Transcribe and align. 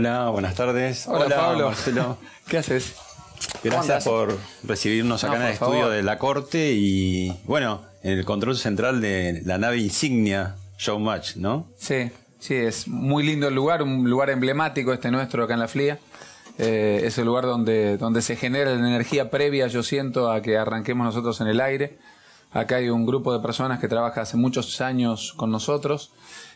Hola, 0.00 0.30
buenas 0.30 0.54
tardes. 0.54 1.06
Hola, 1.08 1.36
Pablo. 1.36 1.66
Marcelo. 1.66 2.16
¿Qué 2.48 2.56
haces? 2.56 2.94
Gracias 3.62 4.04
por 4.04 4.34
recibirnos 4.64 5.24
acá 5.24 5.34
No, 5.34 5.40
en 5.42 5.46
el 5.48 5.52
estudio 5.52 5.72
favor. 5.80 5.92
de 5.92 6.02
la 6.02 6.16
corte 6.16 6.72
y, 6.72 7.36
bueno, 7.44 7.82
en 8.02 8.12
el 8.18 8.24
control 8.24 8.56
central 8.56 9.02
de 9.02 9.42
la 9.44 9.58
nave 9.58 9.76
insignia 9.76 10.56
Showmatch, 10.78 11.36
¿no? 11.36 11.66
Sí, 11.76 12.10
sí, 12.38 12.54
es 12.54 12.88
muy 12.88 13.24
lindo 13.24 13.48
el 13.48 13.54
lugar, 13.54 13.82
un 13.82 14.08
lugar 14.08 14.30
emblemático 14.30 14.94
este 14.94 15.10
nuestro 15.10 15.44
acá 15.44 15.52
en 15.52 15.60
la 15.60 15.68
Flia. 15.68 15.98
Eh, 16.56 17.02
es 17.04 17.18
el 17.18 17.26
lugar 17.26 17.44
donde, 17.44 17.98
donde 17.98 18.22
se 18.22 18.36
genera 18.36 18.70
la 18.74 18.78
energía 18.88 19.28
previa, 19.30 19.66
yo 19.66 19.82
siento, 19.82 20.32
a 20.32 20.40
que 20.40 20.56
arranquemos 20.56 21.04
nosotros 21.04 21.42
en 21.42 21.48
el 21.48 21.60
aire. 21.60 21.98
Acá 22.52 22.76
hay 22.76 22.88
un 22.88 23.04
grupo 23.04 23.34
de 23.34 23.40
personas 23.40 23.80
que 23.80 23.86
trabaja 23.86 24.22
hace 24.22 24.38
muchos 24.38 24.80
años 24.80 25.34
con 25.36 25.50
nosotros, 25.50 26.10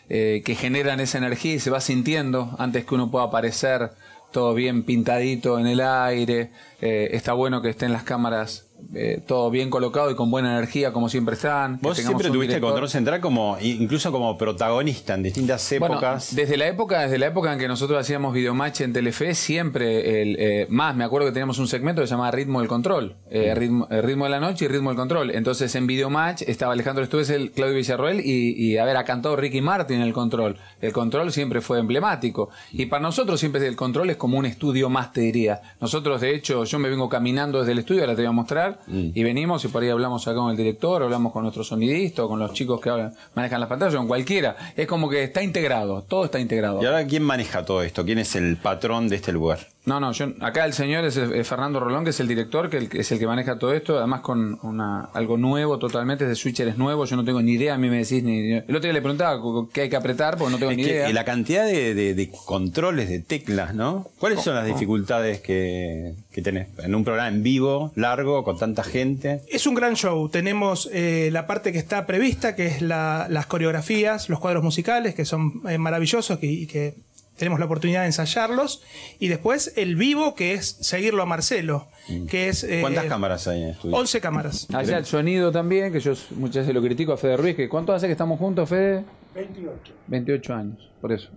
eh, 0.08 0.42
que 0.44 0.54
generan 0.54 1.00
esa 1.00 1.18
energía 1.18 1.54
y 1.54 1.60
se 1.60 1.70
va 1.70 1.80
sintiendo 1.80 2.54
antes 2.58 2.84
que 2.84 2.94
uno 2.94 3.10
pueda 3.10 3.26
aparecer 3.26 3.92
todo 4.32 4.52
bien 4.54 4.82
pintadito 4.82 5.58
en 5.58 5.66
el 5.66 5.80
aire. 5.80 6.50
Eh, 6.80 7.10
está 7.12 7.32
bueno 7.32 7.62
que 7.62 7.70
estén 7.70 7.92
las 7.92 8.02
cámaras 8.02 8.63
eh, 8.94 9.22
todo 9.26 9.50
bien 9.50 9.70
colocado 9.70 10.10
y 10.10 10.14
con 10.14 10.30
buena 10.30 10.52
energía 10.52 10.92
como 10.92 11.08
siempre 11.08 11.34
están. 11.34 11.78
Vos 11.80 11.96
siempre 11.96 12.28
tuviste 12.28 12.54
director. 12.54 12.70
control 12.70 12.88
central 12.88 13.20
como, 13.20 13.56
incluso 13.60 14.12
como 14.12 14.36
protagonista 14.38 15.14
en 15.14 15.22
distintas 15.22 15.68
Bueno, 15.78 15.96
épocas. 15.96 16.34
desde 16.34 16.56
la 16.56 16.68
época, 16.68 17.02
desde 17.02 17.18
la 17.18 17.26
época 17.26 17.52
en 17.52 17.58
que 17.58 17.68
nosotros 17.68 17.98
hacíamos 18.00 18.34
videomatch 18.34 18.82
en 18.82 18.92
Telefe, 18.92 19.34
siempre 19.34 20.22
el, 20.22 20.36
eh, 20.38 20.66
más 20.68 20.94
me 20.94 21.04
acuerdo 21.04 21.26
que 21.26 21.32
teníamos 21.32 21.58
un 21.58 21.68
segmento 21.68 22.02
que 22.02 22.06
se 22.06 22.12
llamaba 22.12 22.30
Ritmo 22.30 22.60
del 22.60 22.68
Control, 22.68 23.16
eh, 23.30 23.54
ritmo, 23.54 23.88
eh, 23.90 24.02
ritmo 24.02 24.24
de 24.24 24.30
la 24.30 24.40
noche 24.40 24.66
y 24.66 24.68
Ritmo 24.68 24.90
del 24.90 24.96
Control. 24.96 25.30
Entonces 25.30 25.74
en 25.74 25.86
videomatch 25.86 26.42
estaba 26.42 26.72
Alejandro 26.72 27.04
el 27.04 27.50
Claudio 27.52 27.76
Villarroel 27.76 28.20
y, 28.20 28.52
y 28.52 28.78
a 28.78 28.84
ver, 28.84 28.96
ha 28.96 29.04
cantado 29.04 29.36
Ricky 29.36 29.60
Martin 29.60 30.00
el 30.00 30.12
control. 30.12 30.56
El 30.80 30.92
control 30.92 31.32
siempre 31.32 31.60
fue 31.60 31.78
emblemático. 31.78 32.50
Y 32.72 32.86
para 32.86 33.02
nosotros 33.02 33.40
siempre 33.40 33.66
el 33.66 33.76
control 33.76 34.10
es 34.10 34.16
como 34.16 34.38
un 34.38 34.46
estudio 34.46 34.88
más, 34.88 35.12
te 35.12 35.20
diría. 35.20 35.60
Nosotros, 35.80 36.20
de 36.20 36.34
hecho, 36.34 36.64
yo 36.64 36.78
me 36.78 36.88
vengo 36.88 37.08
caminando 37.08 37.60
desde 37.60 37.72
el 37.72 37.78
estudio, 37.80 38.02
ahora 38.02 38.14
te 38.14 38.22
voy 38.22 38.28
a 38.28 38.32
mostrar, 38.32 38.63
y 38.88 39.22
venimos 39.22 39.64
y 39.64 39.68
por 39.68 39.82
ahí 39.82 39.88
hablamos 39.90 40.26
acá 40.26 40.36
con 40.36 40.50
el 40.50 40.56
director, 40.56 41.02
hablamos 41.02 41.32
con 41.32 41.42
nuestro 41.42 41.64
sonidista, 41.64 42.22
con 42.24 42.38
los 42.38 42.52
chicos 42.52 42.80
que 42.80 42.90
hablan- 42.90 43.14
manejan 43.34 43.60
las 43.60 43.68
pantallas, 43.68 43.94
con 43.96 44.06
cualquiera. 44.08 44.56
Es 44.76 44.86
como 44.86 45.08
que 45.08 45.24
está 45.24 45.42
integrado, 45.42 46.02
todo 46.02 46.24
está 46.26 46.38
integrado. 46.40 46.82
¿Y 46.82 46.86
ahora 46.86 47.06
quién 47.06 47.22
maneja 47.22 47.64
todo 47.64 47.82
esto? 47.82 48.04
¿Quién 48.04 48.18
es 48.18 48.34
el 48.36 48.56
patrón 48.56 49.08
de 49.08 49.16
este 49.16 49.32
lugar? 49.32 49.58
No, 49.86 50.00
no, 50.00 50.12
yo, 50.12 50.32
acá 50.40 50.64
el 50.64 50.72
señor 50.72 51.04
es, 51.04 51.14
Fernando 51.46 51.78
Rolón, 51.78 52.04
que 52.04 52.10
es 52.10 52.18
el 52.20 52.26
director, 52.26 52.70
que, 52.70 52.78
el- 52.78 52.88
que 52.88 53.00
es 53.00 53.12
el 53.12 53.18
que 53.18 53.26
maneja 53.26 53.58
todo 53.58 53.74
esto, 53.74 53.98
además 53.98 54.22
con 54.22 54.58
una, 54.62 55.10
algo 55.12 55.36
nuevo 55.36 55.78
totalmente, 55.78 56.24
este 56.24 56.36
switcher 56.36 56.68
es 56.68 56.78
nuevo, 56.78 57.04
yo 57.04 57.16
no 57.16 57.24
tengo 57.24 57.42
ni 57.42 57.52
idea, 57.52 57.74
a 57.74 57.78
mí 57.78 57.90
me 57.90 57.98
decís 57.98 58.22
ni... 58.24 58.52
El 58.54 58.62
otro 58.68 58.80
día 58.80 58.94
le 58.94 59.02
preguntaba 59.02 59.38
qué 59.74 59.82
hay 59.82 59.88
que 59.90 59.96
apretar, 59.96 60.38
porque 60.38 60.52
no 60.52 60.58
tengo 60.58 60.70
Es 60.70 60.78
ni 60.78 60.84
que 60.84 60.90
idea. 60.90 61.12
la 61.12 61.24
cantidad 61.26 61.66
de, 61.66 61.94
de- 61.94 62.14
de 62.14 62.30
controles, 62.46 63.10
de 63.10 63.18
teclas, 63.20 63.74
¿no? 63.74 64.08
¿Cuáles 64.18 64.40
son 64.40 64.54
las 64.54 64.64
dificultades 64.66 65.40
que, 65.42 66.14
que 66.32 66.40
tenés 66.40 66.68
en 66.78 66.94
un 66.94 67.04
programa 67.04 67.28
en 67.28 67.42
vivo, 67.42 67.92
largo, 67.94 68.42
con 68.42 68.56
tanta 68.58 68.84
gente? 68.84 69.42
Es 69.52 69.66
un 69.66 69.74
gran 69.74 69.96
show. 69.96 70.30
Tenemos 70.30 70.88
eh, 70.94 71.28
la 71.30 71.46
parte 71.46 71.72
que 71.72 71.78
está 71.78 72.06
prevista, 72.06 72.56
que 72.56 72.66
es 72.68 72.80
la- 72.80 73.26
las 73.28 73.44
coreografías, 73.46 74.30
los 74.30 74.40
cuadros 74.40 74.64
musicales, 74.64 75.14
que 75.14 75.26
son 75.26 75.60
eh, 75.68 75.76
maravillosos 75.76 76.38
que- 76.38 76.46
y 76.46 76.66
que 76.66 76.94
tenemos 77.36 77.58
la 77.58 77.66
oportunidad 77.66 78.00
de 78.02 78.06
ensayarlos. 78.06 78.82
Y 79.18 79.28
después 79.28 79.72
el 79.76 79.96
vivo, 79.96 80.34
que 80.34 80.54
es 80.54 80.66
seguirlo 80.80 81.22
a 81.22 81.26
Marcelo, 81.26 81.88
que 82.28 82.48
es... 82.48 82.64
eh, 82.64 82.78
¿Cuántas 82.80 83.04
cámaras 83.06 83.46
hay 83.48 83.62
en 83.62 83.68
el 83.68 83.74
estudio? 83.74 83.96
11 83.96 84.20
cámaras. 84.20 84.66
Allá 84.72 84.98
el 84.98 85.06
sonido 85.06 85.50
también, 85.52 85.92
que 85.92 86.00
yo 86.00 86.12
muchas 86.36 86.62
veces 86.62 86.74
lo 86.74 86.82
critico 86.82 87.12
a 87.12 87.16
Fede 87.16 87.36
Ruiz, 87.36 87.56
que 87.56 87.68
¿cuánto 87.68 87.92
hace 87.92 88.06
que 88.06 88.12
estamos 88.12 88.38
juntos, 88.38 88.68
Fede? 88.68 89.04
28. 89.34 89.92
28 90.06 90.54
años, 90.54 90.90
por 91.00 91.12
eso. 91.12 91.28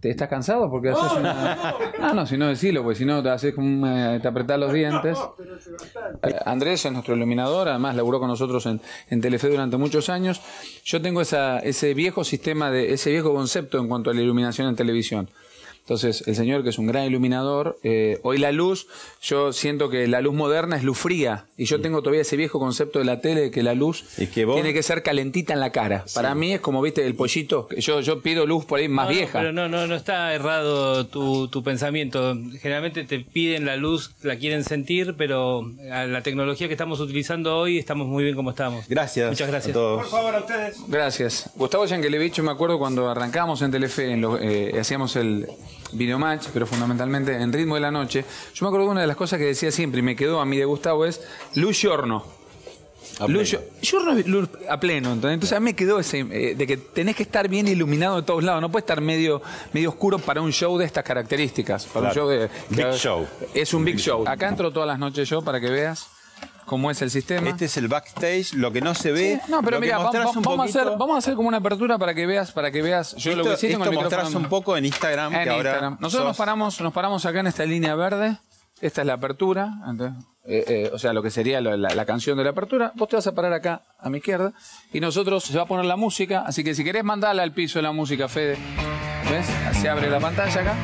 ¿Te 0.00 0.10
estás 0.10 0.28
cansado? 0.28 0.70
Porque 0.70 0.90
haces 0.90 1.12
una... 1.12 1.74
No, 1.98 2.14
no, 2.14 2.26
si 2.26 2.36
no 2.36 2.48
decilo, 2.48 2.82
porque 2.82 2.98
si 2.98 3.04
no 3.04 3.22
te 3.22 3.30
haces 3.30 3.54
como 3.54 3.86
eh, 3.86 4.18
te 4.20 4.28
apretás 4.28 4.58
los 4.58 4.72
dientes. 4.72 5.18
Eh, 6.22 6.34
Andrés 6.44 6.84
es 6.84 6.92
nuestro 6.92 7.16
iluminador, 7.16 7.68
además 7.68 7.96
laburó 7.96 8.20
con 8.20 8.28
nosotros 8.28 8.66
en, 8.66 8.80
en 9.08 9.20
Telefe 9.20 9.48
durante 9.48 9.76
muchos 9.76 10.08
años. 10.08 10.40
Yo 10.84 11.00
tengo 11.00 11.20
esa, 11.20 11.58
ese 11.60 11.94
viejo 11.94 12.22
sistema, 12.22 12.70
de 12.70 12.92
ese 12.92 13.10
viejo 13.10 13.32
concepto 13.32 13.78
en 13.78 13.88
cuanto 13.88 14.10
a 14.10 14.14
la 14.14 14.20
iluminación 14.20 14.68
en 14.68 14.76
televisión. 14.76 15.30
Entonces, 15.88 16.22
el 16.28 16.36
señor, 16.36 16.62
que 16.64 16.68
es 16.68 16.76
un 16.76 16.86
gran 16.86 17.06
iluminador, 17.06 17.78
eh, 17.82 18.18
hoy 18.22 18.36
la 18.36 18.52
luz, 18.52 18.88
yo 19.22 19.54
siento 19.54 19.88
que 19.88 20.06
la 20.06 20.20
luz 20.20 20.34
moderna 20.34 20.76
es 20.76 20.82
luz 20.84 20.98
fría. 20.98 21.46
Y 21.56 21.64
yo 21.64 21.80
tengo 21.80 22.02
todavía 22.02 22.20
ese 22.20 22.36
viejo 22.36 22.58
concepto 22.58 22.98
de 22.98 23.06
la 23.06 23.22
tele 23.22 23.40
de 23.40 23.50
que 23.50 23.62
la 23.62 23.72
luz 23.72 24.04
Es 24.18 24.28
que 24.28 24.44
vos- 24.44 24.54
tiene 24.56 24.74
que 24.74 24.82
ser 24.82 25.02
calentita 25.02 25.54
en 25.54 25.60
la 25.60 25.72
cara. 25.72 26.04
Para 26.14 26.34
mí 26.34 26.52
es 26.52 26.60
como, 26.60 26.82
viste, 26.82 27.06
el 27.06 27.14
pollito. 27.14 27.68
que 27.68 27.80
Yo, 27.80 28.02
yo 28.02 28.20
pido 28.20 28.44
luz 28.44 28.66
por 28.66 28.80
ahí 28.80 28.86
más 28.88 29.06
No, 29.06 29.12
no, 29.12 29.16
vieja. 29.16 29.38
pero 29.38 29.52
no, 29.54 29.66
no, 29.70 29.86
no 29.86 29.94
está 29.94 30.34
errado 30.34 31.06
tu, 31.06 31.48
tu 31.48 31.62
pensamiento. 31.62 32.36
Generalmente 32.60 33.04
te 33.04 33.20
piden 33.20 33.64
la 33.64 33.76
luz, 33.78 34.10
la 34.22 34.36
quieren 34.36 34.64
sentir, 34.64 35.14
pero 35.16 35.72
a 35.90 36.04
la 36.04 36.20
tecnología 36.22 36.66
que 36.68 36.74
estamos 36.74 37.00
utilizando 37.00 37.56
hoy 37.56 37.78
estamos 37.78 38.06
muy 38.08 38.24
bien 38.24 38.36
como 38.36 38.50
estamos. 38.50 38.86
Gracias. 38.88 39.30
Muchas 39.30 39.48
gracias. 39.48 39.70
A 39.70 39.72
todos. 39.72 40.02
Por 40.02 40.10
favor, 40.10 40.34
a 40.34 40.40
ustedes. 40.40 40.76
Gracias. 40.86 41.48
Gustavo 41.56 41.86
Yankelevich, 41.86 42.40
me 42.40 42.50
acuerdo 42.50 42.78
cuando 42.78 43.08
arrancamos 43.08 43.62
en 43.62 43.70
Telefe, 43.70 44.10
en 44.12 44.20
lo- 44.20 44.38
eh, 44.38 44.78
hacíamos 44.78 45.16
el 45.16 45.46
videomatch, 45.92 46.48
pero 46.52 46.66
fundamentalmente 46.66 47.34
en 47.34 47.52
ritmo 47.52 47.74
de 47.74 47.80
la 47.80 47.90
noche. 47.90 48.24
Yo 48.54 48.64
me 48.64 48.68
acuerdo 48.68 48.86
de 48.86 48.92
una 48.92 49.00
de 49.02 49.06
las 49.06 49.16
cosas 49.16 49.38
que 49.38 49.46
decía 49.46 49.70
siempre 49.70 50.00
y 50.00 50.02
me 50.02 50.16
quedó 50.16 50.40
a 50.40 50.44
mí 50.44 50.56
de 50.56 50.64
Gustavo 50.64 51.04
es 51.04 51.20
luz 51.54 51.76
giorno. 51.78 52.24
A 53.20 53.26
giorno 53.80 54.16
es 54.16 54.26
luz 54.26 54.48
a 54.68 54.78
pleno. 54.78 55.12
¿entendés? 55.12 55.34
Entonces 55.34 55.56
a 55.56 55.60
mí 55.60 55.64
me 55.64 55.74
quedó 55.74 55.98
ese 55.98 56.20
eh, 56.20 56.54
de 56.54 56.66
que 56.66 56.76
tenés 56.76 57.16
que 57.16 57.24
estar 57.24 57.48
bien 57.48 57.66
iluminado 57.66 58.16
de 58.16 58.22
todos 58.22 58.44
lados. 58.44 58.60
No 58.60 58.70
puede 58.70 58.82
estar 58.82 59.00
medio, 59.00 59.42
medio 59.72 59.88
oscuro 59.90 60.18
para 60.18 60.40
un 60.40 60.52
show 60.52 60.78
de 60.78 60.84
estas 60.84 61.04
características. 61.04 61.86
Para 61.86 62.08
un 62.08 62.14
show 62.14 62.28
de, 62.28 62.48
Big 62.70 62.92
show. 62.92 63.26
Es 63.54 63.74
un 63.74 63.84
big 63.84 63.96
show. 63.96 64.24
Acá 64.26 64.48
entro 64.48 64.72
todas 64.72 64.86
las 64.86 64.98
noches 64.98 65.28
yo 65.28 65.42
para 65.42 65.60
que 65.60 65.68
veas 65.68 66.08
cómo 66.68 66.90
es 66.90 67.02
el 67.02 67.10
sistema. 67.10 67.48
Este 67.48 67.64
es 67.64 67.76
el 67.76 67.88
backstage, 67.88 68.54
lo 68.54 68.70
que 68.70 68.80
no 68.80 68.94
se 68.94 69.10
ve. 69.10 69.40
No, 69.48 69.62
pero 69.62 69.80
mira, 69.80 69.98
vamos, 69.98 70.14
a 70.14 70.22
hacer, 70.22 70.42
poquito. 70.42 70.96
vamos 70.98 71.14
a 71.16 71.18
hacer 71.18 71.34
como 71.34 71.48
una 71.48 71.56
apertura 71.56 71.98
para 71.98 72.14
que 72.14 72.26
veas, 72.26 72.52
para 72.52 72.70
que 72.70 72.82
veas. 72.82 73.16
Yo 73.16 73.34
lo 73.34 73.42
que 73.42 73.56
tengo 73.56 73.84
esto 73.84 73.90
el 73.90 73.94
mostrás 73.96 74.24
micrófono- 74.28 74.38
un 74.44 74.48
poco 74.48 74.76
en 74.76 74.84
Instagram, 74.84 75.34
en 75.34 75.42
que 75.44 75.50
ahora. 75.50 75.96
Nosotros 75.98 76.28
nos 76.28 76.36
paramos, 76.36 76.80
nos 76.80 76.92
paramos 76.92 77.26
acá 77.26 77.40
en 77.40 77.48
esta 77.48 77.64
línea 77.64 77.94
verde. 77.96 78.36
Esta 78.80 79.00
es 79.00 79.06
la 79.08 79.14
apertura. 79.14 79.72
entonces, 79.90 80.24
eh, 80.44 80.64
eh, 80.68 80.90
o 80.94 80.98
sea, 81.00 81.12
lo 81.12 81.20
que 81.22 81.30
sería 81.30 81.60
la, 81.60 81.76
la- 81.76 81.88
la 81.94 82.04
canción 82.06 82.38
de 82.38 82.44
la 82.44 82.50
apertura. 82.50 82.92
Vos 82.94 83.08
te 83.08 83.16
vas 83.16 83.26
a 83.26 83.34
parar 83.34 83.52
acá 83.52 83.82
a 83.98 84.08
mi 84.08 84.18
izquierda. 84.18 84.52
Y 84.92 85.00
nosotros 85.00 85.42
se 85.44 85.56
va 85.56 85.64
a 85.64 85.66
poner 85.66 85.84
la 85.86 85.96
música. 85.96 86.44
Así 86.46 86.62
que 86.62 86.74
si 86.76 86.84
querés 86.84 87.02
mandarla 87.02 87.42
al 87.42 87.52
piso 87.52 87.82
la 87.82 87.90
música, 87.92 88.28
Fede. 88.28 88.56
¿Ves? 89.30 89.46
Se 89.80 89.88
abre 89.88 90.08
la 90.08 90.20
pantalla 90.20 90.60
acá. 90.60 90.74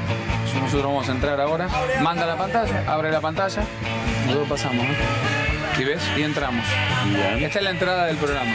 Nosotros 0.60 0.84
vamos 0.86 1.08
a 1.08 1.12
entrar 1.12 1.40
ahora. 1.40 1.68
Manda 2.02 2.26
la 2.26 2.36
pantalla, 2.36 2.84
abre 2.92 3.10
la 3.12 3.20
pantalla. 3.20 3.62
Nosotros 4.26 4.48
pasamos. 4.48 4.84
¿eh? 4.86 5.43
¿Y 5.78 5.84
ves? 5.84 6.00
Y 6.16 6.22
entramos. 6.22 6.64
Esta 7.38 7.58
es 7.58 7.64
la 7.64 7.70
entrada 7.70 8.06
del 8.06 8.16
programa. 8.16 8.50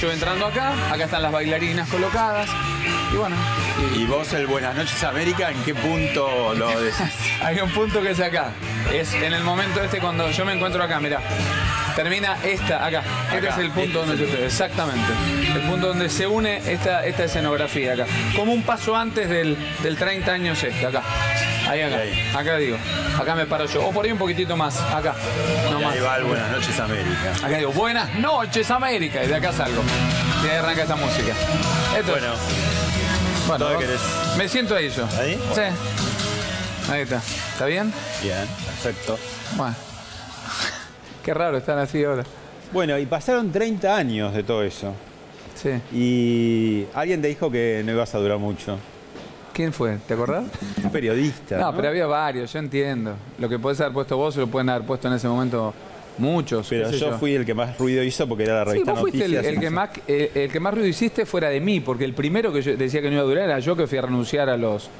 Yo 0.00 0.12
entrando 0.12 0.46
acá, 0.46 0.72
acá 0.92 1.04
están 1.04 1.22
las 1.22 1.32
bailarinas 1.32 1.88
colocadas. 1.88 2.48
Y 3.12 3.16
bueno, 3.16 3.36
y- 3.96 4.02
Y 4.02 4.04
vos, 4.06 4.32
el 4.34 4.46
Buenas 4.46 4.74
noches 4.76 5.02
América, 5.02 5.50
¿en 5.50 5.62
qué 5.64 5.74
punto 5.74 6.54
lo 6.54 6.68
decís? 6.80 7.00
hay 7.42 7.58
un 7.60 7.70
punto 7.70 8.02
que 8.02 8.10
es 8.10 8.20
acá. 8.20 8.50
Es 8.92 9.14
en 9.14 9.32
el 9.32 9.42
momento 9.44 9.82
este 9.82 9.98
cuando 9.98 10.30
yo 10.30 10.44
me 10.44 10.52
encuentro 10.52 10.82
acá, 10.82 11.00
mirá. 11.00 11.20
Termina 11.96 12.36
esta, 12.44 12.84
acá. 12.86 13.02
Este 13.34 13.48
es 13.48 13.58
el 13.58 13.70
punto 13.70 13.80
este 13.82 13.92
donde 13.98 14.16
yo 14.18 14.24
estoy. 14.26 14.44
Exactamente. 14.44 15.12
El 15.54 15.60
punto 15.62 15.88
donde 15.88 16.08
se 16.10 16.26
une 16.26 16.58
esta, 16.70 17.04
esta 17.06 17.24
escenografía 17.24 17.94
acá. 17.94 18.06
Como 18.36 18.52
un 18.52 18.62
paso 18.62 18.94
antes 18.94 19.28
del, 19.28 19.56
del 19.82 19.96
30 19.96 20.30
años 20.32 20.62
este, 20.62 20.86
acá. 20.86 21.02
Ahí 21.68 21.82
acá. 21.82 21.96
Ahí. 21.98 22.30
Acá 22.34 22.56
digo. 22.56 22.76
Acá 23.20 23.34
me 23.34 23.46
paro 23.46 23.66
yo. 23.66 23.86
O 23.86 23.92
por 23.92 24.04
ahí 24.04 24.12
un 24.12 24.18
poquitito 24.18 24.56
más. 24.56 24.80
Acá. 24.80 25.14
No 25.70 25.80
Y 25.80 25.84
más. 25.84 25.94
ahí 25.94 26.00
va 26.00 26.16
el 26.16 26.24
Buenas 26.24 26.50
noches 26.50 26.80
América. 26.80 27.32
Acá 27.44 27.56
digo, 27.58 27.72
buenas 27.72 28.14
noches 28.14 28.70
América. 28.70 29.22
Y 29.24 29.26
de 29.28 29.34
acá 29.36 29.52
salgo. 29.52 29.82
Y 30.44 30.48
ahí 30.48 30.56
arranca 30.56 30.82
esta 30.82 30.96
música. 30.96 31.32
Esto 31.98 32.16
es- 32.16 32.22
Bueno, 33.46 33.66
bueno, 33.68 33.90
me 34.36 34.48
siento 34.48 34.74
ahí 34.74 34.90
yo. 34.90 35.06
¿Ahí? 35.18 35.38
Sí. 35.54 35.60
Ahí 36.90 37.02
está. 37.02 37.16
¿Está 37.52 37.66
bien? 37.66 37.92
bien, 38.22 38.46
perfecto. 38.64 39.18
Bueno. 39.56 39.74
Qué 41.24 41.34
raro 41.34 41.58
están 41.58 41.78
así 41.78 42.02
ahora. 42.04 42.24
Bueno, 42.72 42.98
y 42.98 43.06
pasaron 43.06 43.50
30 43.52 43.94
años 43.96 44.32
de 44.34 44.42
todo 44.42 44.62
eso. 44.62 44.94
Sí. 45.54 45.70
Y 45.92 46.86
alguien 46.94 47.20
te 47.20 47.28
dijo 47.28 47.50
que 47.50 47.82
no 47.84 47.92
ibas 47.92 48.14
a 48.14 48.18
durar 48.18 48.38
mucho. 48.38 48.78
¿Quién 49.58 49.72
fue? 49.72 49.98
¿Te 50.06 50.14
acordás? 50.14 50.44
Un 50.84 50.92
periodista. 50.92 51.58
No, 51.58 51.74
pero 51.74 51.88
había 51.88 52.06
varios, 52.06 52.52
yo 52.52 52.60
entiendo. 52.60 53.16
Lo 53.40 53.48
que 53.48 53.58
podés 53.58 53.80
haber 53.80 53.92
puesto 53.92 54.16
vos 54.16 54.34
se 54.34 54.38
lo 54.38 54.46
pueden 54.46 54.68
haber 54.68 54.86
puesto 54.86 55.08
en 55.08 55.14
ese 55.14 55.26
momento 55.26 55.74
muchos. 56.16 56.68
Pero 56.68 56.88
yo, 56.92 57.18
fui 57.18 57.34
el 57.34 57.44
que 57.44 57.54
más 57.54 57.76
ruido 57.76 58.04
hizo 58.04 58.28
porque 58.28 58.44
era 58.44 58.60
la 58.60 58.66
Sí, 58.66 58.70
revista 58.70 58.92
vos 58.92 59.00
fuiste 59.00 59.24
el, 59.24 59.58
que 59.58 59.68
más, 59.68 59.90
el, 60.06 60.30
el 60.32 60.52
que 60.52 60.60
más 60.60 60.74
ruido 60.74 60.86
hiciste 60.86 61.26
fuera 61.26 61.48
de 61.48 61.60
mí, 61.60 61.80
porque 61.80 62.04
el 62.04 62.14
primero 62.14 62.52
que 62.52 62.62
yo 62.62 62.76
decía 62.76 63.02
que 63.02 63.08
no 63.08 63.14
iba 63.14 63.22
a 63.22 63.26
durar 63.26 63.44
era 63.46 63.58
yo 63.58 63.74
que 63.74 63.88
fui 63.88 63.98
a 63.98 64.02
renunciar 64.02 64.48
a 64.48 64.56
los, 64.56 64.90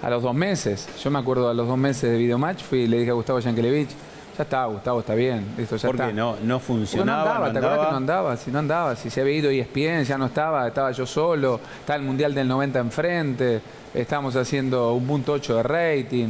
a 0.00 0.08
los 0.08 0.22
dos 0.22 0.34
meses. 0.34 0.88
Yo 1.04 1.10
me 1.10 1.18
acuerdo 1.18 1.50
a 1.50 1.52
los 1.52 1.68
dos 1.68 1.76
meses 1.76 2.10
de 2.10 2.16
Videomatch, 2.16 2.62
fui 2.62 2.84
y 2.84 2.86
le 2.86 3.00
dije 3.00 3.10
a 3.10 3.12
Gustavo 3.12 3.40
Yankelevich, 3.40 3.90
ya 4.38 4.44
está, 4.44 4.64
Gustavo, 4.66 5.00
está 5.00 5.14
bien, 5.14 5.44
listo, 5.58 5.76
ya 5.76 5.88
Porque 5.88 6.02
está. 6.04 6.12
no, 6.14 6.26
no 6.26 6.30
Porque 6.32 6.46
no 6.46 6.60
funcionaba. 6.60 7.22
andaba, 7.22 7.46
no 7.48 7.52
¿te 7.52 7.58
acordás 7.58 7.78
que 7.86 7.90
no 7.90 7.96
andaba? 7.96 8.36
Si 8.36 8.50
no 8.50 8.58
andaba, 8.60 8.96
si 8.96 9.10
se 9.10 9.20
había 9.20 9.34
ido 9.34 9.50
E 9.50 9.58
ESPN, 9.60 10.04
ya 10.04 10.16
no 10.16 10.26
estaba, 10.26 10.66
estaba 10.68 10.92
yo 10.92 11.04
solo, 11.06 11.60
estaba 11.80 11.96
el 11.98 12.04
Mundial 12.04 12.32
del 12.34 12.46
90 12.48 12.78
enfrente, 12.78 13.60
estábamos 13.92 14.36
haciendo 14.36 14.92
un 14.94 15.06
punto 15.06 15.32
8 15.32 15.56
de 15.56 15.62
rating. 15.64 16.28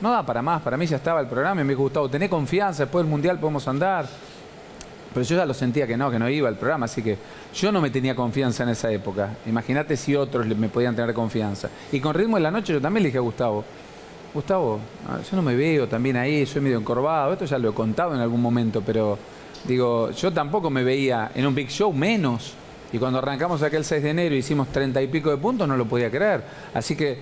No 0.00 0.10
da 0.10 0.22
para 0.26 0.42
más, 0.42 0.60
para 0.62 0.76
mí 0.76 0.84
ya 0.86 0.96
estaba 0.96 1.20
el 1.20 1.28
programa 1.28 1.60
y 1.60 1.64
me 1.64 1.70
dijo, 1.74 1.82
Gustavo, 1.84 2.08
tené 2.08 2.28
confianza, 2.28 2.82
después 2.82 3.04
del 3.04 3.10
Mundial 3.10 3.38
podemos 3.38 3.66
andar. 3.68 4.06
Pero 5.14 5.24
yo 5.24 5.36
ya 5.36 5.46
lo 5.46 5.54
sentía 5.54 5.86
que 5.86 5.96
no, 5.96 6.10
que 6.10 6.18
no 6.18 6.28
iba 6.28 6.48
al 6.48 6.56
programa, 6.56 6.86
así 6.86 7.00
que 7.00 7.16
yo 7.54 7.70
no 7.70 7.80
me 7.80 7.90
tenía 7.90 8.16
confianza 8.16 8.64
en 8.64 8.70
esa 8.70 8.90
época. 8.90 9.30
Imagínate 9.46 9.96
si 9.96 10.16
otros 10.16 10.44
me 10.46 10.68
podían 10.68 10.96
tener 10.96 11.14
confianza. 11.14 11.68
Y 11.92 12.00
con 12.00 12.14
Ritmo 12.14 12.36
de 12.36 12.42
la 12.42 12.50
Noche 12.50 12.72
yo 12.72 12.80
también 12.80 13.04
le 13.04 13.08
dije 13.10 13.18
a 13.18 13.20
Gustavo, 13.20 13.64
Gustavo, 14.34 14.80
ah, 15.08 15.18
yo 15.28 15.36
no 15.36 15.42
me 15.42 15.54
veo 15.54 15.86
también 15.88 16.16
ahí, 16.16 16.44
soy 16.44 16.60
medio 16.60 16.78
encorvado, 16.78 17.32
esto 17.32 17.44
ya 17.44 17.56
lo 17.58 17.70
he 17.70 17.72
contado 17.74 18.14
en 18.14 18.20
algún 18.20 18.42
momento, 18.42 18.82
pero 18.84 19.16
digo, 19.64 20.10
yo 20.10 20.32
tampoco 20.32 20.70
me 20.70 20.82
veía 20.82 21.30
en 21.34 21.46
un 21.46 21.54
Big 21.54 21.68
Show 21.70 21.92
menos. 21.92 22.54
Y 22.92 22.98
cuando 22.98 23.18
arrancamos 23.18 23.62
aquel 23.62 23.84
6 23.84 24.02
de 24.02 24.10
enero 24.10 24.34
hicimos 24.34 24.68
treinta 24.68 25.00
y 25.02 25.06
pico 25.08 25.30
de 25.30 25.36
puntos, 25.36 25.66
no 25.66 25.76
lo 25.76 25.84
podía 25.86 26.10
creer. 26.10 26.42
Así 26.74 26.94
que 26.94 27.18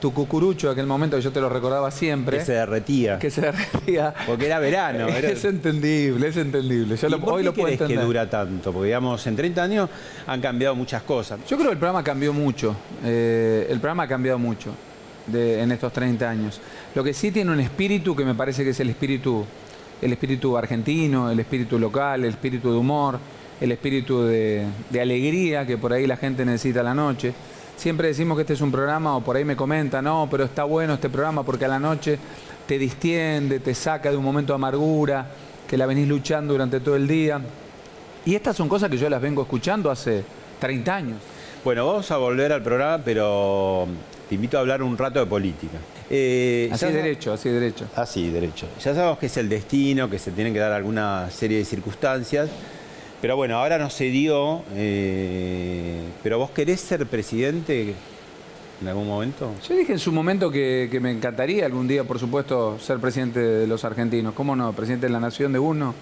tu 0.00 0.12
cucurucho, 0.12 0.70
aquel 0.70 0.86
momento 0.86 1.16
que 1.16 1.22
yo 1.22 1.32
te 1.32 1.40
lo 1.40 1.48
recordaba 1.48 1.90
siempre, 1.90 2.38
Que 2.38 2.44
se 2.44 2.52
derretía. 2.52 3.18
que 3.18 3.30
se 3.30 3.40
derretía, 3.40 4.12
Porque 4.26 4.46
era 4.46 4.58
verano. 4.60 5.08
era- 5.08 5.28
es 5.30 5.44
entendible, 5.44 6.28
es 6.28 6.36
entendible. 6.36 6.96
Yo 6.96 7.06
¿Y 7.08 7.10
lo- 7.10 7.20
por 7.20 7.34
hoy 7.34 7.40
qué 7.42 7.44
lo 7.46 7.54
puedo 7.54 7.68
entender. 7.68 7.98
que 7.98 8.04
dura 8.04 8.28
tanto? 8.30 8.72
Porque 8.72 8.86
digamos, 8.86 9.26
en 9.26 9.34
30 9.36 9.62
años 9.62 9.88
han 10.26 10.40
cambiado 10.40 10.74
muchas 10.76 11.02
cosas. 11.02 11.40
Yo 11.48 11.56
creo 11.56 11.68
que 11.68 11.72
el 11.74 11.78
programa 11.78 12.04
cambió 12.04 12.32
mucho. 12.32 12.76
eh, 13.04 13.66
el 13.70 13.78
programa 13.80 14.02
ha 14.04 14.08
cambiado 14.08 14.38
mucho 14.38 14.70
en 15.32 15.72
estos 15.72 15.92
30 15.92 16.28
años. 16.28 16.60
Lo 16.94 17.02
que 17.02 17.12
sí 17.14 17.30
tiene 17.30 17.50
un 17.50 17.60
espíritu 17.60 18.14
que 18.14 18.24
me 18.24 18.34
parece 18.34 18.64
que 18.64 18.70
es 18.70 18.80
el 18.80 18.90
espíritu, 18.90 19.44
el 20.00 20.12
espíritu 20.12 20.56
argentino, 20.56 21.30
el 21.30 21.40
espíritu 21.40 21.78
local, 21.78 22.24
el 22.24 22.30
espíritu 22.30 22.72
de 22.72 22.78
humor, 22.78 23.18
el 23.60 23.72
espíritu 23.72 24.22
de, 24.22 24.66
de 24.90 25.00
alegría 25.00 25.66
que 25.66 25.78
por 25.78 25.92
ahí 25.92 26.06
la 26.06 26.16
gente 26.16 26.44
necesita 26.44 26.80
a 26.80 26.84
la 26.84 26.94
noche. 26.94 27.32
Siempre 27.76 28.08
decimos 28.08 28.36
que 28.36 28.42
este 28.42 28.54
es 28.54 28.60
un 28.60 28.72
programa, 28.72 29.16
o 29.16 29.20
por 29.20 29.36
ahí 29.36 29.44
me 29.44 29.54
comentan, 29.54 30.04
no, 30.04 30.28
pero 30.30 30.44
está 30.44 30.64
bueno 30.64 30.94
este 30.94 31.10
programa 31.10 31.42
porque 31.42 31.66
a 31.66 31.68
la 31.68 31.78
noche 31.78 32.18
te 32.66 32.78
distiende, 32.78 33.60
te 33.60 33.74
saca 33.74 34.10
de 34.10 34.16
un 34.16 34.24
momento 34.24 34.52
de 34.52 34.56
amargura, 34.56 35.26
que 35.68 35.76
la 35.76 35.86
venís 35.86 36.08
luchando 36.08 36.54
durante 36.54 36.80
todo 36.80 36.96
el 36.96 37.06
día. 37.06 37.40
Y 38.24 38.34
estas 38.34 38.56
son 38.56 38.68
cosas 38.68 38.90
que 38.90 38.96
yo 38.96 39.08
las 39.10 39.20
vengo 39.20 39.42
escuchando 39.42 39.90
hace 39.90 40.24
30 40.58 40.94
años. 40.94 41.18
Bueno, 41.64 41.86
vamos 41.86 42.10
a 42.10 42.16
volver 42.16 42.52
al 42.52 42.62
programa, 42.62 43.02
pero 43.04 43.86
te 44.28 44.34
invito 44.34 44.56
a 44.56 44.60
hablar 44.60 44.82
un 44.82 44.96
rato 44.98 45.20
de 45.20 45.26
política. 45.26 45.78
Eh, 46.10 46.68
Así 46.72 46.84
es 46.86 46.94
derecho, 46.94 47.32
así 47.32 47.48
es 47.48 47.54
derecho. 47.54 47.86
Así, 47.94 48.28
derecho. 48.30 48.66
Ya 48.82 48.94
sabemos 48.94 49.18
que 49.18 49.26
es 49.26 49.36
el 49.36 49.48
destino, 49.48 50.08
que 50.10 50.18
se 50.18 50.30
tienen 50.32 50.52
que 50.52 50.58
dar 50.58 50.72
alguna 50.72 51.30
serie 51.30 51.58
de 51.58 51.64
circunstancias. 51.64 52.48
Pero 53.20 53.36
bueno, 53.36 53.56
ahora 53.56 53.78
no 53.78 53.88
se 53.90 54.04
dio. 54.04 54.62
eh, 54.74 56.00
pero 56.22 56.38
vos 56.38 56.50
querés 56.50 56.80
ser 56.80 57.06
presidente 57.06 57.94
en 58.82 58.88
algún 58.88 59.06
momento. 59.06 59.52
Yo 59.66 59.74
dije 59.74 59.92
en 59.92 59.98
su 59.98 60.12
momento 60.12 60.50
que, 60.50 60.88
que 60.90 61.00
me 61.00 61.10
encantaría 61.10 61.64
algún 61.66 61.88
día, 61.88 62.04
por 62.04 62.18
supuesto, 62.18 62.78
ser 62.78 62.98
presidente 62.98 63.40
de 63.40 63.66
los 63.66 63.84
argentinos. 63.84 64.34
¿Cómo 64.34 64.54
no? 64.54 64.72
Presidente 64.72 65.06
de 65.06 65.12
la 65.12 65.20
nación 65.20 65.52
de 65.52 65.58
uno, 65.58 65.94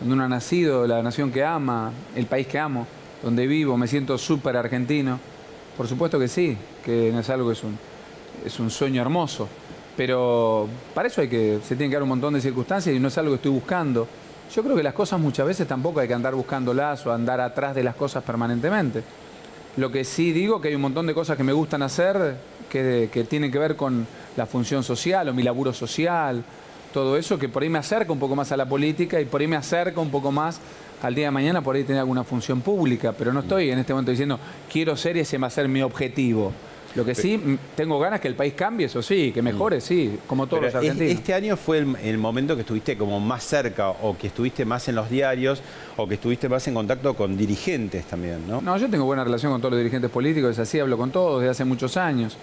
donde 0.00 0.14
uno 0.14 0.24
ha 0.24 0.28
nacido, 0.28 0.86
la 0.86 1.02
nación 1.02 1.32
que 1.32 1.42
ama, 1.42 1.92
el 2.14 2.26
país 2.26 2.46
que 2.46 2.58
amo, 2.58 2.86
donde 3.22 3.46
vivo, 3.46 3.76
me 3.76 3.88
siento 3.88 4.18
súper 4.18 4.56
argentino. 4.56 5.18
Por 5.78 5.86
supuesto 5.86 6.18
que 6.18 6.26
sí, 6.26 6.58
que 6.84 7.12
no 7.12 7.20
es 7.20 7.30
algo 7.30 7.46
que 7.46 7.52
es 7.52 7.62
un, 7.62 7.78
es 8.44 8.58
un 8.58 8.68
sueño 8.68 9.00
hermoso. 9.00 9.48
Pero 9.96 10.68
para 10.92 11.06
eso 11.06 11.20
hay 11.20 11.28
que, 11.28 11.60
se 11.62 11.76
tienen 11.76 11.90
que 11.90 11.94
dar 11.94 12.02
un 12.02 12.08
montón 12.08 12.34
de 12.34 12.40
circunstancias 12.40 12.94
y 12.96 12.98
no 12.98 13.06
es 13.06 13.16
algo 13.16 13.30
que 13.30 13.36
estoy 13.36 13.52
buscando. 13.52 14.08
Yo 14.52 14.64
creo 14.64 14.74
que 14.74 14.82
las 14.82 14.92
cosas 14.92 15.20
muchas 15.20 15.46
veces 15.46 15.68
tampoco 15.68 16.00
hay 16.00 16.08
que 16.08 16.14
andar 16.14 16.34
buscándolas 16.34 17.06
o 17.06 17.12
andar 17.12 17.40
atrás 17.40 17.76
de 17.76 17.84
las 17.84 17.94
cosas 17.94 18.24
permanentemente. 18.24 19.04
Lo 19.76 19.92
que 19.92 20.02
sí 20.02 20.32
digo 20.32 20.60
que 20.60 20.66
hay 20.66 20.74
un 20.74 20.80
montón 20.80 21.06
de 21.06 21.14
cosas 21.14 21.36
que 21.36 21.44
me 21.44 21.52
gustan 21.52 21.82
hacer 21.82 22.36
que, 22.68 23.08
que 23.12 23.22
tienen 23.22 23.52
que 23.52 23.60
ver 23.60 23.76
con 23.76 24.04
la 24.36 24.46
función 24.46 24.82
social 24.82 25.28
o 25.28 25.32
mi 25.32 25.44
laburo 25.44 25.72
social, 25.72 26.42
todo 26.92 27.16
eso 27.16 27.38
que 27.38 27.48
por 27.48 27.62
ahí 27.62 27.68
me 27.68 27.78
acerca 27.78 28.12
un 28.12 28.18
poco 28.18 28.34
más 28.34 28.50
a 28.50 28.56
la 28.56 28.68
política 28.68 29.20
y 29.20 29.26
por 29.26 29.40
ahí 29.40 29.46
me 29.46 29.54
acerca 29.54 30.00
un 30.00 30.10
poco 30.10 30.32
más 30.32 30.60
al 31.02 31.14
día 31.14 31.26
de 31.26 31.30
mañana 31.30 31.62
por 31.62 31.76
ahí 31.76 31.84
tener 31.84 32.00
alguna 32.00 32.24
función 32.24 32.60
pública, 32.60 33.12
pero 33.12 33.32
no 33.32 33.40
estoy 33.40 33.70
en 33.70 33.78
este 33.78 33.92
momento 33.92 34.10
diciendo 34.10 34.38
quiero 34.70 34.96
ser 34.96 35.16
y 35.16 35.20
ese 35.20 35.38
va 35.38 35.46
a 35.46 35.50
ser 35.50 35.68
mi 35.68 35.82
objetivo. 35.82 36.52
Lo 36.94 37.04
que 37.04 37.14
sí, 37.14 37.58
tengo 37.76 37.98
ganas 38.00 38.18
que 38.18 38.28
el 38.28 38.34
país 38.34 38.54
cambie, 38.54 38.86
eso 38.86 39.02
sí, 39.02 39.30
que 39.30 39.42
mejore, 39.42 39.80
sí, 39.80 40.18
como 40.26 40.46
todos 40.46 40.64
los 40.64 40.74
argentinos. 40.74 41.12
este 41.12 41.34
año 41.34 41.56
fue 41.56 41.78
el, 41.78 41.96
el 42.02 42.18
momento 42.18 42.54
que 42.56 42.62
estuviste 42.62 42.96
como 42.96 43.20
más 43.20 43.44
cerca 43.44 43.90
o 43.90 44.16
que 44.16 44.28
estuviste 44.28 44.64
más 44.64 44.88
en 44.88 44.94
los 44.94 45.08
diarios 45.10 45.62
o 45.96 46.08
que 46.08 46.14
estuviste 46.14 46.48
más 46.48 46.66
en 46.66 46.74
contacto 46.74 47.14
con 47.14 47.36
dirigentes 47.36 48.06
también, 48.06 48.48
¿no? 48.48 48.62
No, 48.62 48.76
yo 48.78 48.88
tengo 48.88 49.04
buena 49.04 49.22
relación 49.22 49.52
con 49.52 49.60
todos 49.60 49.72
los 49.72 49.78
dirigentes 49.78 50.10
políticos, 50.10 50.52
es 50.52 50.58
así, 50.60 50.80
hablo 50.80 50.96
con 50.96 51.10
todos 51.10 51.40
desde 51.40 51.50
hace 51.50 51.64
muchos 51.64 51.96
años. 51.96 52.36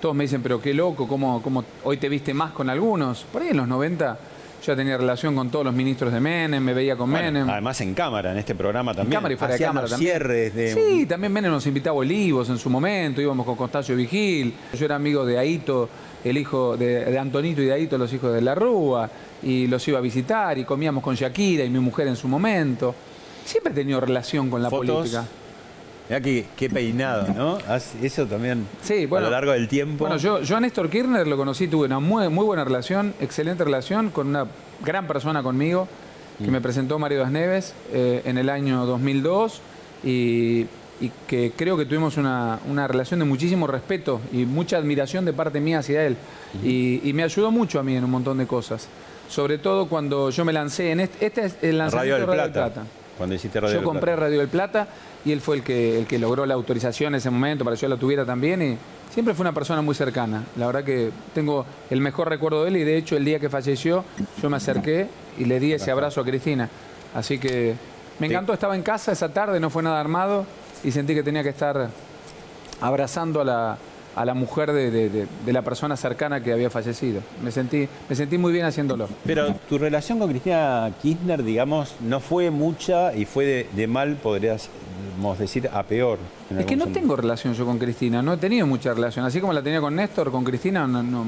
Todos 0.00 0.16
me 0.16 0.24
dicen, 0.24 0.42
pero 0.42 0.60
qué 0.60 0.74
loco, 0.74 1.06
¿cómo, 1.06 1.40
cómo 1.40 1.64
hoy 1.84 1.96
te 1.96 2.08
viste 2.08 2.34
más 2.34 2.50
con 2.50 2.68
algunos? 2.68 3.22
Por 3.32 3.42
ahí 3.42 3.50
en 3.50 3.58
los 3.58 3.68
90 3.68 4.18
yo 4.31 4.31
ya 4.64 4.76
tenía 4.76 4.96
relación 4.96 5.34
con 5.34 5.50
todos 5.50 5.64
los 5.64 5.74
ministros 5.74 6.12
de 6.12 6.20
Menem, 6.20 6.62
me 6.62 6.72
veía 6.74 6.96
con 6.96 7.10
Bueno, 7.10 7.26
Menem. 7.32 7.50
además 7.50 7.80
en 7.80 7.94
cámara, 7.94 8.32
en 8.32 8.38
este 8.38 8.54
programa 8.54 8.92
En 8.92 8.96
también. 8.98 9.18
cámara 9.18 9.34
y 9.34 9.36
fuera 9.36 9.54
de 9.54 9.60
cámara 9.64 9.88
también. 9.88 10.10
cierres 10.12 10.54
de... 10.54 10.72
Sí, 10.74 11.06
también 11.06 11.32
Menem 11.32 11.50
nos 11.50 11.66
invitaba 11.66 11.96
a 11.96 11.98
Olivos 12.00 12.48
en 12.48 12.58
su 12.58 12.70
momento, 12.70 13.20
íbamos 13.20 13.44
con 13.44 13.56
Constacio 13.56 13.96
Vigil. 13.96 14.54
Yo 14.78 14.84
era 14.84 14.96
amigo 14.96 15.24
de 15.26 15.38
Aito, 15.38 15.88
el 16.24 16.38
hijo 16.38 16.76
de, 16.76 17.04
de 17.06 17.18
Antonito 17.18 17.60
y 17.62 17.66
de 17.66 17.72
Aito, 17.72 17.98
los 17.98 18.12
hijos 18.12 18.32
de 18.32 18.40
la 18.40 18.54
Rúa, 18.54 19.10
y 19.42 19.66
los 19.66 19.86
iba 19.88 19.98
a 19.98 20.02
visitar 20.02 20.56
y 20.58 20.64
comíamos 20.64 21.02
con 21.02 21.14
Shakira 21.16 21.64
y 21.64 21.70
mi 21.70 21.80
mujer 21.80 22.06
en 22.06 22.16
su 22.16 22.28
momento. 22.28 22.94
Siempre 23.44 23.72
he 23.72 23.74
tenido 23.76 24.00
relación 24.00 24.48
con 24.48 24.62
la 24.62 24.70
Fotos. 24.70 24.96
política. 24.96 25.24
Mirá 26.12 26.20
qué, 26.22 26.44
qué 26.56 26.68
peinado, 26.68 27.32
¿no? 27.32 27.56
Eso 28.02 28.26
también 28.26 28.66
Sí, 28.82 29.06
bueno. 29.06 29.28
a 29.28 29.30
lo 29.30 29.34
largo 29.34 29.52
del 29.52 29.66
tiempo. 29.66 30.04
Bueno, 30.04 30.18
yo, 30.18 30.42
yo 30.42 30.56
a 30.58 30.60
Néstor 30.60 30.90
Kirchner 30.90 31.26
lo 31.26 31.38
conocí, 31.38 31.68
tuve 31.68 31.86
una 31.86 32.00
muy, 32.00 32.28
muy 32.28 32.44
buena 32.44 32.64
relación, 32.64 33.14
excelente 33.18 33.64
relación 33.64 34.10
con 34.10 34.26
una 34.26 34.44
gran 34.84 35.06
persona 35.06 35.42
conmigo, 35.42 35.88
que 36.38 36.50
me 36.50 36.60
presentó 36.60 36.98
Mario 36.98 37.20
Das 37.20 37.30
Neves 37.30 37.72
eh, 37.92 38.20
en 38.26 38.36
el 38.36 38.50
año 38.50 38.84
2002 38.84 39.62
y, 40.04 40.66
y 41.00 41.10
que 41.26 41.52
creo 41.56 41.78
que 41.78 41.86
tuvimos 41.86 42.18
una, 42.18 42.58
una 42.68 42.86
relación 42.86 43.20
de 43.20 43.24
muchísimo 43.24 43.66
respeto 43.66 44.20
y 44.32 44.44
mucha 44.44 44.76
admiración 44.76 45.24
de 45.24 45.32
parte 45.32 45.60
mía 45.60 45.78
hacia 45.78 46.04
él. 46.04 46.16
y, 46.62 47.00
y 47.08 47.12
me 47.14 47.22
ayudó 47.22 47.50
mucho 47.50 47.80
a 47.80 47.82
mí 47.82 47.96
en 47.96 48.04
un 48.04 48.10
montón 48.10 48.36
de 48.36 48.46
cosas. 48.46 48.86
Sobre 49.30 49.56
todo 49.56 49.86
cuando 49.88 50.28
yo 50.28 50.44
me 50.44 50.52
lancé 50.52 50.90
en 50.90 51.00
este, 51.00 51.24
este 51.24 51.46
es 51.46 51.56
el 51.62 51.78
Radio 51.78 51.78
lanzamiento 51.78 52.16
del 52.18 52.20
de 52.20 52.26
Radio 52.26 52.52
Plata. 52.52 52.64
del 52.64 52.72
Plata. 52.72 53.01
Cuando 53.16 53.34
hiciste 53.34 53.60
Radio 53.60 53.74
Yo 53.74 53.80
del 53.80 53.84
compré 53.84 54.12
Plata. 54.12 54.20
Radio 54.20 54.38
del 54.38 54.48
Plata 54.48 54.88
y 55.24 55.32
él 55.32 55.40
fue 55.40 55.56
el 55.56 55.62
que, 55.62 55.98
el 55.98 56.06
que 56.06 56.18
logró 56.18 56.46
la 56.46 56.54
autorización 56.54 57.14
en 57.14 57.18
ese 57.18 57.30
momento 57.30 57.64
para 57.64 57.76
que 57.76 57.82
yo 57.82 57.88
la 57.88 57.96
tuviera 57.96 58.24
también 58.24 58.62
y 58.62 58.78
siempre 59.12 59.34
fue 59.34 59.44
una 59.44 59.52
persona 59.52 59.82
muy 59.82 59.94
cercana. 59.94 60.44
La 60.56 60.66
verdad 60.66 60.84
que 60.84 61.10
tengo 61.34 61.64
el 61.90 62.00
mejor 62.00 62.28
recuerdo 62.28 62.64
de 62.64 62.70
él 62.70 62.76
y 62.78 62.84
de 62.84 62.96
hecho 62.96 63.16
el 63.16 63.24
día 63.24 63.38
que 63.38 63.48
falleció 63.48 64.04
yo 64.40 64.50
me 64.50 64.56
acerqué 64.56 65.08
y 65.38 65.44
le 65.44 65.60
di 65.60 65.72
ese 65.72 65.90
abrazo 65.90 66.20
a 66.20 66.24
Cristina. 66.24 66.68
Así 67.14 67.38
que 67.38 67.74
me 68.18 68.26
encantó, 68.26 68.52
estaba 68.52 68.74
en 68.74 68.82
casa 68.82 69.12
esa 69.12 69.28
tarde, 69.28 69.60
no 69.60 69.70
fue 69.70 69.82
nada 69.82 70.00
armado 70.00 70.46
y 70.82 70.90
sentí 70.90 71.14
que 71.14 71.22
tenía 71.22 71.42
que 71.42 71.50
estar 71.50 71.88
abrazando 72.80 73.40
a 73.40 73.44
la, 73.44 73.78
a 74.14 74.24
la 74.24 74.34
mujer 74.34 74.72
de, 74.72 74.90
de- 74.90 75.08
de- 75.08 75.26
de 75.46 75.52
la 75.52 75.62
persona 75.62 75.96
cercana 75.96 76.42
que 76.42 76.52
había 76.52 76.68
fallecido. 76.70 77.20
Me 77.42 77.50
sentí, 77.50 77.88
me 78.08 78.14
sentí 78.14 78.36
muy 78.38 78.52
bien 78.52 78.66
haciéndolo. 78.66 79.08
Pero 79.24 79.54
tu 79.68 79.78
relación 79.78 80.18
con 80.18 80.28
Cristina 80.30 80.90
Kirchner, 81.00 81.42
digamos, 81.42 81.94
no 82.00 82.20
fue 82.20 82.50
mucha 82.50 83.14
y 83.14 83.24
fue 83.24 83.68
de, 83.74 83.86
mal, 83.86 84.16
podríamos 84.16 84.68
decir, 85.38 85.68
a 85.72 85.82
peor. 85.82 86.18
Es 86.58 86.66
que 86.66 86.76
no 86.76 86.88
tengo 86.88 87.16
relación 87.16 87.54
yo 87.54 87.64
con 87.64 87.78
Cristina, 87.78 88.22
no 88.22 88.34
he 88.34 88.36
tenido 88.36 88.66
mucha 88.66 88.92
relación. 88.94 89.24
Así 89.24 89.40
como 89.40 89.52
la 89.52 89.62
tenía 89.62 89.80
con 89.80 89.94
Néstor, 89.96 90.30
con 90.30 90.44
Cristina, 90.44 90.86
no, 90.86 91.02
no, 91.02 91.24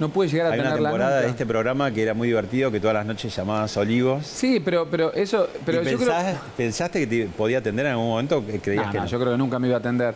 no 0.00 0.08
pude 0.08 0.28
llegar 0.28 0.46
a 0.46 0.50
Hay 0.54 0.60
una 0.60 0.70
tenerla 0.70 0.88
temporada 0.90 1.14
nunca. 1.16 1.24
de 1.26 1.30
este 1.30 1.46
programa 1.46 1.90
que 1.90 2.02
era 2.02 2.14
muy 2.14 2.28
divertido, 2.28 2.70
que 2.70 2.80
todas 2.80 2.94
las 2.94 3.06
noches 3.06 3.34
llamabas 3.36 3.76
Olivos. 3.76 4.26
Sí, 4.26 4.60
pero, 4.64 4.86
pero 4.90 5.12
eso, 5.12 5.46
pero 5.66 5.82
¿Y 5.82 5.90
yo 5.90 5.98
pensás- 5.98 6.24
creo... 6.24 6.36
pensaste 6.56 7.00
que 7.00 7.06
te 7.06 7.26
podía 7.26 7.58
atender 7.58 7.86
en 7.86 7.92
algún 7.92 8.08
momento? 8.08 8.44
que 8.46 8.58
¿Creías 8.60 8.86
No, 8.86 8.92
que 8.92 8.98
no, 8.98 9.04
no? 9.04 9.10
yo 9.10 9.20
creo 9.20 9.32
que 9.32 9.38
nunca 9.38 9.58
me 9.58 9.66
iba 9.68 9.76
a 9.76 9.80
atender. 9.80 10.14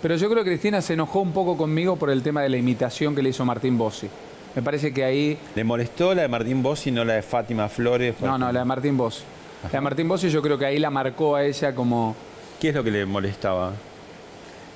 Pero 0.00 0.16
yo 0.16 0.30
creo 0.30 0.44
que 0.44 0.50
Cristina 0.50 0.80
se 0.80 0.94
enojó 0.94 1.20
un 1.20 1.32
poco 1.32 1.56
conmigo 1.56 1.96
por 1.96 2.10
el 2.10 2.22
tema 2.22 2.42
de 2.42 2.48
la 2.48 2.56
imitación 2.56 3.14
que 3.14 3.22
le 3.22 3.30
hizo 3.30 3.44
Martín 3.44 3.76
Bossi. 3.78 4.08
Me 4.54 4.62
parece 4.62 4.92
que 4.92 5.04
ahí... 5.04 5.38
¿Le 5.54 5.64
molestó 5.64 6.14
la 6.14 6.22
de 6.22 6.28
Martín 6.28 6.62
Bossi 6.62 6.90
y 6.90 6.92
no 6.92 7.04
la 7.04 7.14
de 7.14 7.22
Fátima 7.22 7.68
Flores? 7.68 8.14
No, 8.20 8.36
no, 8.36 8.52
la 8.52 8.60
de 8.60 8.64
Martín 8.64 8.96
Bossi. 8.96 9.22
La 9.64 9.70
de 9.70 9.80
Martín 9.80 10.08
Bossi 10.08 10.28
yo 10.28 10.42
creo 10.42 10.58
que 10.58 10.66
ahí 10.66 10.78
la 10.78 10.90
marcó 10.90 11.36
a 11.36 11.44
ella 11.44 11.74
como... 11.74 12.14
¿Qué 12.60 12.68
es 12.68 12.74
lo 12.74 12.84
que 12.84 12.90
le 12.90 13.04
molestaba? 13.06 13.72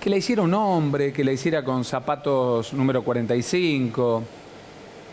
que 0.00 0.10
la 0.10 0.18
hiciera 0.18 0.42
un 0.42 0.54
hombre, 0.54 1.12
que 1.12 1.24
la 1.24 1.32
hiciera 1.32 1.64
con 1.64 1.84
zapatos 1.84 2.72
número 2.72 3.02
45. 3.02 4.22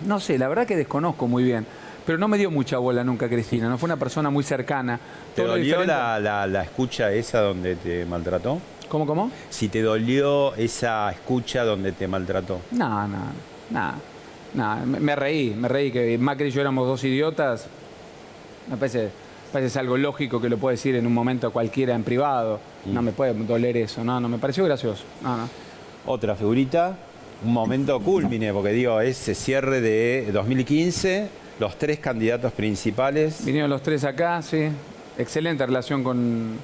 No 0.05 0.19
sé, 0.19 0.37
la 0.37 0.47
verdad 0.47 0.67
que 0.67 0.75
desconozco 0.75 1.27
muy 1.27 1.43
bien. 1.43 1.65
Pero 2.05 2.17
no 2.19 2.27
me 2.27 2.37
dio 2.37 2.51
mucha 2.51 2.77
bola 2.77 3.03
nunca 3.03 3.27
Cristina, 3.27 3.69
no 3.69 3.77
fue 3.79 3.87
una 3.87 3.97
persona 3.97 4.29
muy 4.29 4.43
cercana. 4.43 4.99
¿Te 5.35 5.43
dolió 5.43 5.83
la, 5.83 6.19
la- 6.19 6.45
la 6.45 6.61
escucha 6.63 7.11
esa 7.11 7.39
donde 7.41 7.75
te 7.75 8.05
maltrató? 8.05 8.59
¿Cómo, 8.87 9.05
cómo? 9.05 9.31
Si 9.49 9.69
te 9.69 9.81
dolió 9.81 10.53
esa 10.55 11.11
escucha 11.11 11.63
donde 11.63 11.91
te 11.91 12.07
maltrató. 12.07 12.61
No, 12.71 13.07
no, 13.07 13.17
no. 13.71 13.93
no. 14.53 14.85
Me, 14.85 15.15
reí, 15.15 15.55
me 15.55 15.67
reí 15.67 15.91
que 15.91 16.17
Macri 16.17 16.47
y 16.47 16.51
yo 16.51 16.61
éramos 16.61 16.87
dos 16.87 17.03
idiotas. 17.03 17.65
Me 18.69 18.77
parece, 18.77 19.09
parece 19.51 19.67
es 19.67 19.77
algo 19.77 19.97
lógico 19.97 20.39
que 20.39 20.49
lo 20.49 20.57
puede 20.57 20.75
decir 20.75 20.95
en 20.95 21.07
un 21.07 21.13
momento 21.13 21.51
cualquiera 21.51 21.95
en 21.95 22.03
privado. 22.03 22.59
No 22.85 23.01
me 23.01 23.11
puede 23.11 23.33
doler 23.33 23.77
eso, 23.77 24.03
no, 24.03 24.19
no, 24.19 24.29
me 24.29 24.37
pareció 24.37 24.65
gracioso. 24.65 25.03
No, 25.21 25.37
no. 25.37 25.49
Otra 26.05 26.35
figurita, 26.35 26.97
un 27.43 27.53
momento 27.53 27.99
culmine, 27.99 28.53
porque 28.53 28.71
digo, 28.71 28.99
ese 28.99 29.35
cierre 29.35 29.81
de 29.81 30.29
2015, 30.31 31.29
los 31.59 31.77
tres 31.77 31.99
candidatos 31.99 32.51
principales. 32.51 33.43
Vinieron 33.45 33.69
los 33.69 33.81
tres 33.81 34.03
acá, 34.03 34.41
sí. 34.41 34.67
Excelente 35.17 35.65
relación 35.65 36.03
con, 36.03 36.57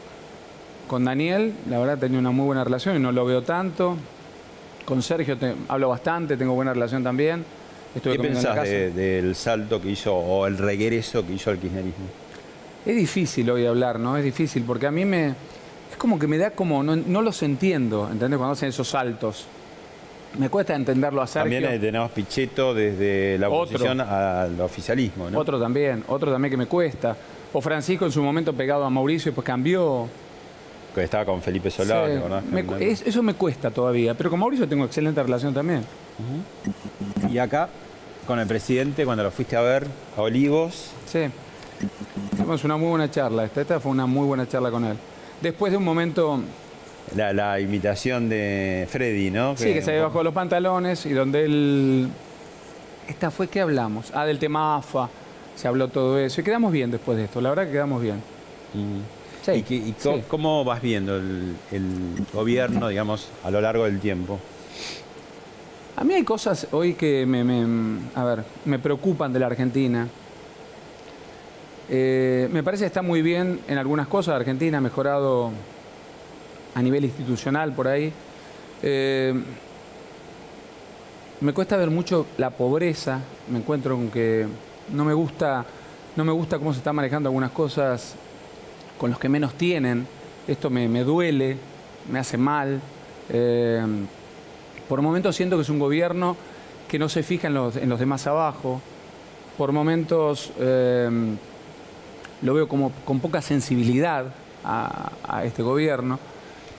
con 0.89 1.05
Daniel. 1.05 1.53
La 1.69 1.79
verdad 1.79 1.97
tenía 1.97 2.19
una 2.19 2.31
muy 2.31 2.45
buena 2.45 2.65
relación 2.65 2.97
y 2.97 2.99
no 2.99 3.13
lo 3.13 3.23
veo 3.23 3.41
tanto. 3.43 3.95
Con 4.83 5.01
Sergio 5.01 5.37
te- 5.37 5.53
hablo 5.69 5.87
bastante, 5.89 6.35
tengo 6.35 6.53
buena 6.53 6.73
relación 6.73 7.03
también. 7.03 7.45
Estuve 7.95 8.17
¿Qué 8.17 8.19
pensás 8.23 8.55
casa. 8.55 8.63
de- 8.63 8.91
del 8.91 9.35
salto 9.35 9.81
que 9.81 9.89
hizo 9.91 10.13
o 10.13 10.45
el 10.47 10.57
regreso 10.57 11.25
que 11.25 11.33
hizo 11.33 11.51
el 11.51 11.59
kirchnerismo? 11.59 12.05
Es 12.85 12.95
difícil 12.95 13.49
hoy 13.49 13.65
hablar, 13.65 13.99
¿no? 13.99 14.17
Es 14.17 14.23
difícil 14.23 14.63
porque 14.63 14.87
a 14.87 14.91
mí 14.91 15.05
me. 15.05 15.27
Es 15.91 15.97
como 15.97 16.17
que 16.19 16.27
me 16.27 16.37
da 16.37 16.51
como. 16.51 16.83
No, 16.83 16.95
no 16.95 17.21
los 17.21 17.41
entiendo, 17.43 18.09
¿entendés? 18.11 18.37
Cuando 18.37 18.53
hacen 18.53 18.69
esos 18.69 18.87
saltos. 18.89 19.45
Me 20.37 20.47
cuesta 20.49 20.75
entenderlo 20.75 21.21
a 21.23 21.27
Sergio. 21.27 21.59
También 21.59 21.81
tenemos 21.81 22.11
Pichetto 22.11 22.73
desde 22.75 23.37
la 23.39 23.47
Otro. 23.49 23.61
oposición 23.61 23.99
al 24.01 24.59
oficialismo, 24.61 25.29
¿no? 25.29 25.39
Otro 25.39 25.59
también, 25.59 26.03
otro 26.07 26.31
también 26.31 26.51
que 26.51 26.57
me 26.57 26.67
cuesta. 26.67 27.15
O 27.51 27.59
Francisco 27.61 28.05
en 28.05 28.11
su 28.11 28.21
momento 28.21 28.53
pegado 28.53 28.83
a 28.85 28.89
Mauricio 28.91 29.29
y 29.29 29.31
después 29.31 29.45
cambió. 29.45 30.07
Que 30.99 31.05
estaba 31.05 31.25
con 31.25 31.41
Felipe 31.41 31.69
Solá, 31.71 32.05
Sí, 32.07 32.13
es- 32.79 33.01
eso 33.07 33.23
me 33.23 33.33
cuesta 33.33 33.71
todavía. 33.71 34.13
Pero 34.13 34.29
con 34.29 34.39
Mauricio 34.39 34.67
tengo 34.67 34.85
excelente 34.85 35.21
relación 35.23 35.53
también. 35.53 35.83
Y 37.29 37.37
acá, 37.37 37.69
con 38.27 38.39
el 38.39 38.47
presidente, 38.47 39.05
cuando 39.05 39.23
lo 39.23 39.31
fuiste 39.31 39.55
a 39.55 39.61
ver 39.61 39.87
a 40.17 40.21
Olivos, 40.21 40.91
Sí. 41.07 41.21
Tuvimos 42.35 42.63
una 42.65 42.75
muy 42.77 42.89
buena 42.89 43.09
charla. 43.09 43.45
Esta, 43.45 43.61
esta 43.61 43.79
fue 43.79 43.91
una 43.91 44.05
muy 44.05 44.25
buena 44.25 44.47
charla 44.47 44.69
con 44.69 44.83
él. 44.85 44.97
Después 45.41 45.71
de 45.71 45.77
un 45.77 45.83
momento. 45.85 46.41
la, 47.15 47.31
la 47.33 47.59
imitación 47.59 48.27
de 48.29 48.85
Freddy, 48.89 49.31
¿no? 49.31 49.55
Sí, 49.57 49.73
que 49.73 49.81
se 49.81 49.91
había 49.91 50.03
bajado 50.03 50.23
los 50.25 50.33
pantalones 50.33 51.05
y 51.05 51.13
donde 51.13 51.45
él... 51.45 52.09
Esta 53.07 53.31
fue 53.31 53.47
que 53.47 53.61
hablamos. 53.61 54.11
Ah, 54.13 54.25
del 54.25 54.37
tema 54.37 54.75
AFA. 54.77 55.09
Se 55.55 55.67
habló 55.67 55.87
todo 55.87 56.19
eso. 56.19 56.41
Y 56.41 56.43
quedamos 56.43 56.71
bien 56.71 56.91
después 56.91 57.17
de 57.17 57.23
esto. 57.25 57.41
La 57.41 57.49
verdad 57.49 57.65
que 57.65 57.71
quedamos 57.71 58.01
bien. 58.01 58.17
Mm. 58.73 58.99
Sí, 59.43 59.51
¿Y, 59.51 59.63
qué- 59.63 59.75
y 59.75 59.91
co- 59.93 60.15
sí. 60.17 60.23
cómo 60.27 60.63
vas 60.65 60.81
viendo 60.81 61.15
el, 61.15 61.55
el 61.71 62.25
gobierno, 62.33 62.89
digamos, 62.89 63.29
a 63.43 63.49
lo 63.51 63.61
largo 63.61 63.85
del 63.85 63.99
tiempo? 63.99 64.39
A 65.95 66.03
mí 66.03 66.13
hay 66.13 66.23
cosas 66.23 66.67
hoy 66.71 66.93
que 66.93 67.25
me, 67.25 67.43
me- 67.43 67.99
a 68.15 68.23
ver, 68.23 68.43
me 68.65 68.79
preocupan 68.79 69.31
de 69.33 69.39
la 69.39 69.47
Argentina. 69.47 70.07
Eh, 71.89 72.47
me 72.51 72.63
parece 72.63 72.83
que 72.83 72.87
está 72.87 73.01
muy 73.01 73.21
bien 73.21 73.61
en 73.67 73.77
algunas 73.77 74.07
cosas. 74.07 74.35
Argentina 74.35 74.77
ha 74.77 74.81
mejorado 74.81 75.51
a 76.75 76.81
nivel 76.81 77.05
institucional 77.05 77.73
por 77.73 77.87
ahí. 77.87 78.13
Eh, 78.83 79.33
me 81.41 81.53
cuesta 81.53 81.77
ver 81.77 81.89
mucho 81.89 82.27
la 82.37 82.49
pobreza. 82.51 83.19
Me 83.49 83.57
encuentro 83.59 83.95
con 83.95 84.09
que 84.09 84.45
no 84.93 85.03
me 85.05 85.13
gusta, 85.13 85.65
no 86.15 86.23
me 86.25 86.31
gusta 86.31 86.57
cómo 86.59 86.73
se 86.73 86.79
están 86.79 86.95
manejando 86.95 87.29
algunas 87.29 87.51
cosas 87.51 88.15
con 88.99 89.09
los 89.09 89.17
que 89.17 89.29
menos 89.29 89.55
tienen. 89.55 90.05
Esto 90.47 90.69
me, 90.69 90.87
me 90.87 91.03
duele, 91.03 91.57
me 92.11 92.19
hace 92.19 92.37
mal. 92.37 92.79
Eh, 93.29 93.81
por 94.87 95.01
momentos 95.01 95.35
siento 95.35 95.55
que 95.55 95.63
es 95.63 95.69
un 95.69 95.79
gobierno 95.79 96.35
que 96.87 96.99
no 96.99 97.09
se 97.09 97.23
fija 97.23 97.47
en 97.47 97.55
los, 97.55 97.75
en 97.75 97.89
los 97.89 97.99
demás 97.99 98.27
abajo. 98.27 98.81
Por 99.57 99.71
momentos 99.71 100.51
eh, 100.59 101.09
lo 102.41 102.53
veo 102.53 102.67
como 102.67 102.91
con 103.05 103.19
poca 103.19 103.41
sensibilidad 103.41 104.25
a, 104.63 105.11
a 105.27 105.43
este 105.45 105.63
gobierno. 105.63 106.19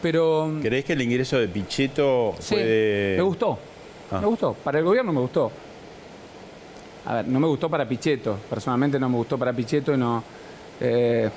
Pero 0.03 0.51
¿Crees 0.63 0.85
que 0.85 0.95
el 0.95 1.03
ingreso 1.03 1.39
de 1.39 1.47
Pichetto 1.49 2.35
sí, 2.39 2.55
puede... 2.55 3.17
me 3.17 3.23
gustó. 3.23 3.59
Ah. 4.11 4.21
Me 4.21 4.27
gustó. 4.27 4.55
Para 4.55 4.79
el 4.79 4.85
gobierno 4.85 5.13
me 5.13 5.21
gustó. 5.21 5.53
A 7.05 7.15
ver, 7.17 7.29
no 7.29 7.39
me 7.39 7.47
gustó 7.47 7.69
para 7.69 7.87
Pichetto. 7.87 8.39
Personalmente 8.49 8.99
no 8.99 9.09
me 9.09 9.17
gustó 9.17 9.39
para 9.39 9.53
Pichetto 9.53 9.93
y 9.95 9.99
no. 9.99 10.23
eh, 10.81 11.31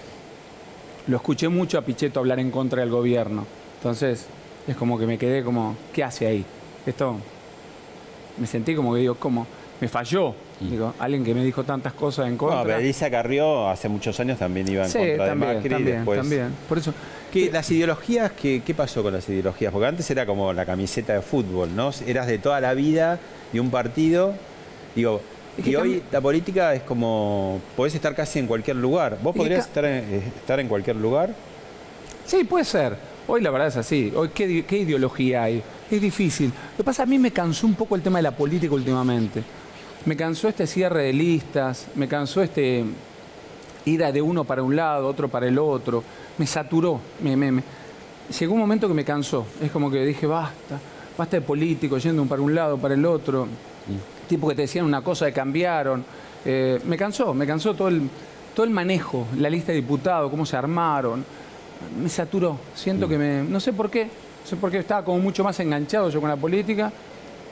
lo 1.07 1.17
escuché 1.17 1.49
mucho 1.49 1.77
a 1.77 1.81
Pichetto 1.81 2.19
hablar 2.19 2.39
en 2.39 2.51
contra 2.51 2.81
del 2.81 2.89
gobierno. 2.89 3.45
Entonces, 3.77 4.25
es 4.67 4.75
como 4.75 4.97
que 4.97 5.05
me 5.05 5.17
quedé 5.17 5.43
como, 5.43 5.75
¿qué 5.91 6.03
hace 6.03 6.27
ahí? 6.27 6.45
Esto. 6.85 7.17
Me 8.37 8.47
sentí 8.47 8.75
como 8.75 8.93
que 8.93 9.01
digo, 9.01 9.15
¿cómo? 9.15 9.45
Me 9.79 9.87
falló. 9.87 10.33
Digo, 10.59 10.93
alguien 10.97 11.25
que 11.25 11.33
me 11.33 11.43
dijo 11.43 11.63
tantas 11.63 11.93
cosas 11.93 12.27
en 12.27 12.37
contra. 12.37 12.59
Bueno, 12.59 12.69
pero 12.69 12.79
Elisa 12.79 13.11
Carrió 13.11 13.67
hace 13.67 13.89
muchos 13.89 14.17
años 14.21 14.39
también 14.39 14.67
iba 14.69 14.85
en 14.85 14.89
sí, 14.89 14.97
contra 14.97 15.27
también, 15.27 15.49
de 15.49 15.55
Macri 15.55 15.69
también, 15.69 15.97
después. 15.97 16.19
también. 16.19 16.55
Por 16.69 16.77
eso. 16.77 16.93
¿Qué, 17.33 17.51
las 17.51 17.69
ideologías, 17.71 18.31
qué, 18.31 18.61
qué 18.65 18.73
pasó 18.73 19.03
con 19.03 19.11
las 19.11 19.27
ideologías? 19.27 19.73
Porque 19.73 19.87
antes 19.87 20.09
era 20.09 20.25
como 20.25 20.53
la 20.53 20.65
camiseta 20.65 21.13
de 21.13 21.21
fútbol, 21.21 21.75
¿no? 21.75 21.91
Eras 22.05 22.27
de 22.27 22.37
toda 22.37 22.61
la 22.61 22.73
vida 22.73 23.19
de 23.51 23.59
un 23.59 23.71
partido. 23.71 24.33
Digo, 24.95 25.21
Es 25.57 25.63
que 25.63 25.69
y 25.71 25.75
hoy 25.75 26.03
la 26.11 26.19
política 26.21 26.73
es 26.73 26.81
como, 26.83 27.61
podés 27.75 27.93
estar 27.95 28.15
casi 28.15 28.39
en 28.39 28.47
cualquier 28.47 28.75
lugar. 28.77 29.17
¿Vos 29.21 29.35
podrías 29.35 29.65
estar 29.67 29.85
en, 29.85 29.91
eh, 30.13 30.23
estar 30.35 30.59
en 30.59 30.67
cualquier 30.67 30.95
lugar? 30.95 31.33
Sí, 32.25 32.43
puede 32.43 32.65
ser. 32.65 32.95
Hoy 33.27 33.41
la 33.41 33.51
verdad 33.51 33.67
es 33.67 33.77
así. 33.77 34.11
Hoy, 34.15 34.29
¿qué, 34.33 34.65
qué 34.65 34.77
ideología 34.77 35.43
hay? 35.43 35.61
Es 35.91 36.01
difícil. 36.01 36.47
Lo 36.71 36.77
que 36.77 36.83
pasa, 36.83 37.03
a 37.03 37.05
mí 37.05 37.19
me 37.19 37.31
cansó 37.31 37.67
un 37.67 37.75
poco 37.75 37.95
el 37.95 38.01
tema 38.01 38.17
de 38.19 38.23
la 38.23 38.31
política 38.31 38.73
últimamente. 38.73 39.43
Me 40.05 40.15
cansó 40.17 40.47
este 40.49 40.65
cierre 40.67 41.03
de 41.03 41.13
listas, 41.13 41.87
me 41.95 42.07
cansó 42.07 42.41
este 42.41 42.83
ir 43.85 44.03
a 44.03 44.11
de 44.11 44.21
uno 44.21 44.43
para 44.43 44.63
un 44.63 44.75
lado, 44.75 45.07
otro 45.07 45.27
para 45.29 45.47
el 45.47 45.59
otro. 45.59 46.03
Me 46.37 46.47
saturó. 46.47 46.99
Me, 47.21 47.35
me- 47.37 47.51
me- 47.51 47.63
Llegó 48.39 48.53
un 48.53 48.59
momento 48.61 48.87
que 48.87 48.93
me 48.93 49.03
cansó. 49.05 49.45
Es 49.61 49.69
como 49.69 49.91
que 49.91 50.03
dije, 50.05 50.25
basta, 50.25 50.79
basta 51.17 51.37
de 51.37 51.41
políticos 51.41 52.01
yendo 52.01 52.23
para 52.25 52.41
un 52.41 52.55
lado, 52.55 52.77
para 52.77 52.93
el 52.95 53.05
otro. 53.05 53.47
Tipo 54.27 54.47
que 54.49 54.55
te 54.55 54.63
decían 54.63 54.85
una 54.85 55.01
cosa 55.01 55.27
y 55.27 55.31
cambiaron. 55.33 56.03
Eh, 56.45 56.79
me 56.85 56.97
cansó, 56.97 57.33
me 57.33 57.45
cansó 57.47 57.73
todo 57.73 57.87
el, 57.87 58.09
todo 58.55 58.65
el 58.65 58.71
manejo, 58.71 59.27
la 59.37 59.49
lista 59.49 59.71
de 59.71 59.77
diputados, 59.77 60.29
cómo 60.29 60.45
se 60.45 60.55
armaron. 60.57 61.25
Me 62.01 62.09
saturó. 62.09 62.57
Siento 62.75 63.07
que 63.07 63.17
me. 63.17 63.43
No 63.43 63.59
sé 63.59 63.73
por 63.73 63.89
qué. 63.89 64.05
No 64.05 64.49
sé 64.49 64.55
por 64.55 64.71
qué 64.71 64.79
estaba 64.79 65.03
como 65.05 65.19
mucho 65.19 65.43
más 65.43 65.59
enganchado 65.59 66.09
yo 66.09 66.19
con 66.19 66.29
la 66.29 66.35
política. 66.37 66.91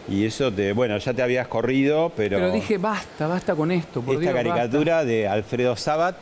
Y 0.09 0.25
eso 0.25 0.51
te, 0.51 0.73
bueno, 0.73 0.97
ya 0.97 1.13
te 1.13 1.21
habías 1.21 1.47
corrido, 1.47 2.11
pero, 2.15 2.37
Pero, 2.37 2.51
dije, 2.51 2.77
basta, 2.77 3.27
basta 3.27 3.53
con 3.55 3.71
esto. 3.71 4.01
Por 4.01 4.15
esta 4.15 4.21
Dios, 4.31 4.33
basta". 4.33 4.49
caricatura 4.49 5.05
de 5.05 5.27
Alfredo 5.27 5.75
Sabat 5.75 6.15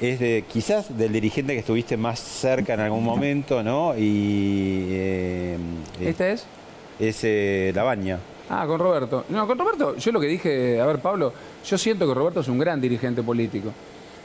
es 0.00 0.20
de 0.20 0.44
quizás 0.50 0.96
del 0.96 1.12
dirigente 1.12 1.52
que 1.52 1.58
estuviste 1.58 1.96
más 1.96 2.20
cerca 2.20 2.74
en 2.74 2.80
algún 2.80 3.04
momento, 3.04 3.62
¿no? 3.62 3.94
Y 3.98 4.86
eh, 4.90 5.58
¿Esta 6.00 6.30
es? 6.30 6.46
es 6.98 7.20
eh, 7.24 7.72
La 7.74 7.82
Baña. 7.82 8.18
Ah, 8.50 8.66
con 8.66 8.80
Roberto. 8.80 9.24
No, 9.28 9.46
con 9.46 9.56
Roberto, 9.58 9.96
yo 9.96 10.10
lo 10.12 10.20
que 10.20 10.26
dije, 10.26 10.80
a 10.80 10.86
ver, 10.86 10.98
Pablo, 10.98 11.32
yo 11.64 11.78
siento 11.78 12.06
que 12.06 12.14
Roberto 12.14 12.40
es 12.40 12.48
un 12.48 12.58
gran 12.58 12.80
dirigente 12.80 13.22
político. 13.22 13.70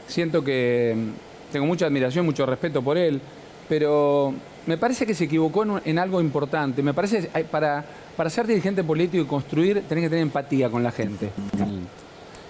Siento 0.08 0.42
que 0.42 0.94
mm, 0.96 1.52
tengo 1.52 1.66
mucha 1.66 1.86
admiración, 1.86 2.26
mucho 2.26 2.44
respeto 2.44 2.82
por 2.82 2.98
él, 2.98 3.20
pero 3.68 4.34
me 4.66 4.76
parece 4.78 5.06
que 5.06 5.14
se 5.14 5.24
equivocó 5.24 5.64
en, 5.84 5.98
algo 5.98 6.20
importante. 6.20 6.82
Me 6.82 6.92
parece 6.92 7.22
que 7.22 7.30
hay- 7.32 7.44
para, 7.44 7.84
para 8.16 8.28
ser 8.28 8.48
dirigente 8.48 8.82
político 8.82 9.22
y 9.22 9.26
construir, 9.26 9.84
tenés 9.88 10.02
que 10.04 10.10
tener 10.10 10.22
empatía 10.22 10.68
con 10.70 10.82
la 10.82 10.90
gente. 10.90 11.30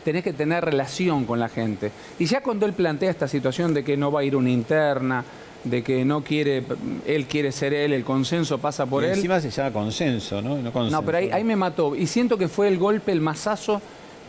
Tenés 0.03 0.23
que 0.23 0.33
tener 0.33 0.65
relación 0.65 1.25
con 1.27 1.39
la 1.41 1.49
gente. 1.49 1.91
Y 2.19 2.25
ya 2.27 2.41
cuando 2.41 2.65
él 2.65 2.73
plantea 2.73 3.11
esta 3.11 3.29
situación 3.29 3.75
de 3.75 3.85
que 3.85 3.97
no 3.97 4.11
va 4.13 4.21
a 4.21 4.25
ir 4.25 4.37
una 4.37 4.51
interna, 4.51 5.25
de 5.69 5.83
que 5.83 6.05
no 6.05 6.23
quiere, 6.23 6.63
él 7.07 7.27
quiere 7.27 7.51
ser 7.51 7.75
él, 7.75 7.93
el 7.93 8.05
consenso 8.05 8.59
pasa 8.59 8.87
por 8.87 9.03
y 9.03 9.07
él. 9.07 9.13
encima 9.15 9.41
se 9.41 9.51
llama 9.51 9.73
consenso, 9.73 10.41
¿no? 10.41 10.57
No, 10.59 10.73
consenso. 10.73 11.01
No, 11.01 11.05
pero 11.05 11.19
ahí, 11.19 11.31
ahí 11.33 11.45
me 11.45 11.57
mató. 11.57 11.97
Y 11.97 12.07
siento 12.07 12.39
que 12.39 12.49
fue 12.49 12.69
el 12.69 12.79
golpe, 12.79 13.11
el 13.11 13.21
masazo 13.21 13.83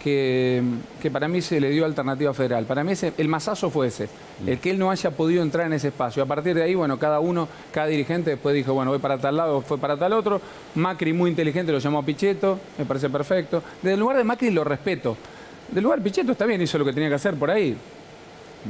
que, 0.03 0.63
que 1.01 1.12
para 1.12 1.27
mí 1.27 1.41
se 1.41 1.60
le 1.60 1.70
dio 1.70 1.86
Alternativa 1.86 2.34
Federal. 2.34 2.65
Para 2.65 2.84
mí 2.84 2.94
ese, 2.94 3.13
el 3.17 3.27
masazo 3.27 3.70
fue 3.70 3.88
ese. 3.88 4.10
El 4.48 4.58
que 4.60 4.72
él 4.72 4.79
no 4.79 4.89
haya 4.89 5.12
podido 5.12 5.44
entrar 5.44 5.67
en 5.67 5.74
ese 5.74 5.89
espacio. 5.89 6.24
A 6.24 6.25
partir 6.25 6.56
de 6.56 6.63
ahí, 6.63 6.74
bueno, 6.74 6.98
cada 6.98 7.20
uno, 7.20 7.48
cada 7.72 7.88
dirigente 7.88 8.32
después 8.32 8.56
dijo, 8.56 8.74
bueno, 8.74 8.91
voy 8.91 9.00
para 9.00 9.20
tal 9.20 9.38
lado, 9.38 9.62
fue 9.62 9.77
para 9.77 9.96
tal 9.96 10.13
otro. 10.13 10.41
Macri, 10.74 11.13
muy 11.13 11.29
inteligente, 11.29 11.72
lo 11.72 11.77
llamó 11.77 12.00
a 12.00 12.03
Pichetto, 12.03 12.60
me 12.79 12.86
parece 12.86 13.10
perfecto. 13.10 13.62
Desde 13.82 13.94
el 13.94 14.00
lugar 14.00 14.17
de 14.17 14.24
Macri 14.24 14.50
lo 14.50 14.63
respeto. 14.63 15.15
Del 15.72 15.84
lugar 15.84 16.01
Pichetto 16.01 16.32
está 16.32 16.46
bien, 16.46 16.62
hizo 16.62 16.79
lo 16.79 16.86
que 16.86 16.94
tenía 16.94 17.10
que 17.10 17.15
hacer 17.15 17.36
por 17.36 17.51
ahí. 17.51 17.75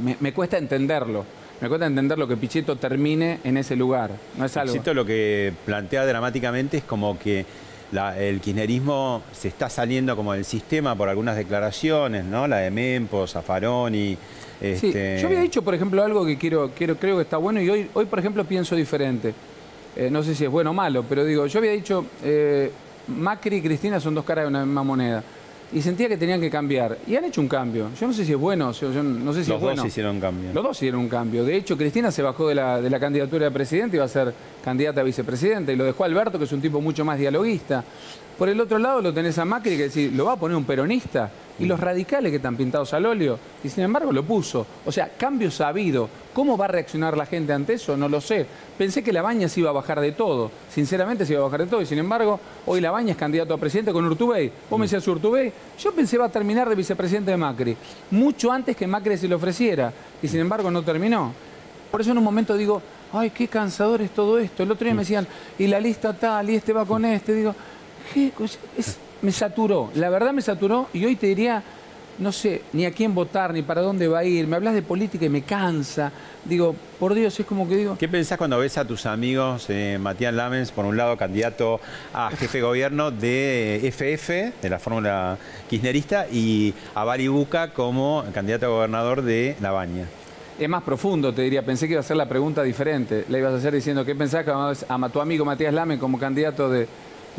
Me, 0.02 0.16
me 0.20 0.32
cuesta 0.34 0.58
entenderlo. 0.58 1.24
Me 1.60 1.68
cuesta 1.68 1.86
entender 1.86 2.18
lo 2.18 2.28
que 2.28 2.36
Pichetto 2.36 2.76
termine 2.76 3.40
en 3.44 3.56
ese 3.56 3.76
lugar. 3.76 4.10
No 4.36 4.44
es 4.44 4.56
algo. 4.56 4.72
Pichetto 4.72 4.94
lo 4.94 5.04
que 5.04 5.52
plantea 5.64 6.06
dramáticamente 6.06 6.78
es 6.78 6.84
como 6.84 7.18
que 7.18 7.44
el 8.18 8.40
kirchnerismo 8.40 9.22
se 9.32 9.48
está 9.48 9.68
saliendo 9.70 10.14
como 10.14 10.34
del 10.34 10.44
sistema 10.44 10.94
por 10.94 11.08
algunas 11.08 11.36
declaraciones, 11.36 12.24
¿no? 12.24 12.46
La 12.46 12.58
de 12.58 12.70
Mempo, 12.70 13.26
Zaffaroni. 13.26 14.16
Este... 14.60 15.18
yo 15.20 15.28
había 15.28 15.40
dicho, 15.40 15.62
por 15.62 15.74
ejemplo, 15.74 16.02
algo 16.02 16.26
que 16.26 16.36
quiero, 16.36 16.70
quiero, 16.76 16.96
creo 16.96 17.16
que 17.16 17.22
está 17.22 17.36
bueno 17.36 17.60
y 17.60 17.70
hoy, 17.70 17.88
hoy 17.94 18.06
por 18.06 18.18
ejemplo, 18.18 18.44
pienso 18.44 18.76
diferente. 18.76 19.32
Eh, 19.96 20.10
no 20.10 20.22
sé 20.22 20.34
si 20.34 20.44
es 20.44 20.50
bueno 20.50 20.70
o 20.70 20.74
malo, 20.74 21.04
pero 21.08 21.24
digo, 21.24 21.46
yo 21.46 21.58
había 21.58 21.72
dicho, 21.72 22.04
eh, 22.22 22.70
Macri 23.08 23.56
y 23.56 23.62
Cristina 23.62 23.98
son 24.00 24.14
dos 24.14 24.24
caras 24.24 24.44
de 24.44 24.48
una 24.48 24.64
misma 24.64 24.82
moneda 24.82 25.24
y 25.72 25.82
sentía 25.82 26.08
que 26.08 26.16
tenían 26.16 26.40
que 26.40 26.50
cambiar. 26.50 26.98
Y 27.06 27.16
han 27.16 27.24
hecho 27.24 27.40
un 27.40 27.48
cambio. 27.48 27.88
Yo 28.00 28.06
no 28.06 28.12
sé 28.12 28.24
si 28.24 28.32
es 28.32 28.38
bueno, 28.38 28.72
yo 28.72 29.02
no 29.02 29.32
sé 29.32 29.44
si 29.44 29.50
Los 29.50 29.56
es 29.58 29.62
bueno. 29.62 29.82
dos 29.82 29.86
hicieron 29.88 30.14
un 30.16 30.20
cambio. 30.20 30.50
Los 30.54 30.64
dos 30.64 30.76
hicieron 30.78 31.00
un 31.00 31.08
cambio. 31.08 31.44
De 31.44 31.56
hecho, 31.56 31.76
Cristina 31.76 32.10
se 32.10 32.22
bajó 32.22 32.48
de 32.48 32.54
la, 32.54 32.80
de 32.80 32.88
la 32.90 32.98
candidatura 32.98 33.44
de 33.46 33.50
presidente 33.50 33.96
y 33.96 33.98
va 34.00 34.06
a 34.06 34.08
ser 34.08 34.32
candidata 34.64 35.00
a 35.00 35.04
vicepresidente. 35.04 35.72
Y 35.72 35.76
lo 35.76 35.84
dejó 35.84 36.04
Alberto, 36.04 36.38
que 36.38 36.44
es 36.44 36.52
un 36.52 36.60
tipo 36.60 36.80
mucho 36.80 37.04
más 37.04 37.18
dialoguista. 37.18 37.84
Por 38.38 38.48
el 38.48 38.60
otro 38.60 38.78
lado 38.78 39.02
lo 39.02 39.12
tenés 39.12 39.36
a 39.38 39.44
Macri, 39.44 39.76
que 39.76 39.84
decir, 39.84 40.12
lo 40.12 40.26
va 40.26 40.34
a 40.34 40.36
poner 40.36 40.56
un 40.56 40.64
peronista. 40.64 41.28
Y 41.58 41.66
los 41.66 41.80
radicales 41.80 42.30
que 42.30 42.36
están 42.36 42.56
pintados 42.56 42.94
al 42.94 43.04
óleo. 43.04 43.36
Y 43.64 43.68
sin 43.68 43.82
embargo 43.82 44.12
lo 44.12 44.22
puso. 44.22 44.64
O 44.86 44.92
sea, 44.92 45.10
cambio 45.18 45.50
sabido. 45.50 46.08
¿Cómo 46.32 46.56
va 46.56 46.66
a 46.66 46.68
reaccionar 46.68 47.16
la 47.16 47.26
gente 47.26 47.52
ante 47.52 47.72
eso? 47.72 47.96
No 47.96 48.08
lo 48.08 48.20
sé. 48.20 48.46
Pensé 48.78 49.02
que 49.02 49.12
la 49.12 49.22
baña 49.22 49.48
se 49.48 49.58
iba 49.58 49.70
a 49.70 49.72
bajar 49.72 50.00
de 50.00 50.12
todo. 50.12 50.52
Sinceramente 50.70 51.26
se 51.26 51.32
iba 51.32 51.42
a 51.42 51.46
bajar 51.46 51.64
de 51.64 51.66
todo. 51.66 51.82
Y 51.82 51.86
sin 51.86 51.98
embargo, 51.98 52.38
hoy 52.66 52.80
la 52.80 52.92
baña 52.92 53.10
es 53.10 53.16
candidato 53.16 53.54
a 53.54 53.58
presidente 53.58 53.92
con 53.92 54.04
Urtubey. 54.04 54.52
Vos 54.70 54.78
me 54.78 54.84
decías 54.84 55.08
Urtubey. 55.08 55.52
Yo 55.76 55.90
pensé 55.90 56.16
va 56.16 56.26
a 56.26 56.30
terminar 56.30 56.68
de 56.68 56.76
vicepresidente 56.76 57.32
de 57.32 57.36
Macri. 57.36 57.76
Mucho 58.12 58.52
antes 58.52 58.76
que 58.76 58.86
Macri 58.86 59.18
se 59.18 59.26
lo 59.26 59.34
ofreciera. 59.34 59.92
Y 60.22 60.28
sin 60.28 60.38
embargo 60.38 60.70
no 60.70 60.82
terminó. 60.82 61.32
Por 61.90 62.02
eso 62.02 62.12
en 62.12 62.18
un 62.18 62.24
momento 62.24 62.56
digo, 62.56 62.80
ay, 63.12 63.30
qué 63.30 63.48
cansador 63.48 64.00
es 64.02 64.10
todo 64.10 64.38
esto. 64.38 64.62
El 64.62 64.70
otro 64.70 64.84
día 64.84 64.94
me 64.94 65.02
decían, 65.02 65.26
y 65.58 65.66
la 65.66 65.80
lista 65.80 66.12
tal, 66.12 66.50
y 66.50 66.54
este 66.54 66.72
va 66.72 66.84
con 66.84 67.04
este. 67.04 67.32
Digo, 67.32 67.54
¿qué? 68.12 68.32
Es, 68.76 68.98
me 69.22 69.32
saturó, 69.32 69.90
la 69.94 70.10
verdad 70.10 70.32
me 70.32 70.42
saturó 70.42 70.88
y 70.92 71.04
hoy 71.04 71.16
te 71.16 71.26
diría, 71.26 71.62
no 72.18 72.32
sé 72.32 72.62
ni 72.72 72.84
a 72.84 72.92
quién 72.92 73.14
votar, 73.14 73.52
ni 73.52 73.62
para 73.62 73.80
dónde 73.80 74.08
va 74.08 74.20
a 74.20 74.24
ir, 74.24 74.46
me 74.46 74.56
hablas 74.56 74.74
de 74.74 74.82
política 74.82 75.24
y 75.24 75.28
me 75.28 75.42
cansa. 75.42 76.12
Digo, 76.44 76.74
por 76.98 77.14
Dios, 77.14 77.38
es 77.38 77.46
como 77.46 77.68
que 77.68 77.76
digo... 77.76 77.96
¿Qué 77.98 78.08
pensás 78.08 78.38
cuando 78.38 78.58
ves 78.58 78.78
a 78.78 78.84
tus 78.84 79.06
amigos, 79.06 79.66
eh, 79.68 79.98
Matías 80.00 80.34
Lamens, 80.34 80.70
por 80.70 80.84
un 80.84 80.96
lado 80.96 81.16
candidato 81.16 81.80
a 82.12 82.30
jefe 82.30 82.58
de 82.58 82.62
gobierno 82.62 83.10
de 83.10 83.80
FF, 83.84 84.60
de 84.62 84.70
la 84.70 84.78
fórmula 84.78 85.36
kirchnerista, 85.68 86.26
y 86.30 86.74
a 86.94 87.04
Bari 87.04 87.28
Buca 87.28 87.72
como 87.72 88.24
candidato 88.32 88.66
a 88.66 88.68
gobernador 88.70 89.22
de 89.22 89.56
La 89.60 89.72
Baña? 89.72 90.06
Es 90.58 90.68
más 90.68 90.82
profundo, 90.82 91.32
te 91.32 91.42
diría. 91.42 91.64
Pensé 91.64 91.86
que 91.86 91.92
iba 91.92 92.00
a 92.00 92.04
ser 92.04 92.16
la 92.16 92.28
pregunta 92.28 92.64
diferente. 92.64 93.24
La 93.28 93.38
ibas 93.38 93.52
a 93.52 93.56
hacer 93.58 93.72
diciendo, 93.72 94.04
¿qué 94.04 94.16
pensás 94.16 94.44
que 94.44 94.50
a 94.50 95.08
tu 95.08 95.20
amigo 95.20 95.44
Matías 95.44 95.72
Lamens 95.72 96.00
como 96.00 96.18
candidato 96.18 96.68
de 96.68 96.88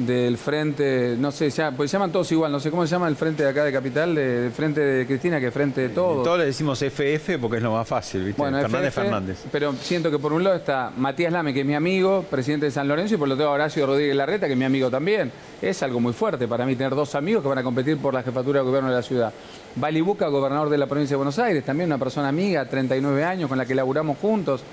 del 0.06 0.38
frente, 0.38 1.16
no 1.18 1.32
sé, 1.32 1.50
ya, 1.50 1.72
pues 1.72 1.92
se 1.92 1.96
llaman 1.96 2.12
todos 2.12 2.32
igual, 2.32 2.52
no 2.52 2.60
sé 2.60 2.72
cómo 2.72 2.86
se 2.88 2.92
llama 2.92 3.08
el 3.08 3.18
frente 3.18 3.44
de 3.44 3.50
acá 3.50 3.66
de 3.66 3.72
Capital, 3.72 4.16
del 4.16 4.52
frente 4.52 4.80
de 4.80 5.06
Cristina, 5.06 5.40
que 5.40 5.52
frente 5.52 5.82
de 5.82 5.90
todos. 5.90 6.24
Todos 6.24 6.40
le 6.40 6.46
decimos 6.46 6.82
FF 6.82 7.38
porque 7.40 7.58
es 7.58 7.64
lo 7.64 7.74
más 7.74 7.88
fácil, 7.88 8.24
¿viste? 8.24 8.42
Bueno, 8.42 8.60
Fernández 8.62 8.94
Fernández. 8.94 9.44
Pero 9.52 9.74
siento 9.74 10.10
que 10.10 10.18
por 10.18 10.32
un 10.32 10.44
lado 10.44 10.56
está 10.56 10.92
Matías 10.96 11.34
Lame, 11.34 11.54
que 11.54 11.62
es 11.62 11.66
mi 11.66 11.76
amigo, 11.76 12.24
presidente 12.30 12.68
de 12.68 12.72
San 12.72 12.88
Lorenzo, 12.88 13.16
y 13.16 13.18
por 13.18 13.28
lo 13.28 13.36
otro 13.36 13.52
Horacio 13.52 13.86
Rodríguez 13.86 14.16
Larreta, 14.16 14.48
que 14.48 14.54
es 14.54 14.60
mi 14.60 14.66
amigo 14.66 14.90
también. 14.90 15.32
Es 15.62 15.84
algo 15.84 16.00
muy 16.00 16.14
fuerte 16.14 16.48
para 16.48 16.66
mí 16.66 16.76
tener 16.76 16.96
dos 16.96 17.16
amigos 17.16 17.44
que 17.44 17.50
van 17.50 17.58
a 17.58 17.64
competir 17.64 17.98
por 17.98 18.14
la 18.14 18.24
jefatura 18.24 18.62
de 18.62 18.66
gobierno 18.66 18.90
de 18.90 18.96
la 18.96 19.04
ciudad. 19.04 19.34
Balibuca, 19.76 20.28
gobernador 20.28 20.70
de 20.70 20.78
la 20.78 20.88
provincia 20.88 21.16
de 21.16 21.18
Buenos 21.18 21.40
Aires, 21.40 21.66
también 21.66 21.90
una 21.90 21.98
persona 21.98 22.30
amiga, 22.30 22.66
39 22.66 23.24
años, 23.24 23.50
con 23.50 23.58
la 23.58 23.66
que 23.66 23.76
laburamos 23.76 24.18
juntos. 24.18 24.64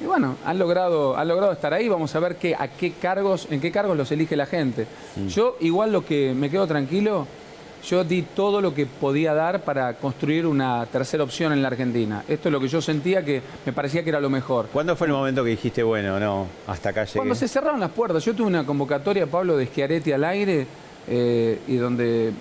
Y 0.00 0.04
bueno, 0.04 0.36
han 0.44 0.58
logrado, 0.58 1.16
han 1.16 1.26
logrado 1.28 1.52
estar 1.52 1.74
ahí. 1.74 1.88
Vamos 1.88 2.14
a 2.14 2.20
ver 2.20 2.36
qué, 2.36 2.54
a 2.54 2.68
qué 2.68 2.92
cargos, 2.92 3.48
en 3.50 3.60
qué 3.60 3.72
cargos 3.72 3.96
los 3.96 4.10
elige 4.12 4.36
la 4.36 4.46
gente. 4.46 4.86
Mm. 5.16 5.26
Yo, 5.28 5.56
igual 5.60 5.92
lo 5.92 6.04
que 6.04 6.34
me 6.34 6.50
quedo 6.50 6.66
tranquilo, 6.66 7.26
yo 7.84 8.04
di 8.04 8.22
todo 8.22 8.60
lo 8.60 8.74
que 8.74 8.86
podía 8.86 9.34
dar 9.34 9.62
para 9.62 9.94
construir 9.94 10.46
una 10.46 10.86
tercera 10.86 11.24
opción 11.24 11.52
en 11.52 11.62
la 11.62 11.68
Argentina. 11.68 12.24
Esto 12.28 12.48
es 12.48 12.52
lo 12.52 12.60
que 12.60 12.68
yo 12.68 12.80
sentía 12.80 13.24
que 13.24 13.42
me 13.64 13.72
parecía 13.72 14.02
que 14.02 14.10
era 14.10 14.20
lo 14.20 14.30
mejor. 14.30 14.66
¿Cuándo 14.72 14.94
fue 14.96 15.06
el 15.06 15.12
momento 15.12 15.42
que 15.42 15.50
dijiste, 15.50 15.82
bueno, 15.82 16.18
no, 16.20 16.46
hasta 16.66 16.90
acá 16.90 17.04
llegué? 17.04 17.18
Cuando 17.18 17.34
se 17.34 17.48
cerraron 17.48 17.80
las 17.80 17.90
puertas. 17.90 18.24
Yo 18.24 18.34
tuve 18.34 18.46
una 18.46 18.64
convocatoria, 18.64 19.26
Pablo, 19.26 19.56
de 19.56 19.66
Schiaretti 19.66 20.12
al 20.12 20.24
aire, 20.24 20.66
eh, 21.08 21.60
y 21.66 21.76
donde 21.76 22.32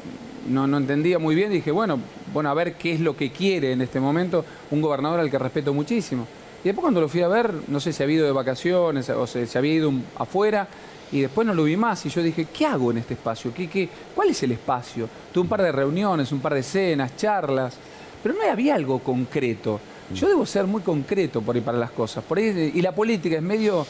no, 0.49 0.67
no, 0.67 0.77
entendía 0.77 1.19
muy 1.19 1.35
bien, 1.35 1.51
dije, 1.51 1.71
bueno, 1.71 1.99
bueno, 2.33 2.49
a 2.49 2.53
ver 2.53 2.73
qué 2.73 2.93
es 2.93 2.99
lo 2.99 3.15
que 3.15 3.31
quiere 3.31 3.71
en 3.71 3.81
este 3.81 3.99
momento 3.99 4.43
un 4.71 4.81
gobernador 4.81 5.19
al 5.19 5.31
que 5.31 5.39
respeto 5.39 5.73
muchísimo. 5.73 6.27
Y 6.63 6.67
después 6.67 6.81
cuando 6.81 7.01
lo 7.01 7.09
fui 7.09 7.21
a 7.21 7.27
ver, 7.27 7.53
no 7.67 7.79
sé 7.79 7.93
si 7.93 8.03
había 8.03 8.17
ido 8.17 8.25
de 8.25 8.31
vacaciones 8.31 9.09
o 9.09 9.27
se, 9.27 9.47
había 9.57 9.73
ido 9.73 9.91
afuera, 10.17 10.67
y 11.11 11.21
después 11.21 11.47
no 11.47 11.53
lo 11.53 11.63
vi 11.63 11.77
más 11.77 12.05
y 12.05 12.09
yo 12.09 12.21
dije, 12.21 12.47
¿qué 12.53 12.65
hago 12.65 12.91
en 12.91 12.97
este 12.97 13.13
espacio? 13.13 13.53
¿Qué, 13.53 13.69
qué, 13.69 13.87
cuál 14.13 14.29
es 14.29 14.43
el 14.43 14.51
espacio? 14.51 15.07
Tuve 15.31 15.43
un 15.43 15.47
par 15.47 15.61
de 15.61 15.71
reuniones, 15.71 16.31
un 16.33 16.39
par 16.39 16.53
de 16.53 16.63
cenas, 16.63 17.15
charlas, 17.15 17.75
pero 18.21 18.35
no 18.35 18.41
había 18.51 18.75
algo 18.75 18.99
concreto. 18.99 19.79
Yo 20.13 20.27
debo 20.27 20.45
ser 20.45 20.65
muy 20.65 20.81
concreto 20.81 21.41
por 21.41 21.55
ahí 21.55 21.61
para 21.61 21.77
las 21.77 21.91
cosas. 21.91 22.23
Por 22.23 22.37
ahí, 22.37 22.71
y 22.73 22.81
la 22.81 22.93
política 22.93 23.37
es 23.37 23.41
medio 23.41 23.85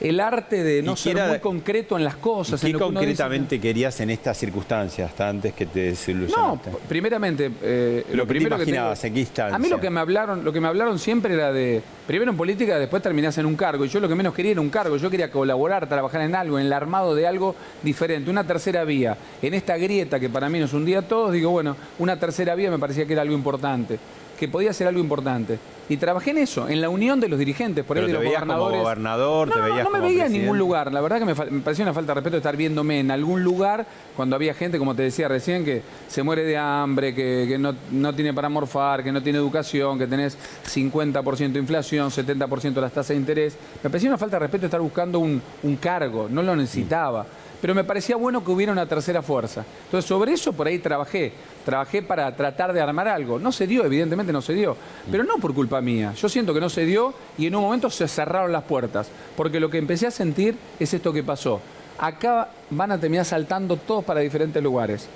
el 0.00 0.20
arte 0.20 0.62
de 0.62 0.82
no 0.82 0.96
ser 0.96 1.28
muy 1.28 1.38
concreto 1.38 1.96
en 1.96 2.04
las 2.04 2.16
cosas. 2.16 2.60
¿Qué 2.60 2.72
concretamente 2.72 3.60
querías 3.60 4.00
en 4.00 4.10
estas 4.10 4.38
circunstancias, 4.38 5.10
hasta 5.10 5.28
antes 5.28 5.52
que 5.52 5.66
te 5.66 5.80
desilusionaste? 5.80 6.70
No, 6.70 6.78
primeramente, 6.88 7.50
eh, 7.62 8.06
lo, 8.12 8.26
primero 8.26 8.56
que 8.56 8.62
imaginabas, 8.62 9.04
¿en 9.04 9.14
qué 9.14 9.42
A 9.42 9.58
mí 9.58 9.68
lo 9.68 9.80
que 9.80 9.90
me 9.90 10.00
hablaron, 10.00 10.44
lo 10.44 10.52
que 10.52 10.60
me 10.60 10.68
hablaron 10.68 10.98
siempre 10.98 11.34
era 11.34 11.52
de, 11.52 11.82
primero 12.06 12.30
en 12.30 12.36
política, 12.36 12.78
después 12.78 13.02
terminás 13.02 13.36
en 13.38 13.46
un 13.46 13.56
cargo. 13.56 13.84
Y 13.84 13.88
yo 13.88 14.00
lo 14.00 14.08
que 14.08 14.14
menos 14.14 14.34
quería 14.34 14.52
era 14.52 14.60
un 14.60 14.70
cargo. 14.70 14.96
Yo 14.96 15.10
quería 15.10 15.30
colaborar, 15.30 15.88
trabajar 15.88 16.22
en 16.22 16.34
algo, 16.34 16.58
en 16.58 16.66
el 16.66 16.72
armado 16.72 17.14
de 17.14 17.26
algo 17.26 17.54
diferente, 17.82 18.30
una 18.30 18.44
tercera 18.44 18.84
vía. 18.84 19.16
En 19.42 19.54
esta 19.54 19.76
grieta 19.76 20.18
que 20.18 20.28
para 20.28 20.48
mí 20.48 20.58
nos 20.58 20.72
hundía 20.72 21.00
a 21.00 21.02
todos, 21.02 21.32
digo, 21.32 21.50
bueno, 21.50 21.76
una 21.98 22.18
tercera 22.18 22.54
vía 22.54 22.70
me 22.70 22.78
parecía 22.78 23.06
que 23.06 23.12
era 23.12 23.22
algo 23.22 23.34
importante 23.34 23.98
que 24.40 24.48
podía 24.48 24.72
ser 24.72 24.86
algo 24.86 25.00
importante. 25.00 25.58
Y 25.90 25.98
trabajé 25.98 26.30
en 26.30 26.38
eso, 26.38 26.66
en 26.66 26.80
la 26.80 26.88
unión 26.88 27.20
de 27.20 27.28
los 27.28 27.38
dirigentes, 27.38 27.84
por 27.84 27.98
eso 27.98 28.06
de 28.06 28.14
los 28.14 28.24
gobernadores. 28.24 28.78
Como 28.78 28.82
gobernador, 28.84 29.48
no, 29.48 29.54
te 29.54 29.82
no, 29.82 29.90
me 29.90 30.00
veía 30.00 30.26
en 30.26 30.32
ningún 30.32 30.56
lugar. 30.56 30.90
La 30.90 31.02
verdad 31.02 31.18
que 31.18 31.26
me, 31.26 31.60
parecía 31.60 31.84
una 31.84 31.92
falta 31.92 32.12
de 32.12 32.14
respeto 32.14 32.38
estar 32.38 32.56
viéndome 32.56 33.00
en 33.00 33.10
algún 33.10 33.44
lugar 33.44 33.84
cuando 34.16 34.36
había 34.36 34.54
gente, 34.54 34.78
como 34.78 34.94
te 34.94 35.02
decía 35.02 35.28
recién, 35.28 35.62
que 35.62 35.82
se 36.08 36.22
muere 36.22 36.44
de 36.44 36.56
hambre, 36.56 37.14
que, 37.14 37.58
no, 37.58 38.14
tiene 38.14 38.32
para 38.32 38.48
morfar, 38.48 39.04
que 39.04 39.12
no 39.12 39.22
tiene 39.22 39.38
educación, 39.38 39.98
que 39.98 40.06
tenés 40.06 40.38
50% 40.72 41.52
de 41.52 41.58
inflación, 41.58 42.08
70% 42.08 42.72
de 42.72 42.80
las 42.80 42.92
tasas 42.92 43.08
de 43.08 43.16
interés. 43.16 43.58
Me 43.82 43.90
parecía 43.90 44.08
una 44.08 44.16
falta 44.16 44.36
de 44.36 44.40
respeto 44.40 44.64
estar 44.64 44.80
buscando 44.80 45.18
un, 45.18 45.42
un 45.62 45.76
cargo, 45.76 46.28
no 46.30 46.42
lo 46.42 46.56
necesitaba 46.56 47.26
pero 47.60 47.74
me 47.74 47.84
parecía 47.84 48.16
bueno 48.16 48.42
que 48.42 48.50
hubiera 48.50 48.72
una 48.72 48.86
tercera 48.86 49.22
fuerza. 49.22 49.64
Entonces, 49.84 50.08
sobre 50.08 50.32
eso 50.32 50.52
por 50.52 50.66
ahí 50.66 50.78
trabajé. 50.78 51.32
Trabajé 51.70 52.02
para 52.02 52.34
tratar 52.34 52.72
de 52.72 52.80
armar 52.80 53.06
algo. 53.06 53.38
No 53.38 53.52
se 53.52 53.64
dio, 53.64 53.84
evidentemente 53.84 54.32
no 54.32 54.42
se 54.42 54.54
dio, 54.54 54.76
pero 55.08 55.22
no 55.22 55.36
por 55.36 55.54
culpa 55.54 55.80
mía. 55.80 56.12
Yo 56.16 56.28
siento 56.28 56.52
que 56.52 56.58
no 56.58 56.68
se 56.68 56.84
dio 56.84 57.14
y 57.38 57.46
en 57.46 57.54
un 57.54 57.62
momento 57.62 57.88
se 57.88 58.08
cerraron 58.08 58.50
las 58.50 58.64
puertas, 58.64 59.08
porque 59.36 59.60
lo 59.60 59.70
que 59.70 59.78
empecé 59.78 60.08
a 60.08 60.10
sentir 60.10 60.56
es 60.80 60.92
esto 60.92 61.12
que 61.12 61.22
pasó. 61.22 61.60
Acá 61.96 62.48
van 62.70 62.90
a 62.90 62.98
terminar 62.98 63.24
saltando 63.24 63.76
todos 63.76 64.04
para 64.04 64.18
diferentes 64.18 64.60
lugares. 64.60 65.08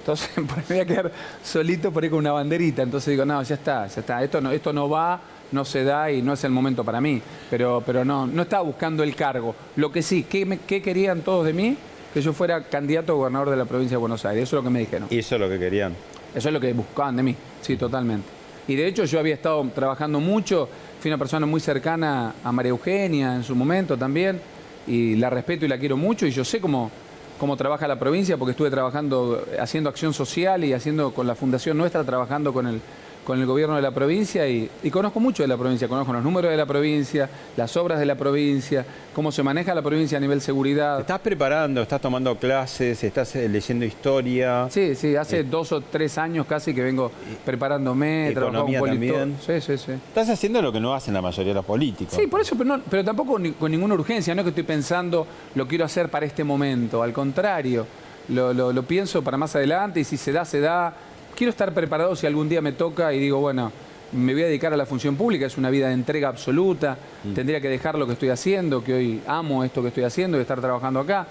Entonces, 0.00 0.28
por 0.34 0.58
ahí 0.58 0.64
me 0.68 0.74
voy 0.74 0.80
a 0.80 0.86
quedar 0.86 1.12
solito 1.40 1.92
por 1.92 2.02
ahí 2.02 2.10
con 2.10 2.18
una 2.18 2.32
banderita. 2.32 2.82
Entonces 2.82 3.12
digo, 3.12 3.24
no, 3.24 3.40
ya 3.40 3.54
está, 3.54 3.86
ya 3.86 4.00
está. 4.00 4.24
Esto 4.24 4.40
no, 4.40 4.50
esto 4.50 4.72
no 4.72 4.88
va, 4.88 5.20
no 5.52 5.64
se 5.64 5.84
da 5.84 6.10
y 6.10 6.20
no 6.20 6.32
es 6.32 6.42
el 6.42 6.50
momento 6.50 6.82
para 6.82 7.00
mí. 7.00 7.22
Pero, 7.48 7.80
pero 7.86 8.04
no, 8.04 8.26
no 8.26 8.42
estaba 8.42 8.64
buscando 8.64 9.04
el 9.04 9.14
cargo. 9.14 9.54
Lo 9.76 9.92
que 9.92 10.02
sí, 10.02 10.24
¿qué, 10.24 10.58
¿qué 10.66 10.82
querían 10.82 11.20
todos 11.20 11.46
de 11.46 11.52
mí? 11.52 11.76
Que 12.12 12.20
yo 12.20 12.32
fuera 12.32 12.62
candidato 12.64 13.12
a 13.12 13.16
gobernador 13.16 13.50
de 13.50 13.56
la 13.56 13.64
provincia 13.64 13.96
de 13.96 14.00
Buenos 14.00 14.24
Aires. 14.24 14.44
Eso 14.44 14.56
es 14.56 14.62
lo 14.62 14.68
que 14.68 14.70
me 14.70 14.80
dijeron. 14.80 15.08
¿Y 15.10 15.18
eso 15.18 15.36
es 15.36 15.40
lo 15.40 15.48
que 15.48 15.58
querían? 15.58 15.94
Eso 16.34 16.48
es 16.48 16.52
lo 16.52 16.60
que 16.60 16.72
buscaban 16.72 17.16
de 17.16 17.22
mí, 17.22 17.36
sí, 17.60 17.76
totalmente. 17.76 18.26
Y 18.68 18.76
de 18.76 18.86
hecho 18.86 19.04
yo 19.04 19.18
había 19.18 19.34
estado 19.34 19.62
trabajando 19.74 20.20
mucho, 20.20 20.68
fui 21.00 21.10
una 21.10 21.18
persona 21.18 21.46
muy 21.46 21.60
cercana 21.60 22.34
a 22.44 22.52
María 22.52 22.70
Eugenia 22.70 23.34
en 23.34 23.42
su 23.42 23.54
momento 23.54 23.96
también, 23.96 24.40
y 24.86 25.16
la 25.16 25.30
respeto 25.30 25.64
y 25.64 25.68
la 25.68 25.78
quiero 25.78 25.96
mucho, 25.96 26.26
y 26.26 26.30
yo 26.30 26.44
sé 26.44 26.60
cómo, 26.60 26.90
cómo 27.38 27.56
trabaja 27.56 27.88
la 27.88 27.98
provincia, 27.98 28.36
porque 28.36 28.52
estuve 28.52 28.70
trabajando, 28.70 29.44
haciendo 29.60 29.90
acción 29.90 30.14
social 30.14 30.64
y 30.64 30.72
haciendo 30.72 31.12
con 31.12 31.26
la 31.26 31.34
fundación 31.34 31.76
nuestra, 31.76 32.04
trabajando 32.04 32.52
con 32.52 32.66
el 32.66 32.80
con 33.24 33.40
el 33.40 33.46
gobierno 33.46 33.76
de 33.76 33.82
la 33.82 33.92
provincia 33.92 34.48
y, 34.48 34.68
conozco 34.90 35.20
mucho 35.20 35.42
de 35.42 35.48
la 35.48 35.56
provincia, 35.56 35.88
conozco 35.88 36.12
los 36.12 36.24
números 36.24 36.50
de 36.50 36.56
la 36.56 36.66
provincia, 36.66 37.28
las 37.56 37.76
obras 37.76 37.98
de 37.98 38.06
la 38.06 38.16
provincia, 38.16 38.84
cómo 39.14 39.30
se 39.30 39.42
maneja 39.42 39.74
la 39.74 39.82
provincia 39.82 40.18
a 40.18 40.20
nivel 40.20 40.40
seguridad. 40.40 41.00
¿Estás 41.00 41.20
preparando, 41.20 41.82
estás 41.82 42.00
tomando 42.00 42.36
clases, 42.36 43.02
estás 43.04 43.34
eh, 43.36 43.48
leyendo 43.48 43.84
historia? 43.84 44.66
Sí, 44.70 44.94
sí, 44.94 45.14
hace 45.16 45.40
eh, 45.40 45.44
dos 45.44 45.72
o 45.72 45.80
tres 45.80 46.18
años 46.18 46.46
casi 46.46 46.74
que 46.74 46.82
vengo 46.82 47.10
preparándome, 47.44 48.32
trabajando 48.34 48.78
con 48.78 48.88
también. 48.88 49.36
Sí, 49.44 49.60
sí, 49.60 49.78
sí. 49.78 49.92
Estás 49.92 50.28
haciendo 50.28 50.60
lo 50.60 50.72
que 50.72 50.80
no 50.80 50.94
hacen 50.94 51.14
la 51.14 51.22
mayoría 51.22 51.50
de 51.50 51.54
los 51.54 51.64
políticos. 51.64 52.14
Sí, 52.18 52.26
por 52.26 52.40
eso, 52.40 52.56
pero, 52.56 52.80
pero 52.90 53.04
tampoco 53.04 53.38
con 53.58 53.70
ninguna 53.70 53.94
urgencia, 53.94 54.34
no 54.34 54.40
es 54.40 54.44
que 54.44 54.50
estoy 54.50 54.64
pensando 54.64 55.26
lo 55.54 55.68
quiero 55.68 55.84
hacer 55.84 56.08
para 56.08 56.26
este 56.26 56.44
momento, 56.44 57.02
al 57.02 57.12
contrario, 57.12 57.86
lo, 58.28 58.52
lo 58.52 58.82
pienso 58.84 59.22
para 59.22 59.36
más 59.36 59.54
adelante 59.56 60.00
y 60.00 60.04
si 60.04 60.16
se 60.16 60.32
da, 60.32 60.44
se 60.44 60.60
da 60.60 60.94
quiero 61.36 61.50
estar 61.50 61.72
preparado 61.74 62.14
si 62.16 62.26
algún 62.26 62.48
día 62.48 62.60
me 62.60 62.72
toca 62.72 63.12
y 63.12 63.18
digo, 63.18 63.40
bueno, 63.40 63.72
me 64.12 64.32
voy 64.34 64.42
a 64.42 64.46
dedicar 64.46 64.72
a 64.72 64.76
la 64.76 64.84
función 64.86 65.16
pública, 65.16 65.46
es 65.46 65.56
una 65.56 65.70
vida 65.70 65.88
de 65.88 65.94
entrega 65.94 66.28
absoluta, 66.28 66.96
Mm. 67.24 67.34
tendría 67.34 67.60
que 67.60 67.68
dejar 67.68 67.96
lo 67.98 68.06
que 68.06 68.12
estoy 68.14 68.28
haciendo, 68.30 68.82
que 68.84 68.92
hoy 68.94 69.20
amo 69.26 69.64
esto 69.64 69.80
que 69.80 69.88
estoy 69.88 70.04
haciendo 70.04 70.36
y 70.38 70.40
estar 70.42 70.60
trabajando 70.60 71.00
acá, 71.00 71.26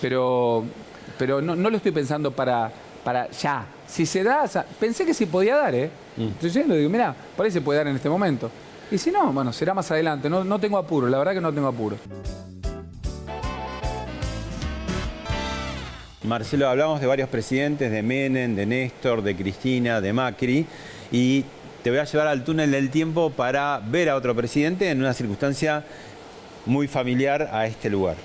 pero, 0.00 0.64
pero 1.18 1.40
no, 1.42 1.54
no 1.56 1.68
lo 1.68 1.76
estoy 1.76 1.92
pensando 1.92 2.30
para, 2.30 2.70
para 3.04 3.28
ya. 3.30 3.66
Si 3.86 4.06
se 4.06 4.22
da, 4.22 4.44
pensé 4.80 5.04
que 5.04 5.12
sí 5.12 5.26
podía 5.26 5.56
dar, 5.56 5.74
¿eh? 5.74 5.90
Mm. 6.16 6.28
Estoy 6.28 6.50
yendo, 6.50 6.74
digo, 6.74 6.88
mira, 6.88 7.14
por 7.36 7.44
ahí 7.44 7.52
se 7.52 7.60
puede 7.60 7.78
dar 7.78 7.88
en 7.88 7.96
este 7.96 8.08
momento. 8.08 8.50
Y 8.90 8.98
si 8.98 9.10
no, 9.10 9.32
bueno, 9.32 9.52
será 9.52 9.74
más 9.74 9.90
adelante, 9.90 10.30
no, 10.30 10.44
no 10.44 10.58
tengo 10.58 10.78
apuro, 10.78 11.08
la 11.08 11.18
verdad 11.18 11.32
que 11.34 11.40
no 11.40 11.52
tengo 11.52 11.68
apuro. 11.68 11.96
Marcelo, 16.24 16.68
hablamos 16.68 17.00
de 17.00 17.06
varios 17.06 17.28
presidentes, 17.28 17.90
de 17.90 18.02
Menem, 18.02 18.54
de 18.54 18.66
Néstor, 18.66 19.22
de 19.22 19.34
Cristina, 19.34 20.00
de 20.00 20.12
Macri, 20.12 20.66
y 21.10 21.44
te 21.82 21.90
voy 21.90 21.98
a 21.98 22.04
llevar 22.04 22.28
al 22.28 22.44
túnel 22.44 22.70
del 22.70 22.90
tiempo 22.90 23.30
para 23.30 23.80
ver 23.84 24.08
a 24.08 24.16
otro 24.16 24.34
presidente 24.34 24.88
en 24.90 25.00
una 25.00 25.14
circunstancia 25.14 25.84
muy 26.64 26.86
familiar 26.86 27.48
a 27.52 27.66
este 27.66 27.90
lugar. 27.90 28.16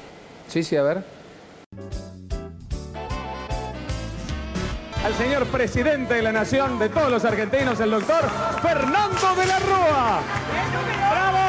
Sí, 0.47 0.63
sí, 0.63 0.75
a 0.75 0.83
ver. 0.83 1.17
al 5.07 5.13
señor 5.13 5.45
presidente 5.47 6.15
de 6.15 6.21
la 6.21 6.33
nación 6.33 6.77
de 6.79 6.89
todos 6.89 7.09
los 7.09 7.23
argentinos, 7.23 7.79
el 7.79 7.91
doctor 7.91 8.25
Fernando 8.61 9.35
de 9.37 9.45
la 9.45 9.59
Rúa. 9.59 10.21
¡Bravo! 11.09 11.46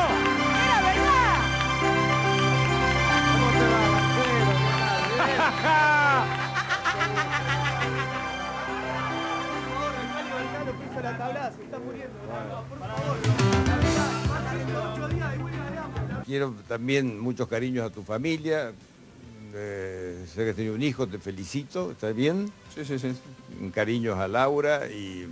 Quiero 16.24 16.54
también 16.68 17.18
muchos 17.18 17.48
cariños 17.48 17.86
a 17.86 17.90
tu 17.90 18.02
familia. 18.02 18.72
Eh, 19.54 20.26
sé 20.32 20.44
que 20.44 20.50
has 20.50 20.56
tenido 20.56 20.74
un 20.74 20.82
hijo, 20.82 21.06
te 21.06 21.18
felicito, 21.18 21.92
¿está 21.92 22.12
bien? 22.12 22.52
Sí, 22.74 22.84
sí, 22.84 22.98
sí. 22.98 23.14
Cariños 23.72 24.18
a 24.18 24.28
Laura 24.28 24.88
y 24.88 25.26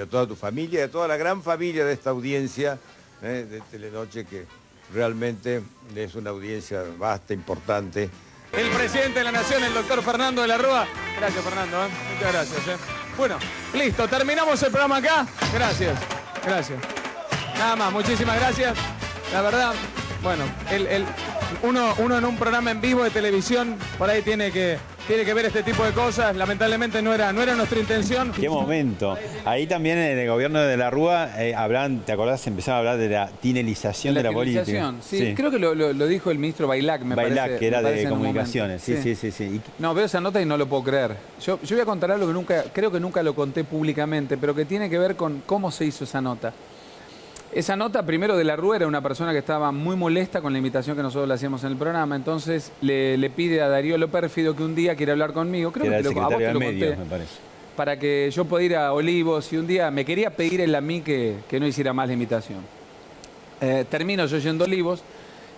a 0.00 0.06
toda 0.06 0.26
tu 0.26 0.34
familia, 0.34 0.80
y 0.80 0.82
a 0.82 0.90
toda 0.90 1.06
la 1.06 1.16
gran 1.16 1.42
familia 1.42 1.84
de 1.84 1.92
esta 1.92 2.10
audiencia 2.10 2.78
eh, 3.22 3.46
de 3.48 3.60
Telenoche, 3.70 4.24
que 4.24 4.46
realmente 4.92 5.62
es 5.94 6.14
una 6.14 6.30
audiencia 6.30 6.82
vasta, 6.98 7.32
importante. 7.32 8.10
El 8.52 8.68
presidente 8.70 9.20
de 9.20 9.24
la 9.24 9.32
nación, 9.32 9.62
el 9.62 9.72
doctor 9.72 10.02
Fernando 10.02 10.42
de 10.42 10.48
la 10.48 10.58
Rúa. 10.58 10.86
Gracias, 11.16 11.44
Fernando. 11.44 11.84
¿eh? 11.84 11.88
Muchas 12.14 12.32
gracias. 12.32 12.99
Bueno, 13.20 13.36
listo. 13.74 14.08
Terminamos 14.08 14.62
el 14.62 14.70
programa 14.70 14.96
acá. 14.96 15.26
Gracias. 15.52 15.92
Gracias. 16.42 16.78
Nada 17.58 17.76
más. 17.76 17.92
Muchísimas 17.92 18.34
gracias. 18.40 18.74
La 19.30 19.42
verdad, 19.42 19.74
bueno, 20.22 20.44
el, 20.70 20.86
el- 20.86 21.04
uno, 21.62 21.92
uno 21.98 22.16
en 22.16 22.24
un 22.24 22.38
programa 22.38 22.70
en 22.70 22.80
vivo 22.80 23.04
de 23.04 23.10
televisión, 23.10 23.76
por 23.98 24.08
ahí 24.08 24.22
tiene 24.22 24.50
que, 24.50 24.78
tiene 25.06 25.24
que 25.24 25.34
ver 25.34 25.46
este 25.46 25.62
tipo 25.62 25.84
de 25.84 25.92
cosas. 25.92 26.36
Lamentablemente 26.36 27.02
no 27.02 27.12
era, 27.12 27.32
no 27.32 27.42
era 27.42 27.54
nuestra 27.54 27.78
intención. 27.80 28.32
Qué 28.32 28.48
momento. 28.48 29.16
Ahí 29.44 29.66
también 29.66 29.98
en 29.98 30.18
el 30.18 30.28
gobierno 30.28 30.60
de 30.60 30.76
la 30.76 30.90
Rúa 30.90 31.30
eh, 31.42 31.54
hablan, 31.54 32.00
¿te 32.00 32.12
acordás? 32.12 32.46
Empezaron 32.46 32.76
a 32.76 32.78
hablar 32.80 32.98
de 32.98 33.08
la 33.08 33.28
tinelización 33.28 34.14
de 34.14 34.22
la 34.22 34.32
política. 34.32 34.64
tinelización, 34.64 35.02
Sí, 35.02 35.34
creo 35.34 35.50
que 35.50 35.58
lo, 35.58 35.74
lo- 35.74 35.92
lo 35.92 36.06
dijo 36.06 36.30
el 36.30 36.38
ministro 36.38 36.66
Bailac, 36.68 37.02
me 37.02 37.14
Bailac, 37.14 37.38
parece. 37.38 37.58
que 37.58 37.66
era 37.66 37.82
de 37.82 38.08
comunicaciones. 38.08 38.82
Sí, 38.82 38.96
sí, 39.02 39.14
sí, 39.14 39.30
sí. 39.30 39.60
No, 39.78 39.94
veo 39.94 40.04
esa 40.06 40.20
nota 40.20 40.40
y 40.40 40.44
no 40.46 40.56
lo 40.56 40.66
puedo 40.66 40.84
creer. 40.84 41.16
Yo, 41.44 41.58
yo 41.62 41.76
voy 41.76 41.82
a 41.82 41.86
contar 41.86 42.12
algo 42.12 42.26
que 42.26 42.32
nunca, 42.32 42.64
creo 42.72 42.90
que 42.92 43.00
nunca 43.00 43.22
lo 43.22 43.34
conté 43.34 43.64
públicamente, 43.64 44.36
pero 44.36 44.54
que 44.54 44.64
tiene 44.64 44.88
que 44.88 44.98
ver 44.98 45.16
con 45.16 45.42
cómo 45.46 45.70
se 45.70 45.84
hizo 45.86 46.04
esa 46.04 46.20
nota. 46.20 46.52
Esa 47.52 47.74
nota, 47.74 48.04
primero 48.06 48.36
de 48.36 48.44
la 48.44 48.54
Rúa, 48.54 48.76
era 48.76 48.86
una 48.86 49.00
persona 49.00 49.32
que 49.32 49.38
estaba 49.38 49.72
muy 49.72 49.96
molesta 49.96 50.40
con 50.40 50.52
la 50.52 50.58
invitación 50.58 50.96
que 50.96 51.02
nosotros 51.02 51.26
le 51.26 51.34
hacíamos 51.34 51.64
en 51.64 51.72
el 51.72 51.76
programa. 51.76 52.14
Entonces 52.14 52.70
le, 52.80 53.16
le 53.18 53.28
pide 53.30 53.60
a 53.60 53.68
Darío 53.68 53.98
Lopérfido 53.98 54.54
que 54.54 54.62
un 54.62 54.76
día 54.76 54.94
quiere 54.94 55.10
hablar 55.12 55.32
conmigo. 55.32 55.72
Creo 55.72 55.86
que 55.90 55.90
que 56.10 56.14
lo- 56.14 56.22
a 56.22 56.28
vos 56.28 56.38
te 56.38 56.52
lo 56.52 56.60
conté 56.60 56.96
me 56.96 57.04
parece. 57.06 57.34
para 57.76 57.98
que 57.98 58.30
yo 58.32 58.44
pueda 58.44 58.64
ir 58.64 58.76
a 58.76 58.92
Olivos 58.92 59.52
y 59.52 59.56
un 59.56 59.66
día 59.66 59.90
me 59.90 60.04
quería 60.04 60.30
pedir 60.30 60.60
él 60.60 60.72
a 60.76 60.80
mí 60.80 61.00
que, 61.00 61.38
que 61.48 61.58
no 61.58 61.66
hiciera 61.66 61.92
más 61.92 62.06
la 62.06 62.12
invitación. 62.12 62.60
Eh, 63.60 63.84
termino 63.90 64.26
yo 64.26 64.38
yendo 64.38 64.62
a 64.64 64.68
Olivos 64.68 65.02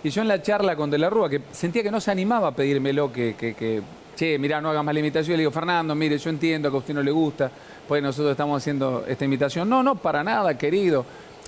y 0.03 0.09
yo 0.09 0.23
en 0.23 0.27
la 0.29 0.41
charla 0.41 0.75
con 0.75 0.89
De 0.89 0.97
la 0.97 1.11
Rúa, 1.11 1.29
que 1.29 1.41
sentía 1.51 1.83
que 1.83 1.91
no 1.91 2.01
se 2.01 2.09
animaba 2.09 2.47
a 2.49 2.51
pedírmelo, 2.55 3.13
que, 3.13 3.35
que, 3.35 3.53
que, 3.53 3.81
che, 4.15 4.39
mirá, 4.39 4.59
no 4.59 4.71
hagas 4.71 4.83
más 4.83 4.93
la 4.95 4.99
invitación, 4.99 5.33
le 5.37 5.41
digo, 5.41 5.51
Fernando, 5.51 5.93
mire, 5.93 6.17
yo 6.17 6.29
entiendo 6.31 6.71
que 6.71 6.75
a 6.75 6.79
usted 6.79 6.93
no 6.95 7.03
le 7.03 7.11
gusta, 7.11 7.49
pues 7.87 8.01
nosotros 8.01 8.31
estamos 8.31 8.61
haciendo 8.61 9.05
esta 9.07 9.23
invitación. 9.25 9.69
No, 9.69 9.83
no, 9.83 9.95
para 9.95 10.23
nada, 10.23 10.57
querido. 10.57 11.05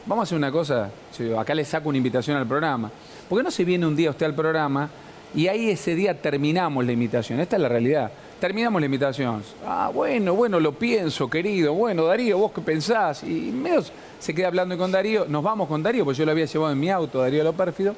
Vamos 0.07 0.21
a 0.21 0.23
hacer 0.25 0.37
una 0.37 0.51
cosa, 0.51 0.91
acá 1.35 1.55
le 1.55 1.65
saco 1.65 1.89
una 1.89 1.97
invitación 1.97 2.37
al 2.37 2.45
programa. 2.45 2.91
¿Por 3.27 3.39
qué 3.39 3.43
no 3.43 3.49
se 3.49 3.63
viene 3.65 3.87
un 3.87 3.95
día 3.95 4.11
usted 4.11 4.27
al 4.27 4.35
programa 4.35 4.87
y 5.33 5.47
ahí 5.47 5.71
ese 5.71 5.95
día 5.95 6.13
terminamos 6.13 6.85
la 6.85 6.91
invitación? 6.91 7.39
Esta 7.39 7.55
es 7.55 7.61
la 7.63 7.69
realidad. 7.69 8.11
Terminamos 8.39 8.79
la 8.79 8.85
invitación. 8.85 9.41
Ah, 9.65 9.89
bueno, 9.91 10.35
bueno, 10.35 10.59
lo 10.59 10.73
pienso, 10.73 11.27
querido. 11.27 11.73
Bueno, 11.73 12.05
Darío, 12.05 12.37
¿vos 12.37 12.51
qué 12.51 12.61
pensás? 12.61 13.23
Y 13.23 13.51
medio 13.51 13.83
se 14.19 14.35
queda 14.35 14.45
hablando 14.45 14.77
con 14.77 14.91
Darío. 14.91 15.25
Nos 15.27 15.41
vamos 15.41 15.67
con 15.67 15.81
Darío, 15.81 16.05
porque 16.05 16.19
yo 16.19 16.25
lo 16.25 16.33
había 16.33 16.45
llevado 16.45 16.71
en 16.71 16.79
mi 16.79 16.91
auto, 16.91 17.21
Darío 17.21 17.43
lo 17.43 17.53
pérfido. 17.53 17.95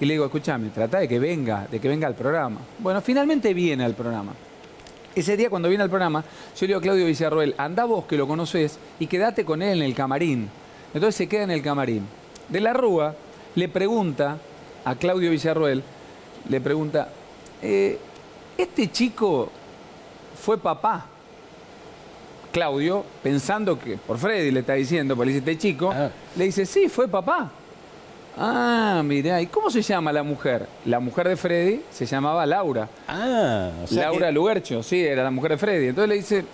Y 0.00 0.06
le 0.06 0.14
digo, 0.14 0.24
escúchame, 0.24 0.70
trata 0.70 1.00
de 1.00 1.06
que 1.08 1.18
venga, 1.18 1.66
de 1.70 1.78
que 1.78 1.86
venga 1.86 2.06
al 2.06 2.14
programa. 2.14 2.60
Bueno, 2.78 3.02
finalmente 3.02 3.52
viene 3.52 3.84
al 3.84 3.92
programa. 3.92 4.32
Ese 5.14 5.36
día 5.36 5.50
cuando 5.50 5.68
viene 5.68 5.84
al 5.84 5.90
programa, 5.90 6.22
yo 6.22 6.60
le 6.62 6.68
digo 6.68 6.78
a 6.78 6.82
Claudio 6.82 7.04
Villarroel, 7.04 7.54
anda 7.58 7.84
vos 7.84 8.06
que 8.06 8.16
lo 8.16 8.26
conoces 8.26 8.78
y 8.98 9.06
quédate 9.06 9.44
con 9.44 9.60
él 9.60 9.82
en 9.82 9.84
el 9.84 9.94
camarín. 9.94 10.61
Entonces 10.94 11.14
se 11.14 11.28
queda 11.28 11.42
en 11.44 11.50
el 11.50 11.62
camarín. 11.62 12.06
De 12.48 12.60
la 12.60 12.72
Rúa 12.72 13.14
le 13.54 13.68
pregunta 13.68 14.38
a 14.84 14.94
Claudio 14.94 15.30
Villarroel, 15.30 15.82
le 16.48 16.60
pregunta, 16.60 17.08
eh, 17.62 17.98
¿este 18.58 18.90
chico 18.90 19.50
fue 20.40 20.58
papá? 20.58 21.06
Claudio, 22.52 23.04
pensando 23.22 23.78
que 23.78 23.96
por 23.96 24.18
Freddy 24.18 24.50
le 24.50 24.60
está 24.60 24.74
diciendo, 24.74 25.16
porque 25.16 25.32
le 25.32 25.38
dice, 25.40 25.50
este 25.52 25.58
chico, 25.68 25.90
Ah. 25.94 26.10
le 26.36 26.44
dice, 26.44 26.66
sí, 26.66 26.88
fue 26.88 27.08
papá. 27.08 27.50
Ah, 28.36 29.02
mirá, 29.04 29.40
¿y 29.40 29.46
cómo 29.46 29.70
se 29.70 29.80
llama 29.82 30.12
la 30.12 30.22
mujer? 30.22 30.66
La 30.84 31.00
mujer 31.00 31.28
de 31.28 31.36
Freddy 31.36 31.82
se 31.90 32.04
llamaba 32.06 32.44
Laura. 32.44 32.88
Ah, 33.08 33.70
o 33.84 33.86
sea 33.86 34.04
Laura 34.10 34.26
que- 34.26 34.32
Lugercho, 34.32 34.82
sí, 34.82 35.00
era 35.02 35.22
la 35.22 35.30
mujer 35.30 35.52
de 35.52 35.58
Freddy. 35.58 35.86
Entonces 35.88 36.08
le 36.08 36.14
dice, 36.16 36.44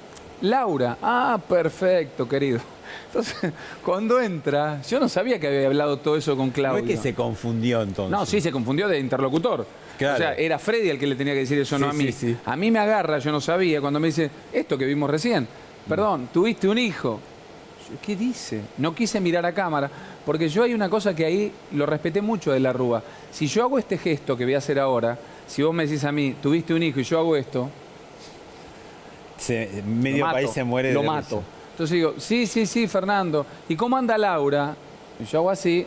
Laura, 0.43 0.97
ah, 1.03 1.39
perfecto, 1.49 2.29
querido. 2.29 2.61
Entonces, 3.07 3.53
cuando 3.85 4.21
entra, 4.21 4.83
yo 4.83 5.01
no 5.01 5.09
sabía 5.09 5.39
que 5.39 5.47
había 5.47 5.67
hablado 5.67 5.99
todo 5.99 6.17
eso 6.17 6.37
con 6.37 6.49
no 6.49 6.53
Claudio. 6.53 6.85
es 6.85 6.91
que 6.91 6.97
se 6.97 7.15
confundió 7.15 7.83
entonces. 7.83 8.11
No, 8.11 8.27
sí, 8.27 8.41
se 8.41 8.51
confundió 8.53 8.89
de 8.89 8.99
interlocutor. 8.99 9.67
Claro. 9.99 10.15
O 10.15 10.19
sea, 10.19 10.35
era 10.35 10.59
Freddy 10.59 10.91
el 10.91 10.99
que 10.99 11.07
le 11.07 11.17
tenía 11.17 11.33
que 11.33 11.41
decir 11.41 11.59
eso, 11.59 11.79
no 11.79 11.89
a 11.91 11.93
mí. 11.93 12.05
sí, 12.07 12.13
sí. 12.13 12.37
A 12.45 12.55
mí 12.57 12.71
me 12.71 12.79
agarra, 12.79 13.19
yo 13.19 13.33
no 13.33 13.41
sabía, 13.41 13.81
cuando 13.81 13.99
me 13.99 14.09
dice, 14.09 14.31
esto 14.53 14.79
que 14.79 14.85
vimos 14.85 15.11
recién, 15.11 15.47
perdón, 15.89 16.29
tuviste 16.33 16.69
un 16.69 16.79
hijo. 16.79 17.19
¿Qué 18.03 18.15
dice? 18.15 18.61
No 18.77 18.95
quise 18.95 19.19
mirar 19.19 19.47
a 19.47 19.53
cámara, 19.53 19.91
porque 20.27 20.49
yo 20.51 20.63
hay 20.63 20.75
una 20.75 20.91
cosa 20.91 21.17
que 21.17 21.25
ahí 21.25 21.51
lo 21.73 21.87
respeté 21.87 22.21
mucho 22.21 22.53
de 22.53 22.61
la 22.61 22.73
Rúa. 22.73 23.03
Si 23.33 23.47
yo 23.47 23.63
hago 23.63 23.79
este 23.79 23.97
gesto 23.97 24.37
que 24.37 24.45
voy 24.45 24.55
a 24.55 24.59
hacer 24.59 24.79
ahora, 24.79 25.19
si 25.47 25.63
vos 25.63 25.75
me 25.75 25.87
decís 25.87 26.05
a 26.05 26.13
mí, 26.13 26.37
tuviste 26.41 26.75
un 26.75 26.83
hijo 26.83 27.01
y 27.01 27.05
yo 27.05 27.19
hago 27.19 27.35
esto, 27.35 27.71
Se- 29.39 29.83
medio 29.87 30.19
lo 30.19 30.25
mato, 30.27 30.35
país 30.37 30.51
se 30.51 30.65
muere 30.65 30.93
Lo 30.93 31.01
de 31.01 31.07
mato. 31.07 31.37
risa. 31.39 31.49
Entonces 31.79 31.95
digo, 31.95 32.15
sí, 32.19 32.45
sí, 32.49 32.67
sí, 32.67 32.89
Fernando. 32.89 33.47
¿Y 33.69 33.77
cómo 33.77 33.97
anda 33.97 34.19
Laura? 34.19 34.75
Y 35.21 35.25
yo 35.27 35.39
hago 35.39 35.51
así, 35.51 35.87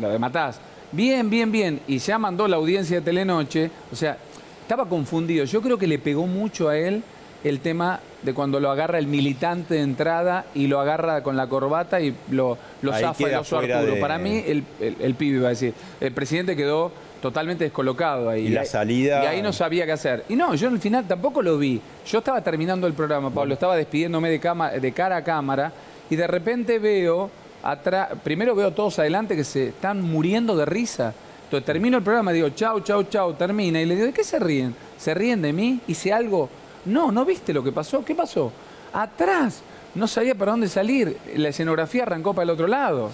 la 0.00 0.18
matás. 0.18 0.58
Bien, 0.90 1.30
bien, 1.30 1.52
bien. 1.52 1.78
Y 1.86 1.98
ya 1.98 2.18
mandó 2.18 2.48
la 2.48 2.56
audiencia 2.56 2.96
de 2.96 3.02
Telenoche. 3.04 3.70
O 3.92 3.94
sea, 3.94 4.18
estaba 4.62 4.88
confundido. 4.88 5.44
Yo 5.44 5.62
creo 5.62 5.78
que 5.78 5.86
le 5.86 6.00
pegó 6.00 6.26
mucho 6.26 6.68
a 6.68 6.76
él 6.76 7.04
el 7.44 7.60
tema 7.60 8.00
de 8.22 8.34
cuando 8.34 8.58
lo 8.58 8.70
agarra 8.72 8.98
el 8.98 9.06
militante 9.06 9.74
de 9.74 9.82
entrada 9.82 10.46
y 10.52 10.66
lo 10.66 10.80
agarra 10.80 11.22
con 11.22 11.36
la 11.36 11.46
corbata 11.46 12.00
y 12.00 12.12
lo, 12.32 12.58
lo 12.82 12.92
Ahí 12.92 13.02
zafa 13.02 13.22
el 13.22 13.28
queda 13.30 13.40
oso 13.40 13.58
fuera 13.58 13.76
Arturo. 13.78 13.94
de- 13.94 14.00
Para 14.00 14.18
mí, 14.18 14.42
el, 14.44 14.64
el- 14.80 14.96
el 14.98 15.14
pibe 15.14 15.36
iba 15.38 15.46
a 15.46 15.50
decir. 15.50 15.74
El 16.00 16.10
presidente 16.10 16.56
quedó 16.56 16.90
totalmente 17.24 17.64
descolocado 17.64 18.28
ahí. 18.28 18.46
Y 18.46 18.48
la 18.50 18.66
salida- 18.66 19.24
Y 19.24 19.26
ahí 19.26 19.40
no 19.42 19.50
sabía 19.50 19.86
qué 19.86 19.92
hacer. 19.92 20.24
Y 20.28 20.36
no, 20.36 20.54
yo 20.54 20.68
al 20.68 20.78
final 20.78 21.06
tampoco 21.08 21.40
lo 21.40 21.56
vi. 21.56 21.80
Yo 22.06 22.18
estaba 22.18 22.42
terminando 22.42 22.86
el 22.86 22.92
programa, 22.92 23.30
Pablo, 23.30 23.54
estaba 23.54 23.76
despidiéndome 23.76 24.28
de, 24.28 24.38
cama- 24.38 24.70
de 24.72 24.92
cara 24.92 25.16
a 25.16 25.24
cámara 25.24 25.72
y 26.10 26.16
de 26.16 26.26
repente 26.26 26.78
veo 26.78 27.30
atrás, 27.62 28.10
primero 28.22 28.54
veo 28.54 28.72
todos 28.72 28.98
adelante 28.98 29.34
que 29.34 29.42
se 29.44 29.68
están 29.68 30.02
muriendo 30.02 30.54
de 30.54 30.66
risa. 30.66 31.14
Entonces 31.44 31.64
termino 31.64 31.96
el 31.96 32.02
programa, 32.02 32.30
digo, 32.30 32.50
chau, 32.50 32.80
chau, 32.80 33.04
chau, 33.04 33.32
termina. 33.32 33.80
Y 33.80 33.86
le 33.86 33.94
digo, 33.94 34.06
¿de 34.08 34.12
qué 34.12 34.22
se 34.22 34.38
ríen? 34.38 34.74
¿Se 34.98 35.14
ríen 35.14 35.40
de 35.40 35.52
mí? 35.54 35.80
Hice 35.86 36.12
algo. 36.12 36.50
No, 36.84 37.10
¿no 37.10 37.24
viste 37.24 37.54
lo 37.54 37.64
que 37.64 37.72
pasó? 37.72 38.04
¿Qué 38.04 38.14
pasó? 38.14 38.52
Atrás. 38.92 39.62
No 39.94 40.06
sabía 40.06 40.34
para 40.34 40.50
dónde 40.50 40.68
salir. 40.68 41.16
La 41.36 41.48
escenografía 41.48 42.02
arrancó 42.02 42.34
para 42.34 42.44
el 42.44 42.50
otro 42.50 42.66
lado. 42.66 43.10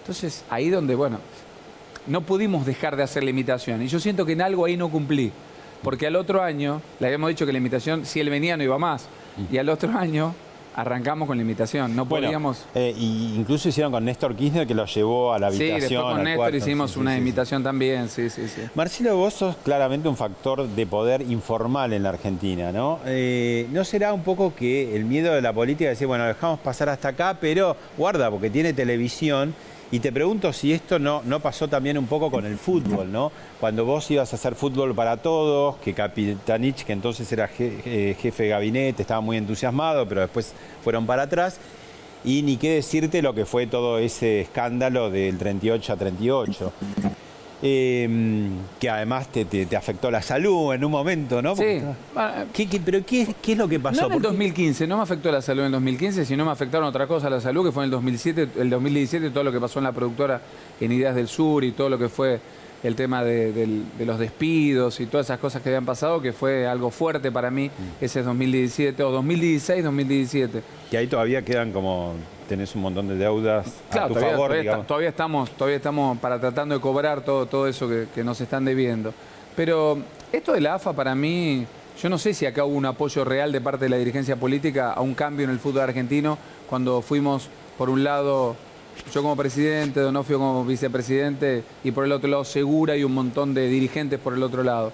Entonces, 0.00 0.44
ahí 0.50 0.68
donde, 0.68 0.94
bueno, 0.94 1.18
no 2.06 2.20
pudimos 2.22 2.66
dejar 2.66 2.96
de 2.96 3.02
hacer 3.02 3.24
la 3.24 3.30
imitación. 3.30 3.82
Y 3.82 3.88
yo 3.88 3.98
siento 4.00 4.24
que 4.26 4.32
en 4.32 4.42
algo 4.42 4.64
ahí 4.64 4.76
no 4.76 4.88
cumplí. 4.88 5.32
Porque 5.82 6.06
al 6.06 6.16
otro 6.16 6.42
año, 6.42 6.80
le 7.00 7.06
habíamos 7.06 7.28
dicho 7.28 7.46
que 7.46 7.52
la 7.52 7.58
imitación, 7.58 8.06
si 8.06 8.20
él 8.20 8.30
venía, 8.30 8.56
no 8.56 8.62
iba 8.64 8.78
más. 8.78 9.06
Y 9.52 9.58
al 9.58 9.68
otro 9.68 9.96
año, 9.96 10.34
arrancamos 10.74 11.26
con 11.28 11.36
la 11.36 11.42
invitación. 11.42 11.94
No 11.94 12.04
Bueno, 12.06 12.26
podíamos. 12.26 12.64
eh, 12.74 12.94
y 12.96 13.34
incluso 13.36 13.68
hicieron 13.68 13.92
con 13.92 14.04
Néstor 14.04 14.34
Kirchner 14.34 14.66
que 14.66 14.74
lo 14.74 14.86
llevó 14.86 15.32
a 15.32 15.38
la 15.38 15.50
Sí, 15.50 15.56
habitación. 15.70 15.80
después 15.90 16.14
con 16.14 16.24
Néstor 16.24 16.36
cuarto. 16.36 16.56
hicimos 16.56 16.90
Sí, 16.90 16.94
sí, 16.94 17.00
una 17.00 17.10
sí, 17.10 17.14
sí. 17.14 17.18
invitación 17.18 17.62
también, 17.62 18.08
sí, 18.08 18.30
sí, 18.30 18.48
sí. 18.48 18.62
Marcelo, 18.74 19.16
vos 19.16 19.34
sos 19.34 19.56
claramente 19.56 20.08
un 20.08 20.16
factor 20.16 20.66
de 20.66 20.86
poder 20.86 21.22
informal 21.22 21.92
en 21.92 22.02
la 22.02 22.08
Argentina, 22.08 22.72
¿no? 22.72 22.98
Eh, 23.06 23.68
¿No 23.72 23.84
será 23.84 24.12
un 24.12 24.22
poco 24.22 24.54
que 24.54 24.96
el 24.96 25.04
miedo 25.04 25.34
de 25.34 25.42
la 25.42 25.52
política 25.52 25.84
de 25.84 25.90
decir, 25.90 26.06
bueno, 26.06 26.24
dejamos 26.24 26.58
pasar 26.60 26.88
hasta 26.88 27.08
acá, 27.08 27.36
pero 27.40 27.76
guarda, 27.96 28.30
porque 28.30 28.50
tiene 28.50 28.72
televisión? 28.72 29.54
Y 29.92 30.00
te 30.00 30.10
pregunto 30.10 30.52
si 30.52 30.72
esto 30.72 30.98
no, 30.98 31.22
no 31.24 31.38
pasó 31.38 31.68
también 31.68 31.96
un 31.96 32.06
poco 32.06 32.28
con 32.28 32.44
el 32.44 32.58
fútbol, 32.58 33.12
¿no? 33.12 33.30
Cuando 33.60 33.84
vos 33.84 34.10
ibas 34.10 34.32
a 34.32 34.36
hacer 34.36 34.56
fútbol 34.56 34.94
para 34.96 35.16
todos, 35.18 35.76
que 35.76 35.94
Capitanich, 35.94 36.84
que 36.84 36.92
entonces 36.92 37.30
era 37.30 37.48
eh, 37.58 38.16
jefe 38.18 38.44
de 38.44 38.48
gabinete, 38.48 39.02
estaba 39.02 39.20
muy 39.20 39.36
entusiasmado, 39.36 40.06
pero 40.08 40.22
después 40.22 40.54
fueron 40.82 41.06
para 41.06 41.22
atrás. 41.22 41.60
Y 42.24 42.42
ni 42.42 42.56
qué 42.56 42.74
decirte 42.74 43.22
lo 43.22 43.32
que 43.32 43.46
fue 43.46 43.68
todo 43.68 43.98
ese 43.98 44.40
escándalo 44.40 45.10
del 45.10 45.38
38 45.38 45.92
a 45.92 45.96
38. 45.96 46.72
Eh, 47.62 48.48
que 48.78 48.90
además 48.90 49.28
te, 49.32 49.46
te- 49.46 49.64
te 49.64 49.76
afectó 49.76 50.10
la 50.10 50.20
salud 50.20 50.74
en 50.74 50.84
un 50.84 50.90
momento, 50.90 51.40
¿no? 51.40 51.54
Porque 51.54 51.80
Sí. 51.80 51.86
estaba- 52.12 52.32
Bueno, 52.32 52.50
¿Qué- 52.52 52.66
qué- 52.68 52.80
pero 52.80 52.98
qué, 53.06 53.34
qué 53.42 53.52
es 53.52 53.58
lo 53.58 53.66
que 53.66 53.80
pasó? 53.80 54.02
No 54.02 54.06
en 54.08 54.12
el 54.12 54.16
¿Por 54.18 54.22
qué? 54.22 54.28
2015, 54.28 54.86
no 54.86 54.98
me 54.98 55.02
afectó 55.02 55.32
la 55.32 55.40
salud 55.40 55.60
en 55.60 55.66
el 55.66 55.72
2015, 55.72 56.24
sino 56.26 56.44
me 56.44 56.50
afectaron 56.50 56.86
otra 56.86 57.06
cosa 57.06 57.30
la 57.30 57.40
salud, 57.40 57.64
que 57.64 57.72
fue 57.72 57.82
en 57.84 57.86
el 57.86 57.90
2007, 57.92 58.48
el 58.58 58.68
2017, 58.70 59.30
todo 59.30 59.42
lo 59.44 59.52
que 59.52 59.60
pasó 59.60 59.78
en 59.78 59.84
la 59.84 59.92
productora 59.92 60.40
en 60.80 60.92
Ideas 60.92 61.14
del 61.14 61.28
Sur 61.28 61.64
y 61.64 61.72
todo 61.72 61.88
lo 61.88 61.98
que 61.98 62.08
fue 62.10 62.40
el 62.82 62.94
tema 62.94 63.24
de, 63.24 63.82
los 63.98 64.18
despidos 64.18 65.00
y 65.00 65.06
todas 65.06 65.26
esas 65.26 65.38
cosas 65.40 65.62
que 65.62 65.68
habían 65.70 65.84
pasado, 65.86 66.20
que 66.20 66.32
fue 66.32 66.66
algo 66.66 66.90
fuerte 66.90 67.32
para 67.32 67.50
mí 67.50 67.66
Mm. 67.68 68.04
ese 68.04 68.22
2017, 68.22 69.02
o 69.02 69.10
2016, 69.10 69.82
2017. 69.84 70.62
Que 70.90 70.96
ahí 70.98 71.06
todavía 71.06 71.42
quedan 71.42 71.72
como, 71.72 72.12
tenés 72.48 72.74
un 72.74 72.82
montón 72.82 73.08
de 73.08 73.16
deudas 73.16 73.66
Claro, 73.90 74.04
a 74.04 74.08
tu 74.08 74.14
todavía, 74.14 74.30
favor, 74.32 74.46
todavía 74.48 74.62
digamos. 74.62 74.80
está- 74.82 74.88
todavía 74.88 75.08
estamos, 75.08 75.50
todavía 75.52 75.76
estamos 75.76 76.18
para 76.18 76.38
tratando 76.40 76.74
de 76.74 76.80
cobrar 76.80 77.22
todo, 77.24 77.46
todo 77.46 77.66
eso 77.66 77.88
que, 77.88 78.06
que 78.14 78.22
nos 78.22 78.40
están 78.40 78.64
debiendo. 78.64 79.12
Pero 79.56 79.98
esto 80.32 80.52
de 80.52 80.60
la 80.60 80.74
AFA 80.74 80.92
para 80.92 81.14
mí, 81.14 81.66
yo 82.00 82.08
no 82.08 82.18
sé 82.18 82.34
si 82.34 82.44
acá 82.46 82.64
hubo 82.64 82.76
un 82.76 82.84
apoyo 82.86 83.24
real 83.24 83.50
de 83.52 83.60
parte 83.60 83.86
de 83.86 83.88
la 83.88 83.96
dirigencia 83.96 84.36
política 84.36 84.92
a 84.92 85.00
un 85.00 85.14
cambio 85.14 85.44
en 85.44 85.50
el 85.50 85.58
fútbol 85.58 85.80
argentino 85.82 86.38
cuando 86.68 87.00
fuimos, 87.00 87.48
por 87.78 87.88
un 87.90 88.04
lado, 88.04 88.54
yo 89.12 89.22
como 89.22 89.36
presidente, 89.36 90.00
Donofrio 90.00 90.38
como 90.38 90.64
vicepresidente, 90.64 91.62
y 91.84 91.90
por 91.90 92.04
el 92.04 92.12
otro 92.12 92.28
lado 92.28 92.44
Segura 92.44 92.96
y 92.96 93.04
un 93.04 93.14
montón 93.14 93.54
de 93.54 93.68
dirigentes 93.68 94.18
por 94.18 94.34
el 94.34 94.42
otro 94.42 94.62
lado. 94.62 94.92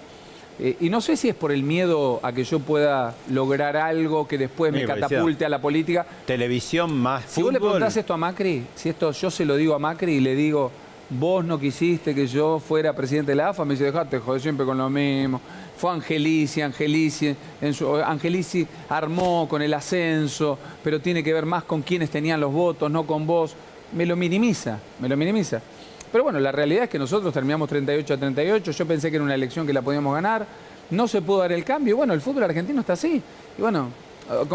Eh, 0.59 0.77
y 0.81 0.91
no 0.91 1.01
sé 1.01 1.17
si 1.17 1.29
es 1.29 1.35
por 1.35 1.51
el 1.51 1.62
miedo 1.62 2.21
a 2.23 2.33
que 2.33 2.45
yo 2.45 2.61
pueda 2.61 3.15
lograr 3.31 3.77
algo 3.77 4.29
que 4.29 4.37
después 4.37 4.73
me 4.73 4.85
catapulte 4.85 5.45
a 5.45 5.49
la 5.49 5.61
política. 5.61 6.07
Televisión 6.27 6.97
más 6.97 7.25
Si 7.27 7.43
vos 7.43 7.53
le 7.53 7.59
preguntás 7.59 7.97
esto 7.97 8.12
a 8.12 8.17
Macri, 8.17 8.65
si 8.75 8.91
esto 8.91 9.12
yo 9.12 9.31
se 9.31 9.45
lo 9.45 9.57
digo 9.57 9.75
a 9.75 9.79
Macri 9.79 10.12
y 10.15 10.21
le 10.21 10.35
digo, 10.35 10.71
vos 11.19 11.45
no 11.45 11.59
quisiste 11.59 12.15
que 12.15 12.27
yo 12.27 12.59
fuera 12.59 12.95
presidente 12.95 13.33
de 13.33 13.37
la 13.37 13.51
AFA, 13.51 13.65
me 13.65 13.75
dice, 13.75 13.85
dejate, 13.85 14.19
joder, 14.19 14.41
siempre 14.41 14.67
con 14.67 14.79
lo 14.79 14.88
mismo. 14.88 15.41
Fue 15.77 15.91
Angelici, 15.91 16.61
Angelici, 16.61 17.35
en 17.61 17.75
su, 17.75 17.97
Angelici 17.97 18.67
armó 18.88 19.49
con 19.49 19.62
el 19.62 19.75
ascenso, 19.75 20.59
pero 20.85 21.01
tiene 21.01 21.25
que 21.25 21.33
ver 21.33 21.47
más 21.47 21.65
con 21.65 21.83
quienes 21.83 22.11
tenían 22.11 22.41
los 22.41 22.53
votos, 22.53 22.91
no 22.91 23.05
con 23.05 23.27
vos. 23.27 23.57
Me 23.93 24.07
lo 24.07 24.17
minimiza, 24.17 24.79
me 25.01 25.09
lo 25.09 25.17
minimiza. 25.17 25.61
Pero 26.11 26.25
bueno, 26.25 26.39
la 26.41 26.53
realidad 26.53 26.85
es 26.85 26.91
que 26.91 26.99
nosotros 26.99 27.33
terminamos 27.33 27.69
38 27.69 28.15
a 28.15 28.17
38, 28.17 28.71
yo 28.73 28.87
pensé 28.87 29.11
que 29.11 29.17
era 29.17 29.25
una 29.25 29.35
elección 29.35 29.67
que 29.67 29.73
la 29.73 29.83
podíamos 29.83 30.15
ganar, 30.15 30.47
no 30.91 31.09
se 31.09 31.23
pudo 31.23 31.39
dar 31.39 31.53
el 31.53 31.65
cambio, 31.65 31.95
y 31.95 31.97
bueno, 31.97 32.13
el 32.13 32.21
fútbol 32.21 32.45
argentino 32.45 32.81
está 32.81 32.93
así. 32.95 33.23
Y 33.57 33.61
bueno, 33.61 33.89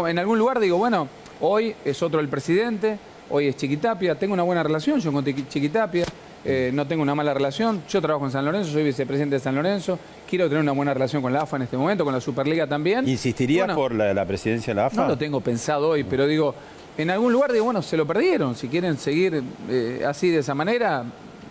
en 0.06 0.18
algún 0.18 0.38
lugar 0.38 0.60
digo, 0.60 0.76
bueno, 0.78 1.08
hoy 1.40 1.74
es 1.84 2.00
otro 2.02 2.20
el 2.20 2.28
presidente, 2.28 2.98
hoy 3.30 3.48
es 3.48 3.56
Chiquitapia, 3.56 4.14
tengo 4.14 4.34
una 4.34 4.44
buena 4.44 4.62
relación 4.62 5.00
yo 5.00 5.12
con 5.12 5.24
Chiquitapia, 5.24 6.04
eh, 6.44 6.70
no 6.72 6.86
tengo 6.86 7.02
una 7.02 7.16
mala 7.16 7.34
relación, 7.34 7.82
yo 7.88 8.00
trabajo 8.00 8.24
en 8.24 8.30
San 8.30 8.44
Lorenzo, 8.44 8.70
soy 8.70 8.84
vicepresidente 8.84 9.34
de 9.36 9.40
San 9.40 9.56
Lorenzo, 9.56 9.98
quiero 10.30 10.48
tener 10.48 10.62
una 10.62 10.72
buena 10.72 10.94
relación 10.94 11.20
con 11.20 11.32
la 11.32 11.42
AFA 11.42 11.56
en 11.56 11.62
este 11.62 11.76
momento, 11.76 12.04
con 12.04 12.14
la 12.14 12.20
Superliga 12.20 12.68
también. 12.68 13.08
¿Insistiría 13.08 13.64
Bueno, 13.64 13.74
por 13.74 13.94
la, 13.94 14.14
la 14.14 14.24
presidencia 14.24 14.72
de 14.72 14.80
la 14.80 14.86
AFA? 14.86 15.02
no 15.02 15.08
lo 15.08 15.18
tengo 15.18 15.40
pensado 15.40 15.88
hoy, 15.88 16.04
pero 16.04 16.26
digo, 16.28 16.54
en 16.98 17.10
algún 17.10 17.32
lugar 17.32 17.52
digo, 17.52 17.64
bueno, 17.64 17.80
se 17.80 17.96
lo 17.96 18.06
perdieron. 18.06 18.56
Si 18.56 18.68
quieren 18.68 18.98
seguir 18.98 19.40
eh, 19.70 20.04
así 20.06 20.30
de 20.30 20.38
esa 20.38 20.52
manera, 20.54 21.04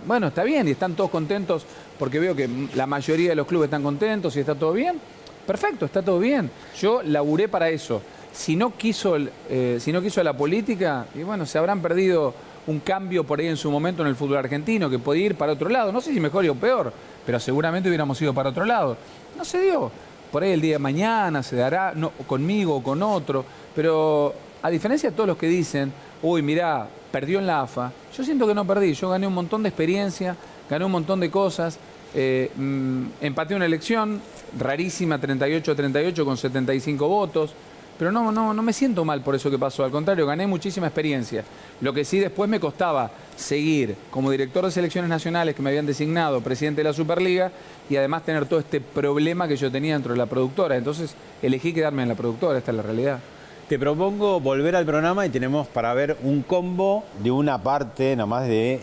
bueno, 0.06 0.28
está 0.28 0.44
bien 0.44 0.68
y 0.68 0.72
están 0.72 0.94
todos 0.94 1.10
contentos 1.10 1.66
porque 1.98 2.20
veo 2.20 2.36
que 2.36 2.50
la 2.76 2.86
mayoría 2.86 3.30
de 3.30 3.36
los 3.36 3.48
clubes 3.48 3.68
están 3.68 3.82
contentos 3.82 4.36
y 4.36 4.42
está 4.42 4.56
todo 4.56 4.74
bien. 4.74 5.00
Perfecto, 5.48 5.86
está 5.86 6.02
todo 6.02 6.20
bien. 6.20 6.52
Yo 6.78 7.02
laburé 7.02 7.48
para 7.48 7.70
eso. 7.70 8.02
Si 8.34 8.58
no 8.58 8.76
quiso, 8.76 9.16
eh, 9.50 9.78
si 9.80 9.94
no 9.94 10.02
quiso 10.02 10.22
la 10.22 10.36
política, 10.36 11.08
y 11.16 11.24
bueno, 11.24 11.46
se 11.46 11.58
habrán 11.58 11.82
perdido 11.82 12.34
un 12.68 12.82
cambio 12.82 13.24
por 13.24 13.40
ahí 13.40 13.48
en 13.48 13.56
su 13.56 13.72
momento 13.72 14.02
en 14.02 14.10
el 14.10 14.18
fútbol 14.18 14.38
argentino 14.38 14.90
que 14.90 15.00
podía 15.00 15.28
ir 15.28 15.36
para 15.36 15.54
otro 15.54 15.70
lado. 15.70 15.94
No 15.94 16.02
sé 16.02 16.14
si 16.14 16.20
mejor 16.20 16.48
o 16.50 16.56
peor, 16.56 16.92
pero 17.26 17.40
seguramente 17.40 17.88
hubiéramos 17.88 18.22
ido 18.22 18.34
para 18.34 18.50
otro 18.50 18.66
lado. 18.66 18.98
No 19.38 19.46
se 19.46 19.62
dio. 19.62 19.90
Por 20.30 20.44
ahí 20.44 20.52
el 20.52 20.60
día 20.60 20.74
de 20.74 20.80
mañana 20.80 21.42
se 21.42 21.56
dará, 21.56 21.94
no, 21.96 22.12
conmigo 22.28 22.76
o 22.76 22.84
con 22.84 23.02
otro, 23.02 23.46
pero 23.74 24.34
a 24.62 24.70
diferencia 24.70 25.10
de 25.10 25.16
todos 25.16 25.28
los 25.28 25.38
que 25.38 25.48
dicen, 25.48 25.92
uy, 26.22 26.42
mirá, 26.42 26.88
perdió 27.12 27.40
en 27.40 27.48
la 27.48 27.62
AFA, 27.62 27.92
yo 28.16 28.24
siento 28.24 28.48
que 28.48 28.54
no 28.54 28.66
perdí, 28.66 28.94
yo 28.94 29.10
gané 29.10 29.28
un 29.28 29.34
montón 29.34 29.64
de 29.64 29.70
experiencia, 29.70 30.36
gané 30.70 30.86
un 30.86 30.92
montón 30.92 31.20
de 31.20 31.30
cosas, 31.30 31.78
eh, 32.14 32.52
mm, 32.56 33.06
empaté 33.22 33.56
una 33.56 33.66
elección 33.66 34.22
rarísima, 34.58 35.20
38-38 35.20 36.26
con 36.26 36.38
75 36.38 37.08
votos, 37.08 37.54
pero 37.98 38.12
no, 38.12 38.32
no, 38.32 38.54
no 38.54 38.62
me 38.62 38.74
siento 38.74 39.04
mal 39.04 39.22
por 39.22 39.36
eso 39.36 39.50
que 39.50 39.58
pasó, 39.58 39.84
al 39.84 39.92
contrario, 39.92 40.28
gané 40.28 40.46
muchísima 40.46 40.88
experiencia. 40.88 41.44
Lo 41.82 41.94
que 41.94 42.06
sí 42.06 42.20
después 42.20 42.50
me 42.50 42.60
costaba 42.60 43.10
seguir 43.36 43.96
como 44.12 44.30
director 44.30 44.66
de 44.66 44.72
selecciones 44.72 45.10
nacionales 45.10 45.56
que 45.56 45.62
me 45.62 45.70
habían 45.70 45.86
designado 45.86 46.42
presidente 46.42 46.82
de 46.82 46.90
la 46.90 46.94
Superliga 46.94 47.52
y 47.90 47.96
además 47.96 48.24
tener 48.24 48.46
todo 48.46 48.60
este 48.60 48.82
problema 48.82 49.48
que 49.48 49.58
yo 49.58 49.72
tenía 49.72 49.94
dentro 49.94 50.14
de 50.14 50.20
la 50.20 50.28
productora. 50.28 50.78
Entonces 50.78 51.16
elegí 51.42 51.74
quedarme 51.74 52.04
en 52.04 52.10
la 52.10 52.16
productora, 52.16 52.60
esta 52.60 52.72
es 52.72 52.78
la 52.78 52.84
realidad. 52.84 53.20
Te 53.68 53.78
propongo 53.78 54.40
volver 54.40 54.78
al 54.78 54.86
programa 54.86 55.26
y 55.26 55.30
tenemos 55.30 55.68
para 55.68 55.94
ver 55.94 56.16
un 56.24 56.42
combo 56.42 57.04
de 57.22 57.32
una 57.32 57.62
parte, 57.62 58.16
nomás 58.16 58.48
de 58.48 58.80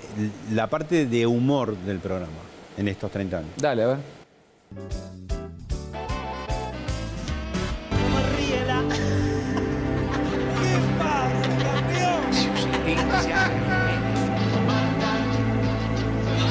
la 0.53 0.69
parte 0.69 1.07
de 1.07 1.27
humor 1.27 1.75
del 1.75 2.01
programa 2.01 2.33
en 2.77 2.89
estos 2.89 3.11
30 3.11 3.39
años. 3.39 3.51
Dale, 3.57 3.83
a 3.83 3.87
ver. 3.87 3.99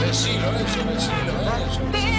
Despacito, 0.03 2.12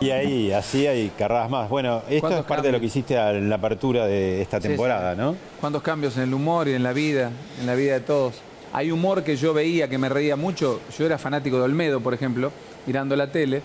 Y 0.00 0.10
ahí, 0.10 0.52
así 0.52 0.86
hay 0.86 1.10
carradas 1.18 1.50
más. 1.50 1.68
Bueno, 1.68 1.98
esto 2.04 2.14
es 2.14 2.20
¿Cuántos 2.20 2.46
parte 2.46 2.66
de 2.68 2.72
lo 2.72 2.80
que 2.80 2.86
hiciste 2.86 3.16
en 3.16 3.48
la 3.48 3.56
apertura 3.56 4.06
de 4.06 4.40
esta 4.40 4.60
temporada, 4.60 5.14
sí. 5.14 5.20
¿no? 5.20 5.36
Cuántos 5.60 5.82
cambios 5.82 6.16
en 6.16 6.24
el 6.24 6.34
humor 6.34 6.68
y 6.68 6.74
en 6.74 6.82
la 6.82 6.92
vida, 6.92 7.30
en 7.60 7.66
la 7.66 7.74
vida 7.74 7.94
de 7.94 8.00
todos. 8.00 8.34
Hay 8.72 8.90
humor 8.90 9.22
que 9.24 9.36
yo 9.36 9.52
veía 9.54 9.88
que 9.88 9.98
me 9.98 10.08
reía 10.08 10.36
mucho. 10.36 10.80
Yo 10.98 11.06
era 11.06 11.18
fanático 11.18 11.56
de 11.56 11.62
Olmedo, 11.62 12.00
por 12.00 12.14
ejemplo, 12.14 12.52
mirando 12.86 13.16
la 13.16 13.30
tele. 13.30 13.62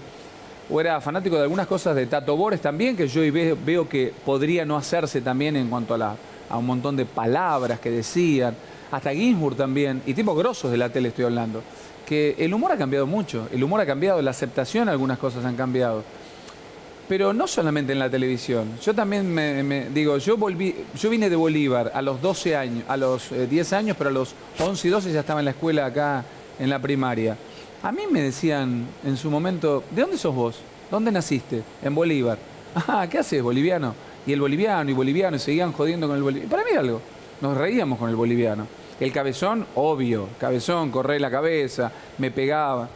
O 0.69 0.79
era 0.79 0.99
fanático 1.01 1.35
de 1.35 1.43
algunas 1.43 1.67
cosas 1.67 1.95
de 1.95 2.05
Tato 2.05 2.37
Bores 2.37 2.61
también, 2.61 2.95
que 2.95 3.07
yo 3.07 3.21
ve- 3.21 3.55
veo 3.65 3.87
que 3.87 4.13
podría 4.25 4.65
no 4.65 4.77
hacerse 4.77 5.21
también 5.21 5.55
en 5.57 5.69
cuanto 5.69 5.93
a, 5.93 5.97
la, 5.97 6.15
a 6.49 6.57
un 6.57 6.65
montón 6.65 6.95
de 6.95 7.05
palabras 7.05 7.79
que 7.79 7.91
decían. 7.91 8.55
Hasta 8.91 9.11
Ginsburg 9.13 9.57
también. 9.57 10.01
Y 10.05 10.13
tipos 10.13 10.37
grosos 10.37 10.71
de 10.71 10.77
la 10.77 10.89
tele 10.89 11.09
estoy 11.09 11.25
hablando. 11.25 11.61
Que 12.05 12.35
el 12.37 12.53
humor 12.53 12.71
ha 12.71 12.77
cambiado 12.77 13.07
mucho. 13.07 13.47
El 13.51 13.63
humor 13.63 13.81
ha 13.81 13.85
cambiado, 13.85 14.21
la 14.21 14.31
aceptación, 14.31 14.89
algunas 14.89 15.17
cosas 15.17 15.45
han 15.45 15.55
cambiado. 15.55 16.03
Pero 17.07 17.33
no 17.33 17.47
solamente 17.47 17.93
en 17.93 17.99
la 17.99 18.09
televisión. 18.09 18.77
Yo 18.81 18.93
también 18.93 19.33
me, 19.33 19.89
digo, 19.89 20.17
yo 20.17 20.37
volví, 20.37 20.75
yo 20.95 21.09
vine 21.09 21.29
de 21.29 21.35
Bolívar 21.35 21.91
a 21.93 22.01
los 22.01 22.21
12 22.21 22.55
años, 22.55 22.83
a 22.87 22.95
los 22.95 23.31
eh, 23.31 23.47
10 23.47 23.73
años, 23.73 23.97
pero 23.97 24.09
a 24.09 24.13
los 24.13 24.33
11 24.59 24.87
y 24.87 24.91
12 24.91 25.11
ya 25.11 25.19
estaba 25.19 25.41
en 25.41 25.45
la 25.45 25.51
escuela 25.51 25.85
acá 25.85 26.23
en 26.59 26.69
la 26.69 26.79
primaria. 26.79 27.37
A 27.81 27.91
mí 27.91 28.03
me 28.09 28.21
decían 28.21 28.87
en 29.03 29.17
su 29.17 29.29
momento, 29.29 29.83
¿de 29.91 30.01
dónde 30.01 30.17
sos 30.17 30.33
vos? 30.33 30.59
¿Dónde 30.89 31.11
naciste? 31.11 31.63
En 31.81 31.93
Bolívar. 31.95 32.37
Ah, 32.87 33.05
¿qué 33.07 33.19
haces, 33.19 33.43
boliviano? 33.43 33.93
Y 34.25 34.33
el 34.33 34.41
boliviano 34.41 34.89
y 34.89 34.93
boliviano, 34.93 35.35
y 35.35 35.39
seguían 35.39 35.73
jodiendo 35.73 36.07
con 36.07 36.17
el 36.17 36.23
boliviano. 36.23 36.49
Para 36.49 36.63
mí 36.63 36.71
algo, 36.75 37.01
nos 37.39 37.55
reíamos 37.55 37.99
con 37.99 38.09
el 38.09 38.15
boliviano. 38.15 38.65
El 38.99 39.11
cabezón, 39.11 39.65
obvio, 39.75 40.29
cabezón, 40.39 40.91
corré 40.91 41.19
la 41.19 41.31
cabeza, 41.31 41.91
me 42.17 42.31
pegaba. 42.31 42.89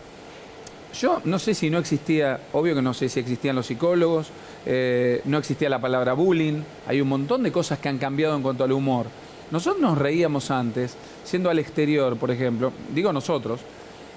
Yo 0.99 1.21
no 1.25 1.37
sé 1.37 1.53
si 1.53 1.69
no 1.69 1.79
existía, 1.79 2.39
obvio 2.53 2.75
que 2.75 2.81
no 2.81 2.93
sé 2.93 3.09
si 3.09 3.19
existían 3.19 3.55
los 3.55 3.67
psicólogos, 3.67 4.29
eh, 4.65 5.21
no 5.25 5.37
existía 5.37 5.69
la 5.69 5.79
palabra 5.79 6.13
bullying, 6.13 6.61
hay 6.87 7.01
un 7.01 7.07
montón 7.07 7.43
de 7.43 7.51
cosas 7.51 7.79
que 7.79 7.89
han 7.89 7.97
cambiado 7.97 8.35
en 8.35 8.41
cuanto 8.41 8.63
al 8.63 8.71
humor. 8.71 9.07
Nosotros 9.51 9.81
nos 9.81 9.97
reíamos 9.97 10.51
antes, 10.51 10.95
siendo 11.23 11.49
al 11.49 11.59
exterior, 11.59 12.17
por 12.17 12.31
ejemplo, 12.31 12.71
digo 12.93 13.13
nosotros, 13.13 13.61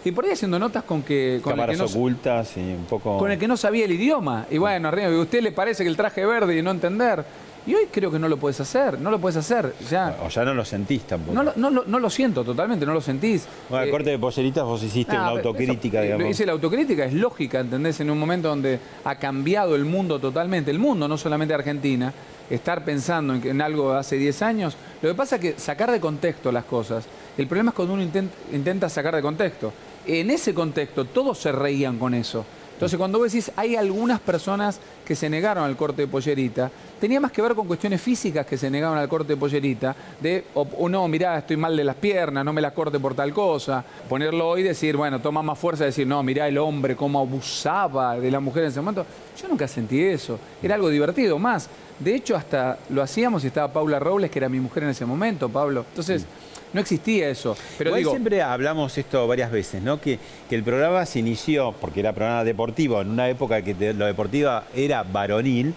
y 0.04 0.12
por 0.12 0.24
ahí 0.24 0.32
haciendo 0.32 0.58
notas 0.58 0.84
con 0.84 1.02
que 1.02 1.40
con 1.42 1.52
el 1.52 1.56
Cámaras 1.56 1.76
que 1.76 1.82
no, 1.82 1.88
ocultas 1.88 2.56
y 2.56 2.60
un 2.60 2.86
poco... 2.88 3.18
con 3.18 3.30
el 3.30 3.38
que 3.38 3.46
no 3.46 3.56
sabía 3.56 3.84
el 3.84 3.92
idioma. 3.92 4.46
Y 4.50 4.56
bueno, 4.56 4.88
arriba, 4.88 5.08
a 5.08 5.20
usted 5.20 5.42
le 5.42 5.52
parece 5.52 5.82
que 5.82 5.90
el 5.90 5.96
traje 5.96 6.24
verde 6.24 6.56
y 6.56 6.62
no 6.62 6.70
entender. 6.70 7.24
Y 7.66 7.74
hoy 7.74 7.88
creo 7.92 8.10
que 8.10 8.18
no 8.18 8.28
lo 8.28 8.38
puedes 8.38 8.58
hacer, 8.60 8.98
no 9.00 9.10
lo 9.10 9.18
puedes 9.20 9.36
hacer. 9.36 9.74
Ya, 9.90 10.16
O 10.24 10.28
ya 10.28 10.44
no 10.44 10.54
lo 10.54 10.64
sentís 10.64 11.02
tampoco. 11.02 11.34
no, 11.34 11.42
lo, 11.42 11.52
no, 11.56 11.70
no 11.86 11.98
lo 11.98 12.08
siento 12.10 12.42
totalmente, 12.42 12.86
no 12.86 12.94
lo 12.94 13.00
sentís. 13.02 13.46
Bueno, 13.68 13.82
el 13.82 13.88
Eh, 13.88 13.92
corte 13.92 14.10
de 14.10 14.18
polleritas 14.18 14.64
vos 14.64 14.82
hiciste 14.82 15.14
Ah, 15.14 15.20
una 15.32 15.34
pero 15.34 15.48
autocrítica, 15.50 15.98
eso, 15.98 16.04
eh, 16.04 16.06
digamos. 16.14 16.30
Hice 16.30 16.46
la 16.46 16.52
autocrítica, 16.52 17.04
es 17.04 17.12
lógica, 17.12 17.60
¿entendés? 17.60 18.00
En 18.00 18.10
un 18.10 18.18
momento 18.18 18.48
donde 18.48 18.80
ha 19.04 19.14
cambiado 19.16 19.76
el 19.76 19.84
mundo 19.84 20.18
totalmente, 20.18 20.70
el 20.70 20.78
mundo, 20.78 21.06
no 21.06 21.18
solamente 21.18 21.52
Argentina, 21.52 22.12
estar 22.48 22.82
pensando 22.84 23.34
en, 23.34 23.46
en 23.46 23.60
algo 23.62 23.92
hace 23.92 24.16
10 24.16 24.42
años. 24.42 24.76
Lo 25.02 25.10
que 25.10 25.14
pasa 25.14 25.36
es 25.36 25.42
que 25.42 25.54
sacar 25.58 25.90
de 25.90 26.00
contexto 26.00 26.50
las 26.50 26.64
cosas, 26.64 27.04
el 27.36 27.46
problema 27.46 27.70
es 27.70 27.76
cuando 27.76 27.94
uno 27.94 28.02
intent- 28.02 28.30
intenta 28.52 28.88
sacar 28.88 29.14
de 29.14 29.22
contexto. 29.22 29.72
En 30.06 30.30
ese 30.30 30.54
contexto, 30.54 31.04
todos 31.04 31.38
se 31.38 31.52
reían 31.52 31.98
con 31.98 32.14
eso. 32.14 32.44
Entonces, 32.80 32.96
cuando 32.96 33.18
vos 33.18 33.30
decís, 33.30 33.52
hay 33.56 33.76
algunas 33.76 34.20
personas 34.20 34.80
que 35.04 35.14
se 35.14 35.28
negaron 35.28 35.64
al 35.64 35.76
corte 35.76 36.00
de 36.00 36.08
pollerita, 36.08 36.70
tenía 36.98 37.20
más 37.20 37.30
que 37.30 37.42
ver 37.42 37.54
con 37.54 37.66
cuestiones 37.66 38.00
físicas 38.00 38.46
que 38.46 38.56
se 38.56 38.70
negaron 38.70 38.96
al 38.96 39.06
corte 39.06 39.34
de 39.34 39.36
pollerita, 39.36 39.94
de, 40.18 40.46
o 40.54 40.88
no, 40.88 41.06
mirá, 41.06 41.36
estoy 41.36 41.58
mal 41.58 41.76
de 41.76 41.84
las 41.84 41.96
piernas, 41.96 42.42
no 42.42 42.54
me 42.54 42.62
las 42.62 42.72
corte 42.72 42.98
por 42.98 43.14
tal 43.14 43.34
cosa. 43.34 43.84
Ponerlo 44.08 44.48
hoy 44.48 44.62
y 44.62 44.64
decir, 44.64 44.96
bueno, 44.96 45.20
toma 45.20 45.42
más 45.42 45.58
fuerza, 45.58 45.84
decir, 45.84 46.06
no, 46.06 46.22
mirá 46.22 46.48
el 46.48 46.56
hombre, 46.56 46.96
cómo 46.96 47.20
abusaba 47.20 48.18
de 48.18 48.30
la 48.30 48.40
mujer 48.40 48.62
en 48.62 48.70
ese 48.70 48.80
momento. 48.80 49.04
Yo 49.38 49.46
nunca 49.46 49.68
sentí 49.68 50.02
eso. 50.02 50.38
Era 50.62 50.76
algo 50.76 50.88
divertido, 50.88 51.38
más. 51.38 51.68
De 51.98 52.14
hecho, 52.14 52.34
hasta 52.34 52.78
lo 52.88 53.02
hacíamos 53.02 53.44
y 53.44 53.48
estaba 53.48 53.70
Paula 53.70 53.98
Robles, 53.98 54.30
que 54.30 54.38
era 54.38 54.48
mi 54.48 54.58
mujer 54.58 54.84
en 54.84 54.88
ese 54.88 55.04
momento, 55.04 55.50
Pablo. 55.50 55.84
Entonces, 55.86 56.24
no 56.72 56.80
existía 56.80 57.28
eso. 57.28 57.56
Pero 57.78 57.90
Igual 57.90 57.98
digo, 58.00 58.10
siempre 58.12 58.42
hablamos 58.42 58.96
esto 58.96 59.26
varias 59.26 59.50
veces, 59.50 59.82
¿no? 59.82 60.00
Que, 60.00 60.18
que 60.48 60.54
el 60.56 60.62
programa 60.62 61.04
se 61.06 61.18
inició, 61.18 61.72
porque 61.80 62.00
era 62.00 62.12
programa 62.12 62.44
deportivo, 62.44 63.00
en 63.00 63.10
una 63.10 63.28
época 63.28 63.62
que 63.62 63.74
te- 63.74 63.92
lo 63.94 64.06
deportiva 64.06 64.64
era 64.74 65.02
varonil, 65.02 65.74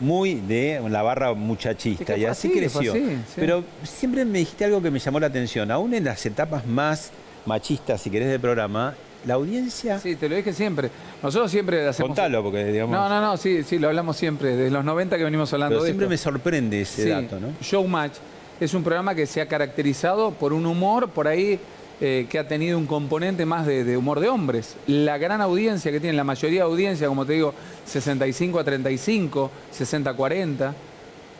muy 0.00 0.34
de 0.36 0.80
la 0.88 1.02
barra 1.02 1.34
muchachista, 1.34 2.12
Es 2.12 2.16
que 2.16 2.20
y 2.20 2.24
así 2.26 2.48
así, 2.48 2.56
creció. 2.58 2.92
fue 2.92 3.00
así, 3.02 3.10
sí. 3.16 3.32
Pero 3.36 3.64
siempre 3.82 4.24
me 4.24 4.38
dijiste 4.38 4.64
algo 4.64 4.80
que 4.80 4.90
me 4.92 4.98
llamó 5.00 5.18
la 5.18 5.26
atención, 5.26 5.70
aún 5.72 5.92
en 5.94 6.04
las 6.04 6.24
etapas 6.24 6.64
más 6.66 7.10
machistas, 7.46 8.00
si 8.00 8.08
querés, 8.10 8.28
del 8.28 8.38
programa, 8.40 8.94
la 9.26 9.34
audiencia... 9.34 9.98
Sí, 9.98 10.14
te 10.14 10.28
lo 10.28 10.36
dije 10.36 10.52
siempre. 10.52 10.90
Nosotros 11.20 11.50
siempre 11.50 11.84
hacemos... 11.88 12.10
Contalo, 12.10 12.42
porque 12.44 12.66
digamos... 12.66 12.92
No, 12.96 13.08
no, 13.08 13.20
no, 13.20 13.36
sí, 13.36 13.64
sí, 13.64 13.78
lo 13.80 13.88
hablamos 13.88 14.16
siempre, 14.16 14.54
desde 14.54 14.70
los 14.70 14.84
90 14.84 15.18
que 15.18 15.24
venimos 15.24 15.52
hablando 15.52 15.74
pero 15.74 15.82
de 15.82 15.88
siempre 15.88 16.04
esto. 16.04 16.10
me 16.10 16.16
sorprende 16.18 16.80
ese 16.82 17.02
Sí, 17.02 17.08
dato, 17.08 17.40
¿no? 17.40 17.48
Showmatch 17.60 18.12
es 18.60 18.74
un 18.74 18.82
programa 18.82 19.14
que 19.14 19.26
se 19.26 19.40
ha 19.40 19.46
caracterizado 19.46 20.32
por 20.32 20.52
un 20.52 20.66
humor 20.66 21.10
por 21.10 21.28
ahí 21.28 21.60
eh, 22.00 22.26
que 22.30 22.38
ha 22.38 22.46
tenido 22.46 22.78
un 22.78 22.86
componente 22.86 23.44
más 23.44 23.66
de, 23.66 23.84
de 23.84 23.96
humor 23.96 24.20
de 24.20 24.28
hombres. 24.28 24.76
La 24.86 25.18
gran 25.18 25.40
audiencia 25.40 25.90
que 25.90 25.98
tiene, 25.98 26.16
la 26.16 26.24
mayoría 26.24 26.60
de 26.60 26.70
audiencia, 26.70 27.08
como 27.08 27.26
te 27.26 27.32
digo, 27.34 27.54
65 27.86 28.58
a 28.60 28.64
35, 28.64 29.50
60 29.72 30.10
a 30.10 30.14
40, 30.14 30.74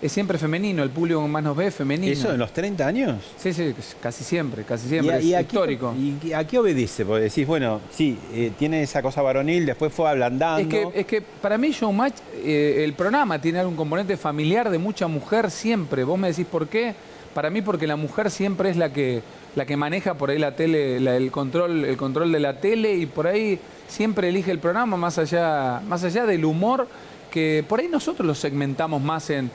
es 0.00 0.12
siempre 0.12 0.38
femenino, 0.38 0.82
el 0.82 0.90
público 0.90 1.26
más 1.26 1.42
nos 1.42 1.56
ve 1.56 1.66
es 1.66 1.74
femenino. 1.74 2.12
¿Eso 2.12 2.32
en 2.32 2.38
los 2.38 2.52
30 2.52 2.87
años? 2.87 3.16
Sí, 3.37 3.52
sí, 3.52 3.74
casi 4.00 4.22
siempre, 4.22 4.62
casi 4.62 4.87
¿Y 4.87 4.88
siempre, 4.90 5.14
a, 5.14 5.18
es 5.18 5.24
y 5.24 5.37
histórico. 5.37 5.94
¿Y 5.96 6.32
a 6.32 6.46
qué 6.46 6.58
obedece? 6.58 7.04
Porque 7.04 7.24
decís, 7.24 7.46
bueno, 7.46 7.80
sí, 7.90 8.16
eh, 8.32 8.52
tiene 8.58 8.82
esa 8.82 9.02
cosa 9.02 9.22
varonil, 9.22 9.66
después 9.66 9.92
fue 9.92 10.08
ablandando. 10.08 10.61
Es 10.62 10.68
que, 10.68 11.00
es 11.00 11.06
que 11.06 11.20
para 11.22 11.58
mí 11.58 11.70
Showmatch, 11.72 12.14
eh, 12.44 12.82
el 12.84 12.92
programa 12.94 13.40
tiene 13.40 13.58
algún 13.58 13.74
componente 13.76 14.16
familiar 14.16 14.70
de 14.70 14.78
mucha 14.78 15.08
mujer 15.08 15.50
siempre. 15.50 16.04
Vos 16.04 16.18
me 16.18 16.28
decís 16.28 16.46
por 16.46 16.68
qué. 16.68 16.94
Para 17.34 17.50
mí 17.50 17.61
porque 17.62 17.87
la 17.87 17.96
mujer 17.96 18.30
siempre 18.30 18.70
es 18.70 18.76
la 18.76 18.92
que, 18.92 19.22
la 19.54 19.64
que 19.66 19.76
maneja 19.76 20.14
por 20.14 20.30
ahí 20.30 20.38
la 20.38 20.56
tele, 20.56 20.98
la- 20.98 21.16
el, 21.16 21.30
control, 21.30 21.84
el 21.84 21.96
control 21.96 22.32
de 22.32 22.40
la 22.40 22.58
tele 22.61 22.94
y 22.94 23.06
por 23.06 23.26
ahí 23.26 23.58
siempre 23.87 24.28
elige 24.30 24.50
el 24.50 24.58
programa 24.58 24.96
más 24.96 25.18
allá, 25.18 25.80
más 25.87 26.02
allá 26.04 26.24
del 26.26 26.44
humor 26.44 26.88
que 27.30 27.64
por 27.68 27.78
ahí 27.80 27.88
nosotros 27.88 28.26
lo 28.26 28.34
segmentamos 28.34 29.02
más 29.02 29.28
en 29.30 29.50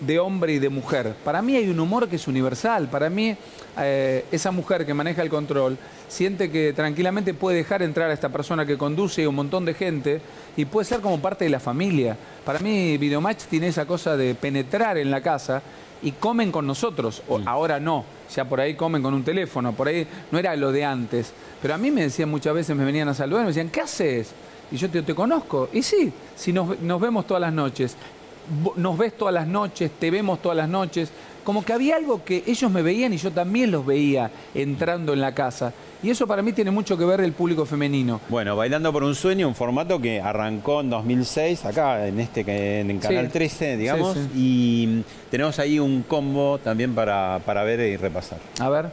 de 0.00 0.18
hombre 0.18 0.54
y 0.54 0.58
de 0.58 0.68
mujer. 0.68 1.14
Para 1.24 1.42
mí 1.42 1.56
hay 1.56 1.68
un 1.68 1.80
humor 1.80 2.08
que 2.08 2.16
es 2.16 2.28
universal. 2.28 2.88
Para 2.88 3.10
mí 3.10 3.36
eh, 3.78 4.24
esa 4.30 4.50
mujer 4.50 4.84
que 4.84 4.94
maneja 4.94 5.22
el 5.22 5.30
control 5.30 5.78
siente 6.08 6.50
que 6.50 6.72
tranquilamente 6.72 7.34
puede 7.34 7.58
dejar 7.58 7.82
entrar 7.82 8.10
a 8.10 8.14
esta 8.14 8.28
persona 8.28 8.66
que 8.66 8.76
conduce 8.76 9.22
y 9.22 9.26
un 9.26 9.34
montón 9.34 9.64
de 9.64 9.74
gente 9.74 10.20
y 10.56 10.64
puede 10.64 10.84
ser 10.84 11.00
como 11.00 11.20
parte 11.20 11.44
de 11.44 11.50
la 11.50 11.60
familia. 11.60 12.16
Para 12.44 12.58
mí 12.58 12.98
Videomatch 12.98 13.44
tiene 13.44 13.68
esa 13.68 13.86
cosa 13.86 14.16
de 14.16 14.34
penetrar 14.34 14.98
en 14.98 15.10
la 15.10 15.20
casa 15.20 15.62
y 16.02 16.12
comen 16.12 16.50
con 16.50 16.66
nosotros. 16.66 17.22
O, 17.28 17.40
Ahora 17.44 17.78
no, 17.78 18.04
ya 18.34 18.44
por 18.44 18.60
ahí 18.60 18.74
comen 18.74 19.02
con 19.02 19.14
un 19.14 19.22
teléfono, 19.22 19.72
por 19.72 19.88
ahí 19.88 20.06
no 20.30 20.38
era 20.38 20.56
lo 20.56 20.72
de 20.72 20.84
antes. 20.84 21.32
Pero 21.60 21.74
a 21.74 21.78
mí 21.78 21.90
me 21.90 22.02
decían 22.02 22.28
muchas 22.28 22.54
veces, 22.54 22.76
me 22.76 22.84
venían 22.84 23.08
a 23.08 23.14
saludar, 23.14 23.42
me 23.42 23.48
decían, 23.48 23.68
¿qué 23.68 23.80
haces? 23.82 24.32
Y 24.72 24.76
yo 24.76 24.88
te, 24.88 25.02
te 25.02 25.14
conozco. 25.14 25.68
Y 25.72 25.82
sí, 25.82 26.12
si 26.36 26.52
nos, 26.52 26.80
nos 26.80 27.00
vemos 27.00 27.26
todas 27.26 27.40
las 27.40 27.52
noches, 27.52 27.96
nos 28.76 28.98
ves 28.98 29.16
todas 29.16 29.34
las 29.34 29.46
noches, 29.46 29.90
te 29.98 30.10
vemos 30.10 30.40
todas 30.42 30.56
las 30.56 30.68
noches. 30.68 31.10
Como 31.44 31.64
que 31.64 31.72
había 31.72 31.96
algo 31.96 32.22
que 32.22 32.44
ellos 32.46 32.70
me 32.70 32.82
veían 32.82 33.14
y 33.14 33.16
yo 33.16 33.30
también 33.32 33.70
los 33.70 33.84
veía 33.86 34.30
entrando 34.54 35.14
en 35.14 35.20
la 35.20 35.34
casa. 35.34 35.72
Y 36.02 36.10
eso 36.10 36.26
para 36.26 36.42
mí 36.42 36.52
tiene 36.52 36.70
mucho 36.70 36.96
que 36.98 37.04
ver 37.04 37.20
el 37.20 37.32
público 37.32 37.64
femenino. 37.64 38.20
Bueno, 38.28 38.56
Bailando 38.56 38.92
por 38.92 39.02
un 39.04 39.14
Sueño, 39.14 39.48
un 39.48 39.54
formato 39.54 40.00
que 40.00 40.20
arrancó 40.20 40.80
en 40.82 40.90
2006, 40.90 41.64
acá 41.64 42.06
en 42.06 42.20
este 42.20 42.80
en 42.80 42.98
Canal 42.98 43.26
Sí. 43.26 43.32
13, 43.32 43.76
digamos, 43.78 44.14
Sí, 44.14 44.28
y 44.34 45.04
tenemos 45.30 45.58
ahí 45.58 45.78
un 45.78 46.02
combo 46.02 46.58
también 46.58 46.94
para, 46.94 47.40
para 47.44 47.64
ver 47.64 47.80
y 47.80 47.96
repasar. 47.96 48.38
A 48.60 48.68
ver. 48.68 48.90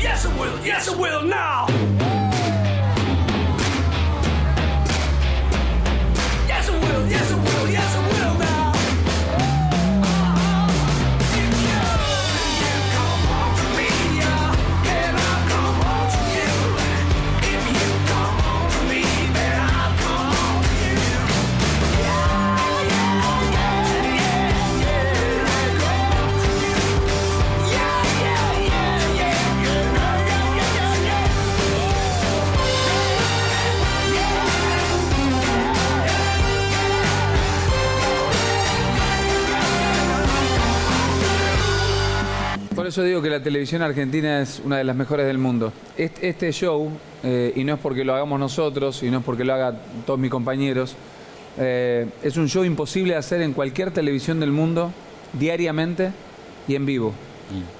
Yes, 0.00 0.24
I 0.24 0.28
will. 0.40 0.64
Yes, 0.64 0.88
I 0.88 0.94
will 0.96 1.28
now. 1.28 2.23
Yes, 7.10 7.32
I 7.32 7.36
will. 7.36 7.70
Yes, 7.70 7.96
I 7.96 8.38
will. 8.38 8.43
Por 42.84 42.90
eso 42.90 43.02
digo 43.02 43.22
que 43.22 43.30
la 43.30 43.42
televisión 43.42 43.80
argentina 43.80 44.42
es 44.42 44.60
una 44.62 44.76
de 44.76 44.84
las 44.84 44.94
mejores 44.94 45.24
del 45.24 45.38
mundo. 45.38 45.72
Este, 45.96 46.28
este 46.28 46.52
show, 46.52 46.90
eh, 47.22 47.50
y 47.56 47.64
no 47.64 47.72
es 47.72 47.80
porque 47.80 48.04
lo 48.04 48.14
hagamos 48.14 48.38
nosotros, 48.38 49.02
y 49.02 49.08
no 49.10 49.20
es 49.20 49.24
porque 49.24 49.42
lo 49.42 49.54
hagan 49.54 49.78
todos 50.04 50.20
mis 50.20 50.30
compañeros, 50.30 50.94
eh, 51.56 52.06
es 52.22 52.36
un 52.36 52.46
show 52.46 52.62
imposible 52.62 53.14
de 53.14 53.18
hacer 53.18 53.40
en 53.40 53.54
cualquier 53.54 53.90
televisión 53.90 54.38
del 54.38 54.52
mundo, 54.52 54.92
diariamente 55.32 56.12
y 56.68 56.74
en 56.74 56.84
vivo. 56.84 57.14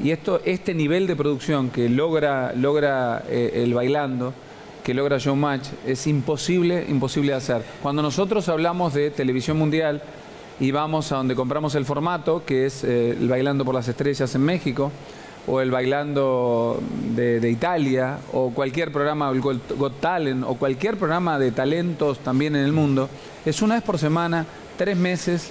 Y 0.02 0.10
esto, 0.10 0.40
este 0.42 0.72
nivel 0.72 1.06
de 1.06 1.16
producción 1.16 1.68
que 1.68 1.90
logra, 1.90 2.54
logra 2.54 3.24
eh, 3.28 3.62
el 3.62 3.74
bailando, 3.74 4.32
que 4.82 4.94
logra 4.94 5.18
Showmatch, 5.18 5.68
es 5.86 6.06
imposible, 6.06 6.86
imposible 6.88 7.32
de 7.32 7.36
hacer. 7.36 7.62
Cuando 7.82 8.00
nosotros 8.00 8.48
hablamos 8.48 8.94
de 8.94 9.10
televisión 9.10 9.58
mundial 9.58 10.00
y 10.60 10.70
vamos 10.70 11.10
a 11.12 11.16
donde 11.16 11.34
compramos 11.34 11.74
el 11.74 11.84
formato, 11.84 12.44
que 12.46 12.66
es 12.66 12.84
eh, 12.84 13.10
el 13.10 13.28
Bailando 13.28 13.64
por 13.64 13.74
las 13.74 13.88
Estrellas 13.88 14.34
en 14.34 14.42
México, 14.42 14.90
o 15.46 15.60
el 15.60 15.70
Bailando 15.70 16.80
de, 17.14 17.38
de 17.40 17.50
Italia, 17.50 18.18
o 18.32 18.50
cualquier 18.50 18.90
programa, 18.92 19.30
el 19.30 19.40
Got 19.40 20.00
Talent, 20.00 20.44
o 20.46 20.54
cualquier 20.54 20.96
programa 20.96 21.38
de 21.38 21.50
talentos 21.52 22.18
también 22.20 22.56
en 22.56 22.64
el 22.64 22.72
mundo, 22.72 23.08
es 23.44 23.60
una 23.62 23.74
vez 23.74 23.84
por 23.84 23.98
semana, 23.98 24.46
tres 24.78 24.96
meses. 24.96 25.50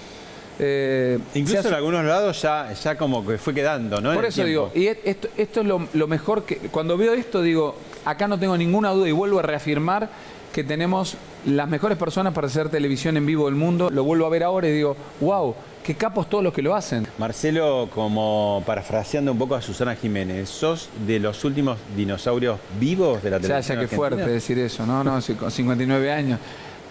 eh, 0.59 1.19
Incluso 1.35 1.59
hace- 1.59 1.67
en 1.69 1.73
algunos 1.75 2.05
lados 2.05 2.41
ya, 2.41 2.71
ya 2.73 2.97
como 2.97 3.25
que 3.25 3.37
fue 3.37 3.53
quedando, 3.53 3.99
¿no? 4.01 4.13
Por 4.13 4.25
eso 4.25 4.43
tiempo. 4.43 4.71
digo, 4.71 4.71
y 4.75 4.87
esto, 4.87 5.27
esto 5.37 5.61
es 5.61 5.65
lo, 5.67 5.87
lo 5.93 6.07
mejor 6.07 6.43
que. 6.43 6.57
Cuando 6.57 6.97
veo 6.97 7.13
esto, 7.13 7.41
digo, 7.41 7.75
acá 8.05 8.27
no 8.27 8.39
tengo 8.39 8.55
ninguna 8.57 8.89
duda 8.91 9.07
y 9.09 9.11
vuelvo 9.11 9.39
a 9.39 9.41
reafirmar 9.43 10.09
que 10.51 10.63
tenemos 10.63 11.15
las 11.45 11.67
mejores 11.67 11.97
personas 11.97 12.33
para 12.33 12.47
hacer 12.47 12.69
televisión 12.69 13.17
en 13.17 13.25
vivo 13.25 13.45
del 13.45 13.55
mundo. 13.55 13.89
Lo 13.89 14.03
vuelvo 14.03 14.25
a 14.25 14.29
ver 14.29 14.43
ahora 14.43 14.67
y 14.67 14.71
digo, 14.71 14.95
wow, 15.21 15.53
qué 15.83 15.95
capos 15.95 16.29
todos 16.29 16.43
los 16.43 16.53
que 16.53 16.61
lo 16.61 16.75
hacen. 16.75 17.05
Marcelo, 17.17 17.89
como 17.93 18.63
parafraseando 18.65 19.31
un 19.31 19.37
poco 19.37 19.55
a 19.55 19.61
Susana 19.61 19.95
Jiménez, 19.95 20.49
¿sos 20.49 20.89
de 21.05 21.19
los 21.19 21.43
últimos 21.43 21.77
dinosaurios 21.95 22.59
vivos 22.79 23.21
de 23.21 23.29
la 23.29 23.37
Ya, 23.37 23.41
ya 23.41 23.47
televisión 23.47 23.79
que 23.79 23.87
fuerte 23.95 24.25
decir 24.25 24.57
eso, 24.59 24.85
¿no? 24.85 25.03
No, 25.03 25.19
con 25.37 25.51
59 25.51 26.11
años. 26.11 26.39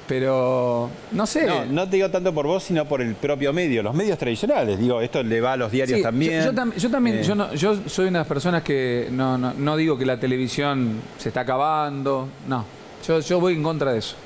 Pero, 0.08 0.90
no 1.12 1.26
sé. 1.26 1.46
No, 1.46 1.64
no 1.64 1.88
te 1.88 1.96
digo 1.96 2.10
tanto 2.10 2.34
por 2.34 2.46
vos, 2.46 2.64
sino 2.64 2.84
por 2.86 3.00
el 3.00 3.14
propio 3.14 3.52
medio, 3.52 3.82
los 3.82 3.94
medios 3.94 4.18
tradicionales. 4.18 4.78
Digo, 4.78 5.00
esto 5.00 5.22
le 5.22 5.40
va 5.40 5.52
a 5.52 5.56
los 5.56 5.70
diarios 5.70 5.98
Sí, 5.98 6.02
también. 6.02 6.44
Yo, 6.44 6.50
yo 6.50 6.52
tam- 6.52 6.74
yo 6.76 6.90
también, 6.90 7.16
Eh, 7.18 7.22
yo, 7.22 7.34
no- 7.34 7.54
yo 7.54 7.76
soy 7.86 8.08
una 8.08 8.18
de 8.18 8.22
las 8.24 8.26
personas 8.28 8.62
que 8.62 9.08
no, 9.12 9.38
no, 9.38 9.54
no 9.54 9.76
digo 9.76 9.96
que 9.96 10.04
la 10.04 10.18
televisión 10.18 11.00
se 11.18 11.28
está 11.28 11.42
acabando, 11.42 12.28
no, 12.48 12.64
yo, 13.06 13.20
yo 13.20 13.40
voy 13.40 13.54
en 13.54 13.62
contra 13.62 13.92
de 13.92 14.00
eso. 14.00 14.16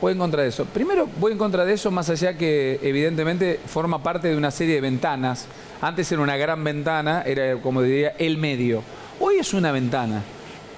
Voy 0.00 0.12
en 0.12 0.18
contra 0.18 0.42
de 0.42 0.48
eso. 0.48 0.66
Primero, 0.66 1.08
voy 1.18 1.32
en 1.32 1.38
contra 1.38 1.64
de 1.64 1.72
eso, 1.72 1.90
más 1.90 2.10
allá 2.10 2.36
que 2.36 2.78
evidentemente 2.82 3.58
forma 3.66 4.02
parte 4.02 4.28
de 4.28 4.36
una 4.36 4.50
serie 4.50 4.74
de 4.74 4.80
ventanas. 4.82 5.46
Antes 5.80 6.12
era 6.12 6.20
una 6.20 6.36
gran 6.36 6.62
ventana, 6.62 7.22
era 7.22 7.56
como 7.60 7.80
diría 7.80 8.14
el 8.18 8.36
medio. 8.36 8.82
Hoy 9.20 9.36
es 9.36 9.54
una 9.54 9.72
ventana 9.72 10.22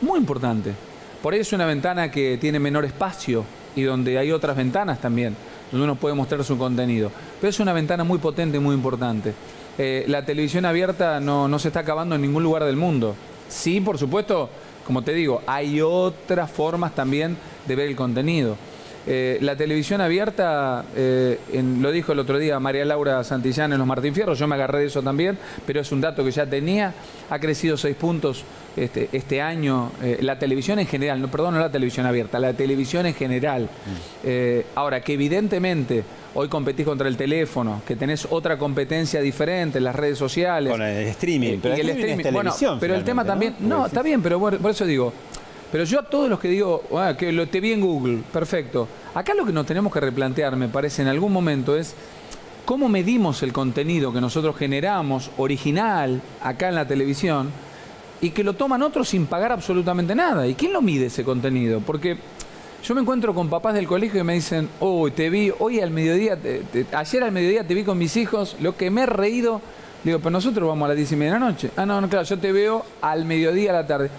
muy 0.01 0.21
importante. 0.21 0.73
Por 1.21 1.35
ahí 1.35 1.41
es 1.41 1.53
una 1.53 1.67
ventana 1.67 2.13
que 2.13 2.39
tiene 2.39 2.61
menor 2.61 2.85
espacio 2.85 3.45
y 3.75 3.83
donde 3.83 4.19
hay 4.19 4.31
otras 4.31 4.57
ventanas 4.57 5.01
también, 5.01 5.35
donde 5.73 5.85
uno 5.85 5.97
puede 5.97 6.15
mostrar 6.15 6.45
su 6.45 6.57
contenido. 6.57 7.11
Pero 7.41 7.51
es 7.51 7.59
una 7.59 7.73
ventana 7.73 8.05
muy 8.05 8.19
potente 8.19 8.59
y 8.59 8.61
muy 8.61 8.75
importante. 8.77 9.35
Eh, 9.79 10.05
la 10.07 10.25
televisión 10.25 10.65
abierta 10.65 11.19
no, 11.19 11.49
no 11.49 11.59
se 11.59 11.69
está 11.69 11.81
acabando 11.81 12.15
en 12.15 12.23
ningún 12.23 12.45
lugar 12.45 12.63
del 12.65 12.77
mundo. 12.77 13.17
Sí, 13.49 13.81
por 13.81 13.99
supuesto, 13.99 14.49
como 14.87 15.03
te 15.03 15.13
digo, 15.13 15.43
hay 15.47 15.81
otras 15.81 16.51
formas 16.51 16.95
también 16.95 17.37
de 17.67 17.75
ver 17.75 17.89
el 17.89 17.97
contenido. 17.97 18.57
Eh, 19.11 19.39
la 19.41 19.57
televisión 19.57 20.03
abierta, 20.03 20.85
eh, 20.95 21.39
en- 21.55 21.81
lo 21.81 21.91
dijo 21.91 22.13
el 22.13 22.19
otro 22.19 22.39
día 22.39 22.61
María 22.61 22.85
Laura 22.85 23.25
Santillán 23.25 23.73
en 23.73 23.79
los 23.79 23.87
Martín 23.87 24.15
Fierro, 24.15 24.35
yo 24.35 24.47
me 24.47 24.55
agarré 24.55 24.81
de 24.81 24.87
eso 24.87 25.03
también, 25.03 25.39
pero 25.67 25.81
es 25.81 25.91
un 25.93 26.03
dato 26.03 26.23
que 26.23 26.31
ya 26.31 26.45
tenía, 26.45 26.93
ha 27.31 27.39
crecido 27.39 27.79
seis 27.79 27.97
puntos 27.97 28.45
este, 28.77 29.09
este 29.13 29.41
año, 29.41 29.93
eh, 30.03 30.19
la 30.21 30.39
televisión 30.39 30.79
en 30.79 30.87
general, 30.87 31.23
no, 31.23 31.29
perdón, 31.29 31.55
no 31.55 31.61
la 31.61 31.71
televisión 31.73 32.05
abierta, 32.05 32.39
la 32.39 32.53
televisión 32.53 33.07
en 33.07 33.15
general. 33.15 33.69
Eh, 34.25 34.67
ahora, 34.75 35.01
que 35.01 35.15
evidentemente 35.15 36.05
hoy 36.35 36.49
competís 36.49 36.85
contra 36.85 37.09
el 37.09 37.17
teléfono, 37.17 37.81
que 37.87 37.97
tenés 37.97 38.29
otra 38.31 38.59
competencia 38.59 39.21
diferente 39.23 39.79
en 39.79 39.85
las 39.85 39.97
redes 39.97 40.19
sociales. 40.19 40.71
Con 40.71 40.83
el 40.83 41.07
streaming, 41.09 41.59
pero 41.63 41.77
y 41.77 41.81
el 41.81 41.89
streaming 41.89 42.25
es 42.27 42.33
bueno, 42.33 42.55
pero 42.79 42.95
el 42.95 43.05
tema 43.05 43.25
también, 43.25 43.55
¿no? 43.61 43.87
está 43.87 44.03
bien, 44.03 44.21
pero 44.23 44.39
por 44.39 44.71
eso 44.71 44.85
digo, 44.85 45.13
pero 45.73 45.85
yo 45.85 46.01
a 46.01 46.03
todos 46.03 46.29
los 46.31 46.39
que 46.41 46.49
digo, 46.49 46.83
"Ah, 46.97 47.15
que 47.19 47.31
lo 47.33 47.47
te 47.49 47.61
vi 47.61 47.73
en 47.73 47.81
Google, 47.81 48.19
perfecto. 48.33 48.89
Acá 49.15 49.35
lo 49.35 49.45
que 49.45 49.53
nos 49.53 49.67
tenemos 49.67 49.93
que 49.93 50.01
replantear, 50.01 50.57
me 50.57 50.69
parece, 50.69 51.03
en 51.03 51.09
algún 51.09 51.33
momento 51.33 51.77
es 51.77 51.95
cómo 52.65 52.89
medimos 52.89 53.43
el 53.43 53.53
contenido 53.53 54.13
que 54.13 54.21
nosotros 54.21 54.57
generamos, 54.57 55.31
original, 55.39 56.21
acá 56.43 56.69
en 56.69 56.75
la 56.75 56.87
televisión, 56.87 57.51
y 58.21 58.31
que 58.31 58.45
lo 58.45 58.53
toman 58.55 58.83
otros 58.83 59.09
sin 59.09 59.27
pagar 59.27 59.53
absolutamente 59.53 60.15
nada. 60.15 60.47
¿Y 60.47 60.55
quién 60.55 60.73
lo 60.73 60.83
mide 60.83 61.07
ese 61.07 61.25
contenido? 61.25 61.81
Porque 61.81 62.19
yo 62.85 62.95
me 62.95 63.01
encuentro 63.01 63.35
con 63.35 63.49
papás 63.49 63.75
del 63.75 63.87
colegio 63.87 64.21
y 64.21 64.25
me 64.25 64.35
dicen, 64.35 64.69
uy, 64.81 65.11
te 65.13 65.31
vi 65.31 65.53
hoy 65.59 65.81
al 65.81 65.91
mediodía, 65.91 66.37
te- 66.37 66.63
ayer 66.93 67.23
al 67.25 67.33
mediodía 67.33 67.67
te 67.67 67.75
vi 67.75 67.85
con 67.85 67.97
mis 67.99 68.17
hijos, 68.17 68.57
lo 68.61 68.77
que 68.77 68.91
me 68.91 69.03
he 69.03 69.07
reído. 69.07 69.61
Digo, 70.05 70.19
pero 70.19 70.31
nosotros 70.31 70.69
vamos 70.69 70.85
a 70.87 70.89
las 70.89 70.97
10 70.97 71.11
y 71.13 71.17
media 71.17 71.35
de 71.35 71.41
la 71.41 71.47
noche. 71.47 71.71
Ah, 71.77 71.85
no, 71.87 72.01
no, 72.01 72.09
claro, 72.09 72.25
yo 72.25 72.39
te 72.39 72.53
veo 72.53 72.85
al 73.01 73.25
mediodía 73.25 73.71
a 73.71 73.75
la 73.75 73.87
tarde. 73.87 74.11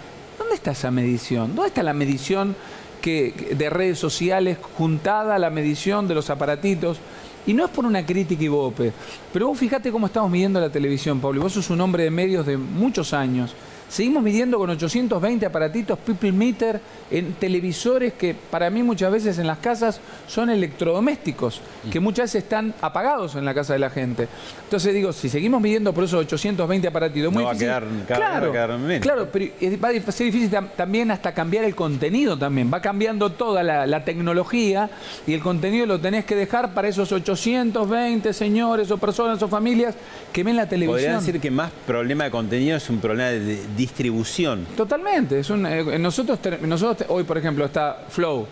¿Dónde 0.50 0.58
está 0.58 0.72
esa 0.72 0.90
medición? 0.90 1.54
¿Dónde 1.54 1.68
está 1.68 1.84
la 1.84 1.92
medición 1.92 2.56
que, 3.00 3.54
de 3.56 3.70
redes 3.70 4.00
sociales 4.00 4.58
juntada 4.76 5.36
a 5.36 5.38
la 5.38 5.48
medición 5.48 6.08
de 6.08 6.14
los 6.16 6.28
aparatitos? 6.28 6.98
Y 7.46 7.54
no 7.54 7.64
es 7.64 7.70
por 7.70 7.84
una 7.86 8.04
crítica 8.04 8.42
y 8.42 8.48
bope, 8.48 8.92
pero 9.32 9.46
vos 9.46 9.56
fíjate 9.56 9.92
cómo 9.92 10.06
estamos 10.06 10.28
midiendo 10.28 10.58
la 10.58 10.68
televisión, 10.68 11.20
Pablo. 11.20 11.42
Vos 11.42 11.52
sos 11.52 11.70
un 11.70 11.80
hombre 11.80 12.02
de 12.02 12.10
medios 12.10 12.46
de 12.46 12.56
muchos 12.56 13.14
años. 13.14 13.54
Seguimos 13.90 14.22
midiendo 14.22 14.56
con 14.56 14.70
820 14.70 15.44
aparatitos 15.44 15.98
people 15.98 16.30
meter 16.30 16.80
en 17.10 17.32
televisores 17.34 18.12
que 18.12 18.34
para 18.34 18.70
mí 18.70 18.84
muchas 18.84 19.10
veces 19.10 19.36
en 19.38 19.48
las 19.48 19.58
casas 19.58 20.00
son 20.28 20.48
electrodomésticos, 20.48 21.60
que 21.90 21.98
muchas 21.98 22.26
veces 22.32 22.44
están 22.44 22.72
apagados 22.80 23.34
en 23.34 23.44
la 23.44 23.52
casa 23.52 23.72
de 23.72 23.80
la 23.80 23.90
gente. 23.90 24.28
Entonces 24.62 24.94
digo, 24.94 25.12
si 25.12 25.28
seguimos 25.28 25.60
midiendo 25.60 25.92
por 25.92 26.04
esos 26.04 26.20
820 26.20 26.86
aparatitos, 26.86 27.28
es 27.30 27.34
muy 27.34 27.42
No 27.42 27.48
va 27.48 27.54
a 27.54 27.58
quedar- 27.58 27.84
claro, 28.06 28.46
va 28.46 28.48
a 28.48 28.52
quedar 28.52 28.78
menos. 28.78 29.02
claro, 29.02 29.28
pero 29.32 29.46
va 29.82 29.88
a 29.88 30.12
ser 30.12 30.26
difícil 30.26 30.50
tam- 30.50 30.68
también 30.76 31.10
hasta 31.10 31.32
cambiar 31.34 31.64
el 31.64 31.74
contenido 31.74 32.38
también. 32.38 32.70
Va 32.72 32.80
cambiando 32.80 33.30
toda 33.30 33.64
la, 33.64 33.88
la 33.88 34.04
tecnología 34.04 34.88
y 35.26 35.32
el 35.34 35.40
contenido 35.40 35.86
lo 35.86 35.98
tenés 35.98 36.24
que 36.24 36.36
dejar 36.36 36.74
para 36.74 36.86
esos 36.86 37.10
820 37.10 38.32
señores 38.32 38.88
o 38.92 38.98
personas 38.98 39.42
o 39.42 39.48
familias 39.48 39.96
que 40.32 40.44
ven 40.44 40.54
la 40.56 40.68
televisión. 40.68 40.96
Podría 40.96 41.16
decir 41.18 41.40
que 41.40 41.50
más 41.50 41.72
problema 41.86 42.22
de 42.24 42.30
contenido 42.30 42.76
es 42.76 42.88
un 42.88 42.98
problema 43.00 43.30
de 43.30 43.58
distribución. 43.84 44.66
Totalmente. 44.76 45.38
Es 45.40 45.50
un, 45.50 45.64
eh, 45.66 45.98
nosotros, 45.98 46.38
nosotros 46.62 47.08
hoy, 47.10 47.24
por 47.24 47.36
ejemplo, 47.38 47.64
está 47.64 48.04
Flow. 48.08 48.46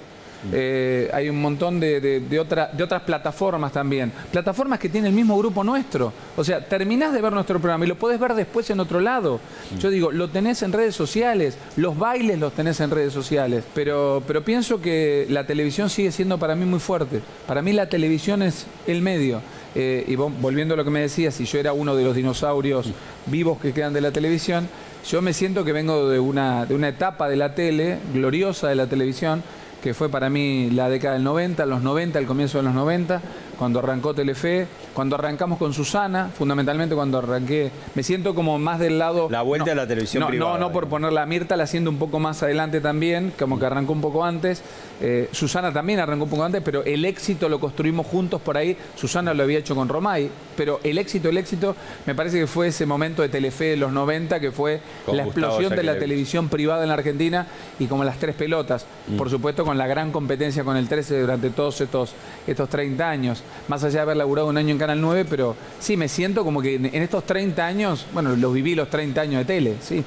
Eh, 0.53 1.11
hay 1.12 1.29
un 1.29 1.41
montón 1.43 1.81
de, 1.81 2.01
de- 2.01 2.20
de 2.20 2.39
otra- 2.39 2.70
de 2.72 2.85
otras 2.85 3.03
plataformas 3.03 3.72
también. 3.72 4.12
Plataformas 4.31 4.79
que 4.79 4.89
tiene 4.89 5.09
el 5.09 5.12
mismo 5.14 5.37
grupo 5.37 5.64
nuestro. 5.64 6.12
O 6.37 6.45
sea, 6.45 6.64
terminás 6.64 7.12
de 7.12 7.20
ver 7.20 7.33
nuestro 7.33 7.59
programa 7.59 7.85
y 7.85 7.89
lo 7.89 7.97
podés 7.97 8.20
ver 8.20 8.35
después 8.35 8.70
en 8.70 8.79
otro 8.79 9.01
lado. 9.01 9.41
Yo 9.81 9.91
digo, 9.91 10.12
lo 10.12 10.29
tenés 10.29 10.62
en 10.62 10.72
redes 10.72 10.95
sociales, 10.95 11.59
los 11.76 11.99
bailes 11.99 12.39
los 12.39 12.53
tenés 12.53 12.79
en 12.81 12.91
redes 12.93 13.12
sociales. 13.12 13.64
Pero, 13.74 14.22
pero 14.29 14.45
pienso 14.45 14.81
que 14.81 15.26
la 15.29 15.45
televisión 15.45 15.91
sigue 15.91 16.12
siendo 16.12 16.39
para 16.39 16.55
mí 16.55 16.64
muy 16.64 16.79
fuerte. 16.79 17.20
Para 17.49 17.61
mí 17.61 17.72
la 17.72 17.89
televisión 17.89 18.41
es 18.43 18.66
el 18.87 19.03
medio. 19.03 19.41
Eh, 19.74 20.05
y 20.09 20.14
volviendo 20.16 20.74
a 20.74 20.76
lo 20.76 20.85
que 20.85 20.91
me 20.91 21.01
decías, 21.01 21.35
si 21.35 21.45
yo 21.47 21.59
era 21.59 21.72
uno 21.72 21.97
de 21.97 22.05
los 22.05 22.14
dinosaurios 22.14 22.87
vivos 23.26 23.59
que 23.61 23.72
quedan 23.72 23.93
de 23.93 24.01
la 24.01 24.12
televisión, 24.12 24.68
yo 25.07 25.22
me 25.22 25.32
siento 25.32 25.64
que 25.64 25.72
vengo 25.72 26.09
de 26.09 26.18
una, 26.18 26.66
de 26.66 26.74
una 26.74 26.88
etapa 26.88 27.28
de 27.28 27.36
la 27.36 27.55
tele, 27.55 27.99
gloriosa 28.12 28.68
de 28.68 28.74
la 28.74 28.86
televisión, 28.86 29.42
que 29.82 29.94
fue 29.94 30.09
para 30.09 30.28
mí 30.28 30.70
la 30.70 30.88
década 30.88 31.14
del 31.14 31.24
90, 31.24 31.64
los 31.66 31.82
90, 31.82 32.18
el 32.18 32.26
comienzo 32.26 32.59
de 32.59 32.64
los 32.64 32.74
90, 32.74 33.22
cuando 33.59 33.81
arrancó 33.81 34.15
Telefe, 34.15 34.67
cuando 34.95 35.17
arrancamos 35.17 35.59
con 35.59 35.75
Susana, 35.75 36.31
fundamentalmente 36.37 36.95
cuando 36.95 37.19
arranqué, 37.19 37.71
me 37.95 38.03
siento 38.03 38.35
como 38.35 38.59
más 38.59 38.79
del 38.79 38.99
lado... 38.99 39.29
La 39.31 39.43
vuelta 39.43 39.67
no, 39.67 39.71
de 39.71 39.75
la 39.77 39.87
televisión 39.87 40.21
no, 40.21 40.29
privada. 40.29 40.53
No, 40.55 40.59
no 40.59 40.73
por 40.73 40.89
ponerla 40.89 41.23
a 41.23 41.27
Mirta, 41.27 41.57
la 41.57 41.65
haciendo 41.65 41.91
un 41.91 41.99
poco 41.99 42.19
más 42.21 42.43
adelante 42.43 42.81
también, 42.81 43.33
como 43.39 43.59
que 43.59 43.67
arrancó 43.67 43.93
un 43.93 44.01
poco 44.01 44.25
antes. 44.25 44.63
Eh, 45.01 45.29
Susana 45.33 45.73
también 45.73 46.01
arrancó 46.01 46.25
un 46.25 46.31
poco 46.31 46.45
antes, 46.45 46.63
pero 46.65 46.85
el 46.85 47.05
éxito 47.05 47.49
lo 47.49 47.59
construimos 47.61 48.07
juntos 48.07 48.41
por 48.41 48.57
ahí. 48.57 48.77
Susana 48.97 49.35
lo 49.35 49.43
había 49.43 49.59
hecho 49.59 49.75
con 49.75 49.89
Romay, 49.89 50.31
pero 50.57 50.81
el 50.85 50.99
éxito, 50.99 51.29
el 51.29 51.37
éxito, 51.37 51.75
me 52.07 52.15
parece 52.15 52.39
que 52.39 52.47
fue 52.47 52.69
ese 52.69 52.87
momento 52.87 53.23
de 53.23 53.29
Telefe 53.29 53.65
de 53.65 53.77
los 53.77 53.93
90, 53.93 54.41
que 54.41 54.53
fue 54.53 54.81
Con 55.05 55.17
la 55.17 55.25
Gustavo 55.25 55.47
explosión 55.47 55.77
de 55.77 55.83
la 55.83 55.99
televisión 55.99 56.49
privada 56.49 56.83
en 56.83 56.89
la 56.89 56.95
Argentina 56.95 57.47
y 57.79 57.87
como 57.87 58.05
las 58.05 58.19
tres 58.19 58.35
pelotas. 58.35 58.87
Mm. 59.09 59.17
Por 59.17 59.31
supuesto, 59.31 59.65
con 59.65 59.79
la 59.79 59.87
gran 59.87 60.13
competencia 60.13 60.65
con 60.65 60.77
el 60.77 60.89
13 60.89 61.21
durante 61.21 61.51
todos 61.51 61.81
estos, 61.81 62.13
estos 62.51 62.68
30 62.68 63.09
años. 63.09 63.42
Más 63.68 63.84
allá 63.84 63.96
de 63.96 64.01
haber 64.01 64.16
laburado 64.16 64.49
un 64.49 64.57
año 64.57 64.70
en 64.70 64.78
Canal 64.78 65.01
9, 65.01 65.26
pero 65.28 65.55
sí, 65.80 65.96
me 65.96 66.09
siento 66.09 66.44
como 66.44 66.62
que 66.62 66.76
en, 66.76 66.86
estos 66.94 67.24
30 67.24 67.64
años, 67.64 68.07
bueno, 68.12 68.34
los 68.36 68.53
viví 68.53 68.74
los 68.74 68.88
30 68.90 69.20
años 69.20 69.38
de 69.40 69.44
tele, 69.44 69.74
sí. 69.80 70.03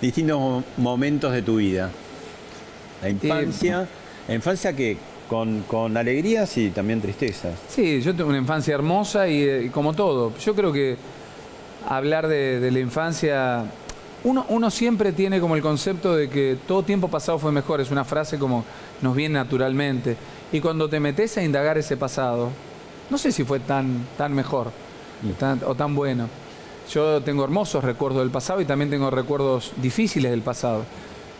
Distintos 0.00 0.64
momentos 0.76 1.32
de 1.32 1.42
tu 1.42 1.56
vida. 1.56 1.90
La 3.02 3.08
infancia. 3.08 3.88
La 4.26 4.34
infancia 4.34 4.74
que 4.74 4.96
con, 5.28 5.62
con 5.62 5.96
alegrías 5.96 6.56
y 6.56 6.70
también 6.70 7.00
tristezas. 7.00 7.54
Sí, 7.68 8.00
yo 8.00 8.14
tengo 8.14 8.30
una 8.30 8.38
infancia 8.38 8.74
hermosa 8.74 9.28
y, 9.28 9.42
eh, 9.42 9.62
y 9.66 9.68
como 9.68 9.94
todo. 9.94 10.32
Yo 10.38 10.54
creo 10.54 10.72
que 10.72 10.96
hablar 11.86 12.28
de, 12.28 12.60
de 12.60 12.70
la 12.70 12.80
infancia, 12.80 13.64
uno, 14.24 14.46
uno 14.48 14.70
siempre 14.70 15.12
tiene 15.12 15.40
como 15.40 15.54
el 15.56 15.62
concepto 15.62 16.14
de 16.16 16.28
que 16.28 16.56
todo 16.66 16.82
tiempo 16.82 17.08
pasado 17.08 17.38
fue 17.38 17.52
mejor, 17.52 17.80
es 17.80 17.90
una 17.90 18.04
frase 18.04 18.38
como 18.38 18.64
nos 19.02 19.14
viene 19.14 19.34
naturalmente. 19.34 20.16
Y 20.52 20.60
cuando 20.60 20.88
te 20.88 20.98
metes 21.00 21.36
a 21.36 21.42
indagar 21.42 21.76
ese 21.78 21.96
pasado, 21.96 22.50
no 23.10 23.18
sé 23.18 23.32
si 23.32 23.44
fue 23.44 23.60
tan, 23.60 24.06
tan 24.16 24.32
mejor 24.34 24.70
tan- 25.38 25.60
o 25.66 25.74
tan 25.74 25.94
bueno. 25.94 26.26
Yo 26.92 27.20
tengo 27.22 27.44
hermosos 27.44 27.84
recuerdos 27.84 28.20
del 28.22 28.30
pasado 28.30 28.60
y 28.60 28.64
también 28.64 28.90
tengo 28.90 29.10
recuerdos 29.10 29.72
difíciles 29.76 30.30
del 30.30 30.40
pasado. 30.42 30.84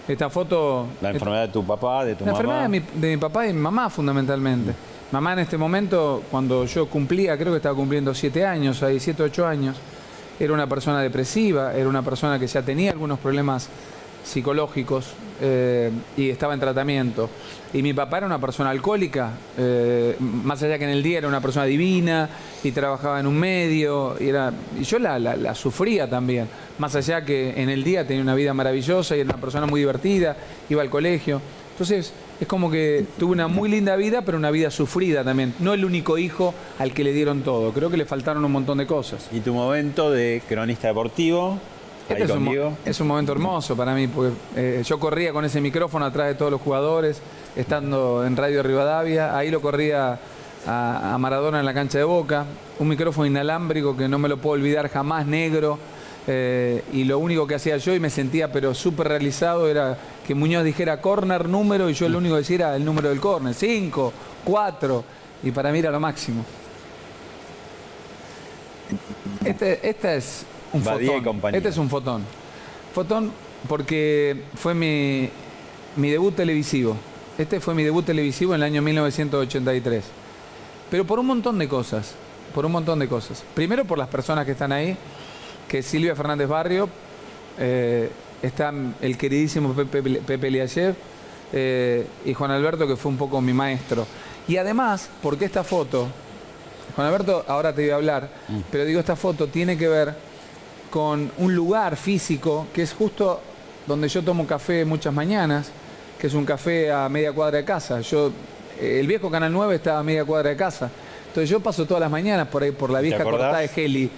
Esta 0.06 0.28
foto... 0.30 0.86
La 1.00 1.10
enfermedad 1.10 1.46
de 1.46 1.52
tu 1.52 1.64
papá, 1.64 2.04
de 2.04 2.14
tu 2.14 2.24
La 2.24 2.32
mamá. 2.32 2.38
enfermedad 2.40 2.62
de 2.62 2.68
mi, 2.68 3.00
de 3.00 3.10
mi 3.10 3.16
papá 3.18 3.46
y 3.46 3.52
mi 3.52 3.60
mamá, 3.60 3.88
fundamentalmente. 3.88 4.74
Mamá 5.10 5.32
en 5.34 5.38
este 5.40 5.56
momento, 5.56 6.22
cuando 6.30 6.66
yo 6.66 6.86
cumplía, 6.86 7.36
creo 7.38 7.52
que 7.52 7.56
estaba 7.58 7.74
cumpliendo 7.74 8.14
siete 8.14 8.44
años, 8.44 8.82
ahí 8.82 9.00
siete, 9.00 9.22
ocho 9.22 9.46
años, 9.46 9.76
era 10.38 10.52
una 10.52 10.66
persona 10.66 11.00
depresiva, 11.00 11.74
era 11.74 11.88
una 11.88 12.02
persona 12.02 12.38
que 12.38 12.46
ya 12.46 12.60
tenía 12.62 12.90
algunos 12.90 13.18
problemas 13.18 13.68
psicológicos 14.24 15.06
eh, 15.40 15.90
y 16.16 16.30
estaba 16.30 16.54
en 16.54 16.60
tratamiento. 16.60 17.28
Y 17.72 17.82
mi 17.82 17.92
papá 17.92 18.18
era 18.18 18.26
una 18.26 18.40
persona 18.40 18.70
alcohólica, 18.70 19.32
eh, 19.58 20.16
más 20.20 20.62
allá 20.62 20.78
que 20.78 20.84
en 20.84 20.90
el 20.90 21.02
día 21.02 21.18
era 21.18 21.28
una 21.28 21.40
persona 21.40 21.66
divina 21.66 22.28
y 22.64 22.72
trabajaba 22.72 23.20
en 23.20 23.26
un 23.26 23.38
medio, 23.38 24.16
y, 24.18 24.28
era, 24.28 24.52
y 24.80 24.84
yo 24.84 24.98
la, 24.98 25.18
la- 25.18 25.54
sufría 25.54 26.08
también, 26.08 26.48
más 26.78 26.94
allá 26.94 27.24
que 27.24 27.60
en 27.60 27.68
el 27.68 27.84
día 27.84 28.06
tenía 28.06 28.22
una 28.22 28.34
vida 28.34 28.54
maravillosa 28.54 29.16
y 29.16 29.20
era 29.20 29.30
una 29.34 29.40
persona 29.40 29.66
muy 29.66 29.80
divertida, 29.80 30.36
iba 30.70 30.80
al 30.80 30.88
colegio. 30.88 31.42
Entonces, 31.72 32.12
es 32.40 32.46
como 32.48 32.70
que 32.70 33.04
tuve 33.18 33.32
una 33.32 33.46
muy 33.48 33.68
linda 33.68 33.94
vida, 33.96 34.22
pero 34.22 34.36
una 34.38 34.50
vida 34.50 34.70
sufrida 34.70 35.22
también. 35.22 35.54
No 35.60 35.74
el 35.74 35.84
único 35.84 36.18
hijo 36.18 36.52
al 36.78 36.92
que 36.92 37.04
le 37.04 37.12
dieron 37.12 37.42
todo. 37.42 37.72
Creo 37.72 37.88
que 37.90 37.96
le 37.96 38.04
faltaron 38.04 38.44
un 38.44 38.50
montón 38.50 38.78
de 38.78 38.86
cosas. 38.86 39.28
Y 39.30 39.40
tu 39.40 39.54
momento 39.54 40.10
de 40.10 40.42
cronista 40.48 40.88
deportivo, 40.88 41.58
Este 42.08 42.24
es, 42.24 42.30
un, 42.30 42.76
es 42.84 43.00
momento 43.02 43.32
hermoso 43.32 43.76
para 43.76 43.94
mí, 43.94 44.06
porque 44.08 44.32
eh, 44.56 44.82
yo 44.84 44.98
corría 44.98 45.32
con 45.32 45.44
ese 45.44 45.60
micrófono 45.60 46.06
atrás 46.06 46.28
de 46.28 46.34
todos 46.34 46.50
los 46.50 46.60
jugadores, 46.60 47.20
estando 47.54 48.24
en 48.24 48.36
Radio 48.36 48.62
Rivadavia, 48.62 49.36
ahí 49.36 49.50
lo 49.50 49.60
corría 49.60 50.18
a, 50.66 51.14
a 51.14 51.18
Maradona 51.18 51.60
en 51.60 51.66
la 51.66 51.74
cancha 51.74 51.98
de 51.98 52.04
Boca, 52.04 52.46
un 52.78 52.88
micrófono 52.88 53.26
inalámbrico 53.26 53.94
que 53.94 54.08
no 54.08 54.18
me 54.18 54.28
lo 54.28 54.38
puedo 54.38 54.54
olvidar 54.54 54.88
jamás, 54.88 55.26
negro, 55.26 55.78
eh, 56.30 56.84
y 56.92 57.04
lo 57.04 57.18
único 57.18 57.46
que 57.46 57.54
hacía 57.54 57.78
yo 57.78 57.94
y 57.94 58.00
me 58.00 58.10
sentía 58.10 58.52
pero 58.52 58.74
súper 58.74 59.08
realizado 59.08 59.66
era 59.66 59.96
que 60.26 60.34
Muñoz 60.34 60.62
dijera 60.62 61.00
corner 61.00 61.48
número 61.48 61.88
y 61.88 61.94
yo 61.94 62.06
lo 62.06 62.18
único 62.18 62.34
que 62.34 62.40
decía 62.40 62.56
era 62.56 62.76
el 62.76 62.84
número 62.84 63.08
del 63.08 63.18
corner, 63.18 63.54
5, 63.54 64.12
4, 64.44 65.04
y 65.44 65.50
para 65.50 65.72
mí 65.72 65.78
era 65.78 65.90
lo 65.90 65.98
máximo. 66.00 66.44
Este, 69.42 69.88
esta 69.88 70.14
es 70.14 70.44
un 70.72 70.84
Badía 70.84 71.04
y 71.04 71.06
fotón. 71.08 71.24
compañía. 71.24 71.58
Este 71.58 71.70
es 71.70 71.76
un 71.76 71.88
fotón. 71.88 72.24
Fotón 72.94 73.32
porque 73.68 74.42
fue 74.54 74.74
mi, 74.74 75.28
mi 75.96 76.10
debut 76.10 76.34
televisivo. 76.34 76.96
Este 77.36 77.60
fue 77.60 77.74
mi 77.74 77.84
debut 77.84 78.04
televisivo 78.04 78.54
en 78.54 78.60
el 78.62 78.66
año 78.66 78.82
1983. 78.82 80.04
Pero 80.90 81.04
por 81.04 81.18
un 81.18 81.26
montón 81.26 81.58
de 81.58 81.68
cosas. 81.68 82.14
Por 82.54 82.66
un 82.66 82.72
montón 82.72 82.98
de 82.98 83.08
cosas. 83.08 83.44
Primero 83.54 83.84
por 83.84 83.98
las 83.98 84.08
personas 84.08 84.44
que 84.44 84.52
están 84.52 84.72
ahí, 84.72 84.96
que 85.68 85.78
es 85.78 85.86
Silvia 85.86 86.16
Fernández 86.16 86.48
Barrio, 86.48 86.88
eh, 87.58 88.10
está 88.42 88.72
el 89.00 89.18
queridísimo 89.18 89.72
Pepe, 89.74 90.02
Pepe 90.02 90.50
Liayev, 90.50 90.94
eh, 91.52 92.06
y 92.24 92.34
Juan 92.34 92.50
Alberto, 92.50 92.86
que 92.86 92.96
fue 92.96 93.10
un 93.10 93.18
poco 93.18 93.40
mi 93.40 93.52
maestro. 93.52 94.06
Y 94.46 94.56
además, 94.56 95.10
porque 95.22 95.44
esta 95.44 95.62
foto, 95.62 96.08
Juan 96.96 97.06
Alberto, 97.06 97.44
ahora 97.48 97.74
te 97.74 97.82
voy 97.82 97.90
a 97.90 97.96
hablar, 97.96 98.30
pero 98.70 98.84
digo, 98.84 99.00
esta 99.00 99.16
foto 99.16 99.46
tiene 99.46 99.76
que 99.76 99.88
ver 99.88 100.14
con 100.90 101.30
un 101.38 101.54
lugar 101.54 101.96
físico 101.96 102.66
que 102.72 102.82
es 102.82 102.92
justo 102.92 103.40
donde 103.86 104.08
yo 104.08 104.22
tomo 104.22 104.46
café 104.46 104.84
muchas 104.84 105.12
mañanas, 105.12 105.70
que 106.18 106.26
es 106.26 106.34
un 106.34 106.44
café 106.44 106.92
a 106.92 107.08
media 107.08 107.32
cuadra 107.32 107.58
de 107.58 107.64
casa. 107.64 108.00
Yo, 108.00 108.30
eh, 108.78 108.98
el 109.00 109.06
viejo 109.06 109.30
Canal 109.30 109.52
9 109.52 109.76
está 109.76 109.98
a 109.98 110.02
media 110.02 110.24
cuadra 110.24 110.50
de 110.50 110.56
casa. 110.56 110.90
Entonces 111.26 111.48
yo 111.48 111.60
paso 111.60 111.86
todas 111.86 112.00
las 112.00 112.10
mañanas 112.10 112.48
por 112.48 112.62
ahí, 112.62 112.72
por 112.72 112.90
la 112.90 113.00
vieja 113.00 113.22
cortada 113.22 113.58
de 113.58 113.70
Heli. 113.74 114.10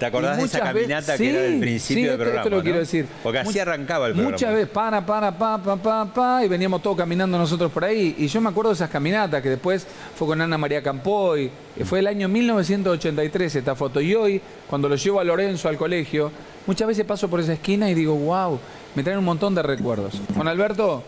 ¿Te 0.00 0.06
acordás 0.06 0.38
de 0.38 0.44
esa 0.44 0.60
caminata 0.60 1.18
que 1.18 1.28
era 1.28 1.40
del 1.42 1.60
principio 1.60 2.08
del 2.08 2.16
programa? 2.16 2.42
Esto 2.42 2.56
lo 2.56 2.62
quiero 2.62 2.78
decir. 2.78 3.06
Porque 3.22 3.38
así 3.38 3.58
arrancaba 3.58 4.06
el 4.06 4.14
programa. 4.14 4.32
Muchas 4.32 4.54
veces, 4.54 4.68
para, 4.70 5.04
para, 5.04 5.30
pa, 5.30 5.58
pa, 5.58 5.76
pa, 5.76 6.06
pa, 6.06 6.42
y 6.42 6.48
veníamos 6.48 6.80
todos 6.80 6.96
caminando 6.96 7.36
nosotros 7.36 7.70
por 7.70 7.84
ahí. 7.84 8.14
Y 8.16 8.26
yo 8.26 8.40
me 8.40 8.48
acuerdo 8.48 8.70
de 8.70 8.76
esas 8.76 8.88
caminatas 8.88 9.42
que 9.42 9.50
después 9.50 9.86
fue 10.16 10.26
con 10.26 10.40
Ana 10.40 10.56
María 10.56 10.82
Campoy. 10.82 11.50
Fue 11.84 11.98
el 11.98 12.06
año 12.06 12.28
1983 12.28 13.56
esta 13.56 13.74
foto. 13.74 14.00
Y 14.00 14.14
hoy, 14.14 14.40
cuando 14.66 14.88
lo 14.88 14.96
llevo 14.96 15.20
a 15.20 15.24
Lorenzo 15.24 15.68
al 15.68 15.76
colegio, 15.76 16.32
muchas 16.66 16.88
veces 16.88 17.04
paso 17.04 17.28
por 17.28 17.40
esa 17.40 17.52
esquina 17.52 17.90
y 17.90 17.94
digo, 17.94 18.14
wow, 18.14 18.58
me 18.94 19.02
traen 19.02 19.18
un 19.18 19.26
montón 19.26 19.54
de 19.54 19.62
recuerdos. 19.62 20.18
Juan 20.34 20.48
Alberto 20.48 21.04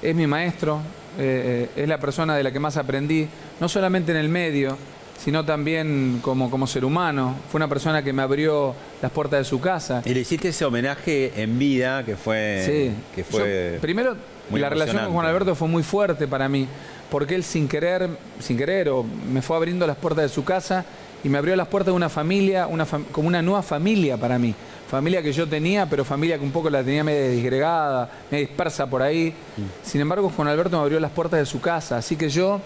es 0.00 0.14
mi 0.14 0.26
maestro, 0.26 0.80
eh, 1.18 1.68
eh, 1.76 1.82
es 1.82 1.86
la 1.86 1.98
persona 1.98 2.34
de 2.34 2.42
la 2.42 2.50
que 2.50 2.60
más 2.60 2.78
aprendí, 2.78 3.28
no 3.60 3.68
solamente 3.68 4.12
en 4.12 4.18
el 4.18 4.30
medio, 4.30 4.78
sino 5.18 5.44
también 5.44 6.20
como, 6.22 6.50
como 6.50 6.66
ser 6.66 6.84
humano. 6.84 7.34
Fue 7.50 7.58
una 7.58 7.68
persona 7.68 8.02
que 8.02 8.12
me 8.12 8.22
abrió 8.22 8.74
las 9.02 9.10
puertas 9.10 9.40
de 9.40 9.44
su 9.44 9.60
casa. 9.60 10.02
Y 10.04 10.14
le 10.14 10.20
hiciste 10.20 10.48
ese 10.48 10.64
homenaje 10.64 11.32
en 11.40 11.58
vida 11.58 12.04
que 12.04 12.16
fue. 12.16 12.62
Sí. 12.64 12.92
Que 13.14 13.24
fue 13.24 13.72
Yo, 13.74 13.80
primero, 13.80 14.16
la 14.52 14.68
relación 14.68 15.04
con 15.04 15.12
Juan. 15.14 15.26
Alberto 15.26 15.54
fue 15.54 15.68
muy 15.68 15.82
fuerte 15.82 16.28
para 16.28 16.48
mí, 16.48 16.66
porque 17.10 17.34
él 17.34 17.42
sin 17.44 17.66
querer, 17.68 18.08
sin 18.40 18.56
querer, 18.56 18.88
o 18.90 19.04
me 19.32 19.42
fue 19.42 19.56
abriendo 19.56 19.86
las 19.86 19.96
puertas 19.96 20.22
de 20.24 20.28
su 20.28 20.44
casa 20.44 20.84
y 21.24 21.28
me 21.28 21.38
abrió 21.38 21.56
las 21.56 21.66
puertas 21.68 21.92
de 21.92 21.96
una 21.96 22.08
familia, 22.08 22.66
una 22.68 22.86
fam- 22.86 23.04
como 23.10 23.26
una 23.26 23.42
nueva 23.42 23.62
familia 23.62 24.16
para 24.16 24.38
mí. 24.38 24.54
Familia 24.88 25.20
que 25.20 25.32
yo 25.32 25.48
tenía, 25.48 25.86
pero 25.86 26.04
familia 26.04 26.38
que 26.38 26.44
un 26.44 26.52
poco 26.52 26.70
la 26.70 26.84
tenía 26.84 27.02
medio 27.02 27.30
disgregada, 27.32 28.08
medio 28.30 28.46
dispersa 28.46 28.86
por 28.88 29.02
ahí. 29.02 29.34
Sin 29.82 30.00
embargo, 30.00 30.30
Juan 30.36 30.46
Alberto 30.46 30.76
me 30.76 30.82
abrió 30.84 31.00
las 31.00 31.10
puertas 31.10 31.40
de 31.40 31.46
su 31.46 31.60
casa, 31.60 31.96
así 31.96 32.14
que 32.14 32.28
yo 32.28 32.60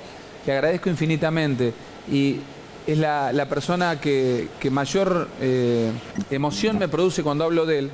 le 0.47 0.53
agradezco 0.53 0.91
infinitamente. 0.91 1.73
Y 2.11 2.41
es 2.87 2.99
la, 2.99 3.33
la 3.33 3.49
persona 3.49 4.01
que, 4.01 4.49
mayor 4.71 5.29
eh, 5.41 5.91
emoción 6.31 6.79
me 6.79 6.89
produce 6.89 7.23
cuando 7.23 7.45
hablo 7.45 7.67
de 7.67 7.79
él, 7.81 7.91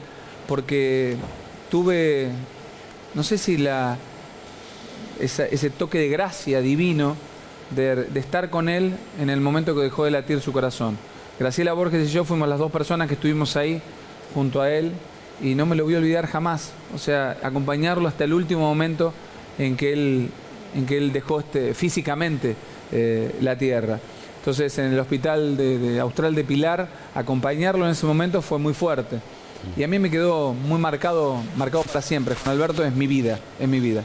porque 0.46 1.16
tuve, 1.70 2.28
no 3.14 3.22
sé 3.22 3.38
si 3.38 3.56
la, 3.56 3.98
ese 5.20 5.70
toque 5.70 5.98
de 5.98 6.08
gracia 6.08 6.60
divino 6.60 7.16
de, 7.70 8.04
de 8.04 8.20
estar 8.20 8.50
con 8.50 8.68
él 8.68 8.94
en 9.20 9.30
el 9.30 9.40
momento 9.40 9.74
que 9.74 9.82
dejó 9.82 10.04
de 10.04 10.10
latir 10.12 10.40
su 10.40 10.52
corazón. 10.52 10.96
Graciela 11.38 11.74
Borges 11.74 12.08
y 12.08 12.12
yo 12.12 12.24
fuimos 12.24 12.48
las 12.48 12.58
dos 12.58 12.72
personas 12.72 13.08
que 13.08 13.14
estuvimos 13.14 13.56
ahí 13.56 13.82
junto 14.34 14.62
a 14.62 14.70
él 14.70 14.92
y 15.42 15.54
no 15.54 15.66
me 15.66 15.76
lo 15.76 15.84
voy 15.84 15.94
a 15.94 15.98
olvidar 15.98 16.26
jamás. 16.26 16.72
O 16.94 16.98
sea, 16.98 17.36
acompañarlo 17.42 18.08
hasta 18.08 18.24
el 18.24 18.32
último 18.32 18.62
momento 18.62 19.12
en 19.58 19.76
que 19.76 19.92
él, 19.92 20.30
en 20.74 20.86
que 20.86 20.96
él 20.96 21.12
dejó 21.12 21.40
este, 21.40 21.74
físicamente 21.74 22.56
eh, 22.92 23.34
la 23.40 23.56
tierra. 23.56 23.98
Entonces, 24.38 24.78
en 24.78 24.92
el 24.92 25.00
hospital 25.00 25.56
de, 25.56 25.78
de 25.78 26.00
Austral 26.00 26.34
de 26.34 26.44
Pilar, 26.44 26.88
acompañarlo 27.14 27.84
en 27.84 27.90
ese 27.92 28.06
momento 28.06 28.40
fue 28.42 28.58
muy 28.58 28.74
fuerte. 28.74 29.18
Y 29.76 29.82
a 29.82 29.88
mí 29.88 29.98
me 29.98 30.10
quedó 30.10 30.52
muy 30.54 30.78
marcado, 30.78 31.38
marcado 31.56 31.82
para 31.82 32.00
siempre. 32.00 32.36
Juan 32.36 32.54
Alberto 32.54 32.84
es 32.84 32.94
mi 32.94 33.06
vida, 33.08 33.40
es 33.58 33.66
mi 33.68 33.80
vida. 33.80 34.04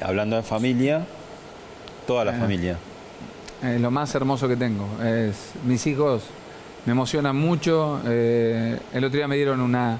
Hablando 0.00 0.36
de 0.36 0.42
familia, 0.42 1.04
toda 2.06 2.24
la 2.24 2.36
Eh. 2.36 2.38
familia. 2.38 2.78
Es 3.62 3.80
lo 3.80 3.90
más 3.90 4.14
hermoso 4.14 4.46
que 4.46 4.56
tengo. 4.56 4.86
Es, 5.02 5.34
mis 5.64 5.84
hijos 5.88 6.22
me 6.86 6.92
emocionan 6.92 7.34
mucho. 7.36 8.00
eh, 8.06 8.78
el 8.92 9.04
otro 9.04 9.16
día 9.16 9.26
me 9.26 9.34
dieron 9.36 9.60
una, 9.60 9.98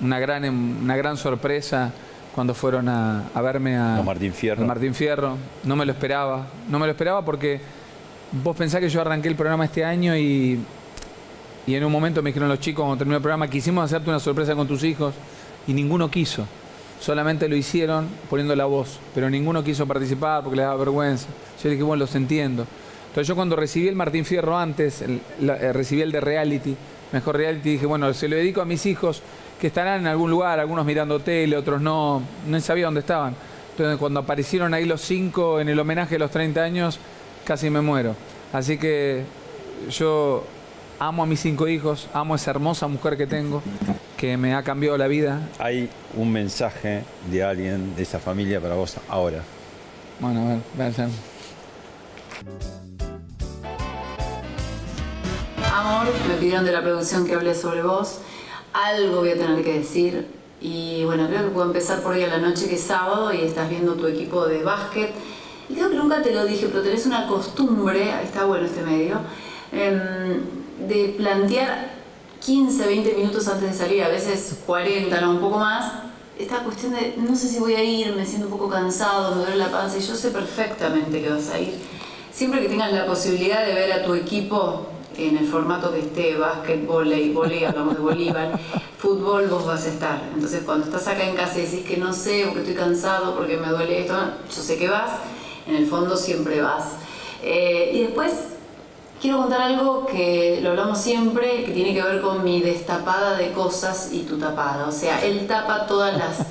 una, 0.00 0.18
gran, 0.18 0.44
una 0.44 0.96
gran 0.96 1.16
sorpresa 1.16 1.92
cuando 2.36 2.54
fueron 2.54 2.88
a, 2.88 3.24
a 3.34 3.42
verme 3.42 3.76
a 3.76 4.00
Martín 4.04 4.32
Fierro. 4.32 4.64
Martín 4.64 4.94
Fierro. 4.94 5.36
No 5.64 5.74
me 5.74 5.84
lo 5.84 5.90
esperaba. 5.92 6.46
No 6.68 6.78
me 6.78 6.86
lo 6.86 6.92
esperaba 6.92 7.24
porque 7.24 7.60
vos 8.30 8.54
pensás 8.56 8.80
que 8.80 8.88
yo 8.88 9.00
arranqué 9.00 9.26
el 9.28 9.34
programa 9.34 9.64
este 9.64 9.84
año 9.84 10.14
y, 10.16 10.60
y 11.66 11.74
en 11.74 11.84
un 11.84 11.90
momento 11.90 12.22
me 12.22 12.30
dijeron 12.30 12.48
los 12.48 12.60
chicos 12.60 12.84
cuando 12.84 12.98
terminó 12.98 13.16
el 13.16 13.22
programa, 13.22 13.48
quisimos 13.48 13.84
hacerte 13.84 14.08
una 14.10 14.20
sorpresa 14.20 14.54
con 14.54 14.68
tus 14.68 14.84
hijos 14.84 15.14
y 15.66 15.72
ninguno 15.72 16.10
quiso. 16.10 16.46
Solamente 17.00 17.48
lo 17.48 17.56
hicieron 17.56 18.06
poniendo 18.30 18.54
la 18.54 18.64
voz, 18.66 19.00
pero 19.14 19.28
ninguno 19.28 19.64
quiso 19.64 19.86
participar 19.86 20.42
porque 20.42 20.56
les 20.56 20.64
daba 20.66 20.76
vergüenza. 20.76 21.26
Yo 21.62 21.70
dije, 21.70 21.82
bueno, 21.82 22.00
los 22.04 22.14
entiendo. 22.14 22.66
Entonces 23.08 23.28
yo 23.28 23.34
cuando 23.34 23.56
recibí 23.56 23.88
el 23.88 23.96
Martín 23.96 24.24
Fierro 24.26 24.56
antes, 24.58 25.00
el- 25.02 25.20
la- 25.40 25.56
eh, 25.56 25.72
recibí 25.72 26.02
el 26.02 26.12
de 26.12 26.20
reality, 26.20 26.76
mejor 27.12 27.36
reality, 27.36 27.70
dije, 27.70 27.86
bueno, 27.86 28.12
se 28.12 28.28
lo 28.28 28.36
dedico 28.36 28.60
a 28.60 28.66
mis 28.66 28.84
hijos 28.86 29.22
que 29.60 29.68
estarán 29.68 30.00
en 30.00 30.06
algún 30.06 30.30
lugar, 30.30 30.60
algunos 30.60 30.84
mirando 30.84 31.20
tele, 31.20 31.56
otros 31.56 31.80
no, 31.80 32.22
no 32.46 32.60
sabía 32.60 32.86
dónde 32.86 33.00
estaban. 33.00 33.34
Entonces 33.70 33.98
cuando 33.98 34.20
aparecieron 34.20 34.72
ahí 34.74 34.84
los 34.84 35.00
cinco 35.00 35.60
en 35.60 35.68
el 35.68 35.78
homenaje 35.78 36.14
de 36.14 36.18
los 36.18 36.30
30 36.30 36.62
años, 36.62 36.98
casi 37.44 37.70
me 37.70 37.80
muero. 37.80 38.14
Así 38.52 38.78
que 38.78 39.24
yo 39.90 40.44
amo 40.98 41.22
a 41.22 41.26
mis 41.26 41.40
cinco 41.40 41.68
hijos, 41.68 42.08
amo 42.12 42.34
a 42.34 42.36
esa 42.36 42.50
hermosa 42.50 42.88
mujer 42.88 43.16
que 43.16 43.26
tengo, 43.26 43.62
que 44.16 44.36
me 44.36 44.54
ha 44.54 44.62
cambiado 44.62 44.96
la 44.96 45.06
vida. 45.06 45.40
Hay 45.58 45.90
un 46.14 46.32
mensaje 46.32 47.04
de 47.30 47.44
alguien 47.44 47.94
de 47.96 48.02
esa 48.02 48.18
familia 48.18 48.60
para 48.60 48.74
vos 48.74 48.96
ahora. 49.08 49.42
Bueno, 50.20 50.40
a 50.40 50.82
ver. 50.82 50.92
Amor, 55.72 56.06
me 56.28 56.34
pidieron 56.36 56.64
de 56.64 56.72
la 56.72 56.82
producción 56.82 57.26
que 57.26 57.34
hable 57.34 57.54
sobre 57.54 57.82
vos. 57.82 58.20
Algo 58.84 59.20
voy 59.20 59.30
a 59.30 59.38
tener 59.38 59.64
que 59.64 59.78
decir. 59.78 60.26
Y 60.60 61.02
bueno, 61.04 61.26
creo 61.28 61.44
que 61.44 61.48
puedo 61.48 61.66
empezar 61.66 62.02
por 62.02 62.12
hoy 62.12 62.24
a 62.24 62.28
la 62.28 62.36
noche, 62.36 62.68
que 62.68 62.74
es 62.74 62.82
sábado, 62.82 63.32
y 63.32 63.40
estás 63.40 63.70
viendo 63.70 63.94
tu 63.94 64.06
equipo 64.06 64.46
de 64.46 64.62
básquet. 64.62 65.12
Y 65.70 65.74
creo 65.74 65.88
que 65.88 65.96
nunca 65.96 66.22
te 66.22 66.34
lo 66.34 66.44
dije, 66.44 66.66
pero 66.66 66.82
tenés 66.82 67.06
una 67.06 67.26
costumbre, 67.26 68.12
está 68.22 68.44
bueno 68.44 68.66
este 68.66 68.82
medio, 68.82 69.20
em, 69.72 70.42
de 70.86 71.14
plantear 71.16 71.90
15, 72.44 72.86
20 72.86 73.14
minutos 73.14 73.48
antes 73.48 73.72
de 73.72 73.76
salir, 73.76 74.04
a 74.04 74.08
veces 74.08 74.58
40, 74.66 75.20
no, 75.22 75.30
un 75.30 75.40
poco 75.40 75.58
más. 75.58 75.92
Esta 76.38 76.58
cuestión 76.58 76.92
de 76.92 77.14
no 77.16 77.34
sé 77.34 77.48
si 77.48 77.58
voy 77.58 77.74
a 77.74 77.82
ir, 77.82 78.14
me 78.14 78.26
siento 78.26 78.46
un 78.46 78.52
poco 78.52 78.68
cansado, 78.68 79.36
me 79.36 79.42
duele 79.42 79.56
la 79.56 79.70
panza, 79.70 79.96
y 79.96 80.02
yo 80.02 80.14
sé 80.14 80.30
perfectamente 80.30 81.22
que 81.22 81.30
vas 81.30 81.48
a 81.48 81.58
ir. 81.58 81.72
Siempre 82.30 82.60
que 82.60 82.68
tengas 82.68 82.92
la 82.92 83.06
posibilidad 83.06 83.64
de 83.64 83.72
ver 83.72 83.90
a 83.94 84.04
tu 84.04 84.12
equipo 84.12 84.86
en 85.18 85.36
el 85.36 85.46
formato 85.46 85.92
que 85.92 86.00
esté, 86.00 86.36
básquet, 86.36 86.86
volei, 86.86 87.32
volei, 87.32 87.64
hablamos 87.64 87.94
de 87.94 88.00
Bolívar, 88.00 88.58
fútbol, 88.98 89.46
vos 89.48 89.66
vas 89.66 89.84
a 89.86 89.88
estar. 89.88 90.20
Entonces 90.34 90.62
cuando 90.64 90.86
estás 90.86 91.06
acá 91.08 91.24
en 91.24 91.36
casa 91.36 91.58
y 91.58 91.62
decís 91.62 91.86
que 91.86 91.96
no 91.96 92.12
sé, 92.12 92.44
porque 92.46 92.60
estoy 92.60 92.74
cansado, 92.74 93.34
porque 93.34 93.56
me 93.56 93.68
duele 93.68 94.00
esto, 94.00 94.14
yo 94.14 94.62
sé 94.62 94.76
que 94.76 94.88
vas, 94.88 95.10
en 95.66 95.76
el 95.76 95.86
fondo 95.86 96.16
siempre 96.16 96.60
vas. 96.60 96.96
Eh, 97.42 97.90
y 97.94 98.02
después 98.02 98.32
quiero 99.20 99.38
contar 99.38 99.62
algo 99.62 100.06
que 100.06 100.60
lo 100.62 100.70
hablamos 100.70 100.98
siempre, 100.98 101.64
que 101.64 101.72
tiene 101.72 101.94
que 101.94 102.02
ver 102.02 102.20
con 102.20 102.44
mi 102.44 102.60
destapada 102.60 103.36
de 103.36 103.52
cosas 103.52 104.10
y 104.12 104.20
tu 104.20 104.38
tapada. 104.38 104.86
O 104.86 104.92
sea, 104.92 105.24
él 105.24 105.46
tapa 105.46 105.86
todas 105.86 106.16
las 106.16 106.46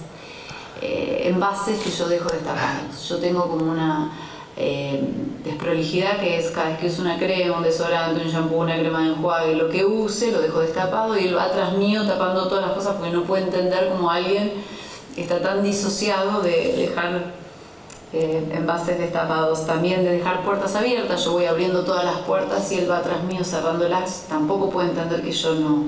envases 0.81 1.79
que 1.81 1.89
yo 1.89 2.07
dejo 2.07 2.29
destapados. 2.29 3.07
Yo 3.09 3.17
tengo 3.17 3.47
como 3.49 3.71
una 3.71 4.11
eh, 4.57 5.01
desprolijidad 5.43 6.19
que 6.19 6.37
es 6.37 6.51
cada 6.51 6.69
vez 6.69 6.79
que 6.79 6.87
uso 6.87 7.01
una 7.01 7.17
crema, 7.17 7.57
un 7.57 7.63
desodorante, 7.63 8.21
un 8.21 8.31
shampoo, 8.31 8.59
una 8.61 8.77
crema 8.79 9.01
de 9.01 9.09
enjuague, 9.09 9.55
lo 9.55 9.69
que 9.69 9.83
use, 9.85 10.31
lo 10.31 10.41
dejo 10.41 10.61
destapado 10.61 11.17
y 11.17 11.27
él 11.27 11.35
va 11.35 11.45
atrás 11.45 11.73
mío 11.73 12.05
tapando 12.07 12.47
todas 12.47 12.65
las 12.65 12.73
cosas 12.75 12.95
porque 12.95 13.11
no 13.11 13.23
puede 13.23 13.43
entender 13.43 13.89
cómo 13.89 14.09
alguien 14.09 14.53
está 15.17 15.41
tan 15.41 15.61
disociado 15.61 16.41
de 16.41 16.73
dejar 16.77 17.33
eh, 18.13 18.49
envases 18.53 18.97
destapados, 18.97 19.67
también 19.67 20.03
de 20.05 20.11
dejar 20.11 20.43
puertas 20.43 20.73
abiertas, 20.75 21.25
yo 21.25 21.33
voy 21.33 21.45
abriendo 21.45 21.83
todas 21.83 22.05
las 22.05 22.19
puertas 22.19 22.71
y 22.71 22.79
él 22.79 22.89
va 22.89 22.99
atrás 22.99 23.23
mío 23.23 23.43
cerrándolas, 23.43 24.25
tampoco 24.29 24.69
puede 24.69 24.89
entender 24.89 25.21
que 25.21 25.31
yo 25.31 25.55
no, 25.55 25.85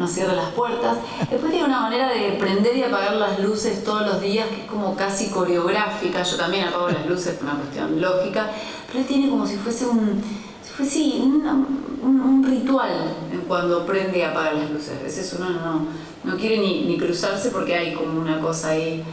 no 0.00 0.08
cierre 0.08 0.34
las 0.34 0.48
puertas. 0.52 0.96
Después 1.30 1.52
tiene 1.52 1.66
una 1.66 1.82
manera 1.82 2.08
de 2.08 2.32
prender 2.32 2.74
y 2.76 2.82
apagar 2.82 3.14
las 3.16 3.38
luces 3.38 3.84
todos 3.84 4.06
los 4.06 4.20
días 4.20 4.48
que 4.48 4.62
es 4.62 4.66
como 4.66 4.96
casi 4.96 5.28
coreográfica, 5.28 6.22
yo 6.22 6.36
también 6.36 6.66
apago 6.68 6.88
las 6.88 7.06
luces 7.06 7.34
por 7.34 7.44
una 7.44 7.58
cuestión 7.58 8.00
lógica, 8.00 8.50
pero 8.88 9.00
él 9.00 9.06
tiene 9.06 9.28
como 9.28 9.46
si 9.46 9.56
fuese 9.56 9.86
un, 9.86 10.22
si 10.64 10.70
fuese 10.72 10.90
sí, 10.90 11.22
una- 11.24 11.52
un, 11.52 12.20
un 12.20 12.42
ritual 12.44 12.90
en 13.30 13.40
cuando 13.42 13.84
prende 13.84 14.18
y 14.18 14.22
apaga 14.22 14.52
las 14.54 14.70
luces. 14.70 14.92
A 14.98 15.02
veces 15.02 15.36
uno 15.38 15.50
no, 15.50 15.86
no 16.24 16.36
quiere 16.38 16.56
ni, 16.58 16.86
ni 16.86 16.96
cruzarse 16.96 17.50
porque 17.50 17.74
hay 17.74 17.92
como 17.92 18.18
una 18.20 18.40
cosa 18.40 18.70
ahí 18.70 19.04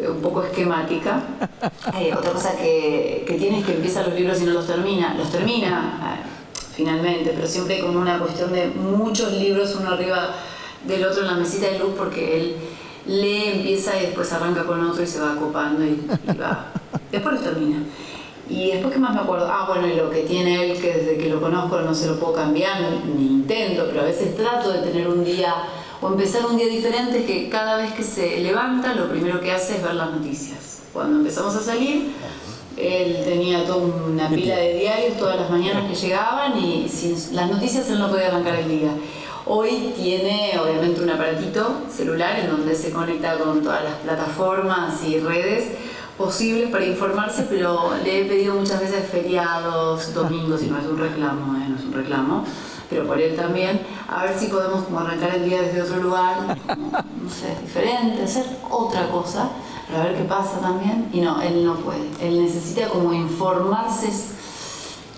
eh, 0.00 0.08
un 0.08 0.20
poco 0.20 0.42
esquemática. 0.42 1.22
Eh, 1.98 2.12
otra 2.16 2.32
cosa 2.32 2.56
que, 2.56 3.24
que 3.26 3.34
tiene 3.34 3.58
es 3.60 3.66
que 3.66 3.74
empieza 3.74 4.02
los 4.04 4.14
libros 4.14 4.40
y 4.40 4.44
no 4.44 4.52
los 4.52 4.66
termina. 4.66 5.14
Los 5.14 5.30
termina 5.30 6.16
eh, 6.18 6.26
finalmente, 6.74 7.32
pero 7.34 7.46
siempre 7.46 7.80
como 7.80 8.00
una 8.00 8.18
cuestión 8.18 8.52
de 8.52 8.68
muchos 8.68 9.32
libros 9.32 9.76
uno 9.78 9.90
arriba 9.90 10.34
del 10.86 11.04
otro 11.04 11.22
en 11.22 11.28
la 11.28 11.34
mesita 11.34 11.68
de 11.68 11.78
luz 11.78 11.92
porque 11.96 12.40
él 12.40 12.56
lee, 13.06 13.52
empieza 13.54 13.96
y 14.00 14.06
después 14.06 14.32
arranca 14.32 14.64
con 14.64 14.84
otro 14.84 15.02
y 15.02 15.06
se 15.06 15.20
va 15.20 15.36
copando 15.36 15.84
y, 15.84 16.04
y 16.30 16.36
va. 16.36 16.72
Después 17.10 17.34
los 17.34 17.44
termina. 17.44 17.82
Y 18.48 18.70
después, 18.72 18.92
¿qué 18.92 18.98
más 18.98 19.14
me 19.14 19.20
acuerdo? 19.20 19.48
Ah, 19.50 19.64
bueno, 19.66 19.86
y 19.86 19.94
lo 19.94 20.10
que 20.10 20.22
tiene 20.22 20.72
él, 20.72 20.80
que 20.80 20.92
desde 20.92 21.16
que 21.16 21.28
lo 21.28 21.40
conozco 21.40 21.80
no 21.80 21.94
se 21.94 22.06
lo 22.06 22.18
puedo 22.18 22.34
cambiar, 22.34 22.82
ni, 23.16 23.26
intento, 23.26 23.86
pero 23.88 24.02
a 24.02 24.04
veces 24.04 24.36
trato 24.36 24.70
de 24.70 24.80
tener 24.80 25.08
un 25.08 25.24
día 25.24 25.54
o 26.00 26.08
empezar 26.08 26.44
un 26.44 26.58
día 26.58 26.66
diferente, 26.66 27.24
que 27.24 27.48
cada 27.48 27.76
vez 27.76 27.92
que 27.94 28.02
se 28.02 28.40
levanta, 28.40 28.94
lo 28.94 29.08
primero 29.08 29.40
que 29.40 29.52
hace 29.52 29.76
es 29.76 29.82
ver 29.82 29.94
las 29.94 30.10
noticias. 30.10 30.82
Cuando 30.92 31.18
empezamos 31.18 31.54
a 31.54 31.60
salir, 31.60 32.12
él 32.76 33.22
tenía 33.24 33.64
toda 33.64 33.78
una 33.78 34.28
pila 34.28 34.56
de 34.56 34.78
diarios 34.78 35.16
todas 35.18 35.40
las 35.40 35.50
mañanas 35.50 35.90
que 35.90 35.94
llegaban 35.94 36.58
y 36.58 36.88
sin 36.88 37.36
las 37.36 37.50
noticias 37.50 37.88
él 37.90 37.98
no 37.98 38.10
podía 38.10 38.28
arrancar 38.28 38.56
el 38.56 38.68
día. 38.68 38.90
Hoy 39.44 39.92
tiene 39.96 40.52
obviamente 40.62 41.02
un 41.02 41.10
aparatito 41.10 41.82
celular 41.90 42.38
en 42.38 42.50
donde 42.50 42.74
se 42.76 42.92
conecta 42.92 43.36
con 43.38 43.62
todas 43.62 43.82
las 43.82 43.94
plataformas 43.94 45.02
y 45.04 45.18
redes 45.18 45.64
posibles 46.16 46.70
para 46.70 46.84
informarse, 46.84 47.46
pero 47.48 47.90
le 48.04 48.20
he 48.20 48.24
pedido 48.26 48.54
muchas 48.54 48.80
veces 48.80 49.08
feriados, 49.10 50.14
domingos, 50.14 50.62
y 50.62 50.66
no 50.66 50.78
es 50.78 50.86
un 50.86 50.98
reclamo, 50.98 51.56
¿eh? 51.56 51.66
no 51.68 51.76
es 51.76 51.82
un 51.82 51.92
reclamo, 51.92 52.44
pero 52.88 53.06
por 53.06 53.20
él 53.20 53.34
también, 53.34 53.80
a 54.08 54.24
ver 54.24 54.38
si 54.38 54.46
podemos 54.46 54.84
como 54.84 55.00
arrancar 55.00 55.34
el 55.34 55.48
día 55.48 55.62
desde 55.62 55.82
otro 55.82 55.96
lugar, 55.96 56.56
como, 56.66 56.90
no 56.92 57.30
sé, 57.30 57.56
diferente, 57.62 58.22
hacer 58.22 58.44
otra 58.70 59.08
cosa, 59.08 59.50
para 59.92 60.04
ver 60.04 60.16
qué 60.16 60.24
pasa 60.24 60.58
también. 60.60 61.08
Y 61.12 61.20
no, 61.20 61.40
él 61.40 61.64
no 61.64 61.76
puede, 61.76 62.08
él 62.20 62.42
necesita 62.42 62.88
como 62.88 63.12
informarse, 63.12 64.10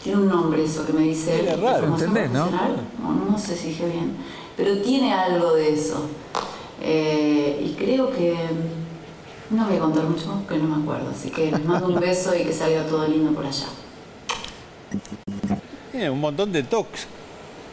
tiene 0.03 0.21
un 0.21 0.29
nombre 0.29 0.65
eso 0.65 0.85
que 0.85 0.93
me 0.93 1.03
dice 1.03 1.41
él. 1.41 1.61
Raro, 1.61 1.87
¿entendés, 1.87 2.31
no? 2.31 2.47
No, 2.51 3.31
no 3.31 3.39
sé 3.39 3.57
si 3.57 3.69
dije 3.69 3.87
bien, 3.87 4.17
pero 4.57 4.79
tiene 4.83 5.15
algo 5.15 5.55
de 5.55 5.73
eso. 5.73 6.07
Eh, 6.83 7.65
y 7.65 7.75
creo 7.75 8.11
que 8.11 8.37
no 9.51 9.67
voy 9.67 9.77
a 9.77 9.81
contar 9.81 10.05
mucho 10.05 10.27
más 10.27 10.43
porque 10.43 10.59
no 10.59 10.77
me 10.77 10.83
acuerdo, 10.83 11.11
así 11.11 11.31
que 11.31 11.51
les 11.51 11.65
mando 11.65 11.89
un 11.89 12.01
beso 12.01 12.35
y 12.35 12.45
que 12.45 12.53
salga 12.53 12.85
todo 12.87 13.07
lindo 13.09 13.33
por 13.33 13.47
allá. 13.47 13.67
Tiene 15.91 16.11
un 16.11 16.21
montón 16.21 16.53
de 16.53 16.63
tocs. 16.65 17.07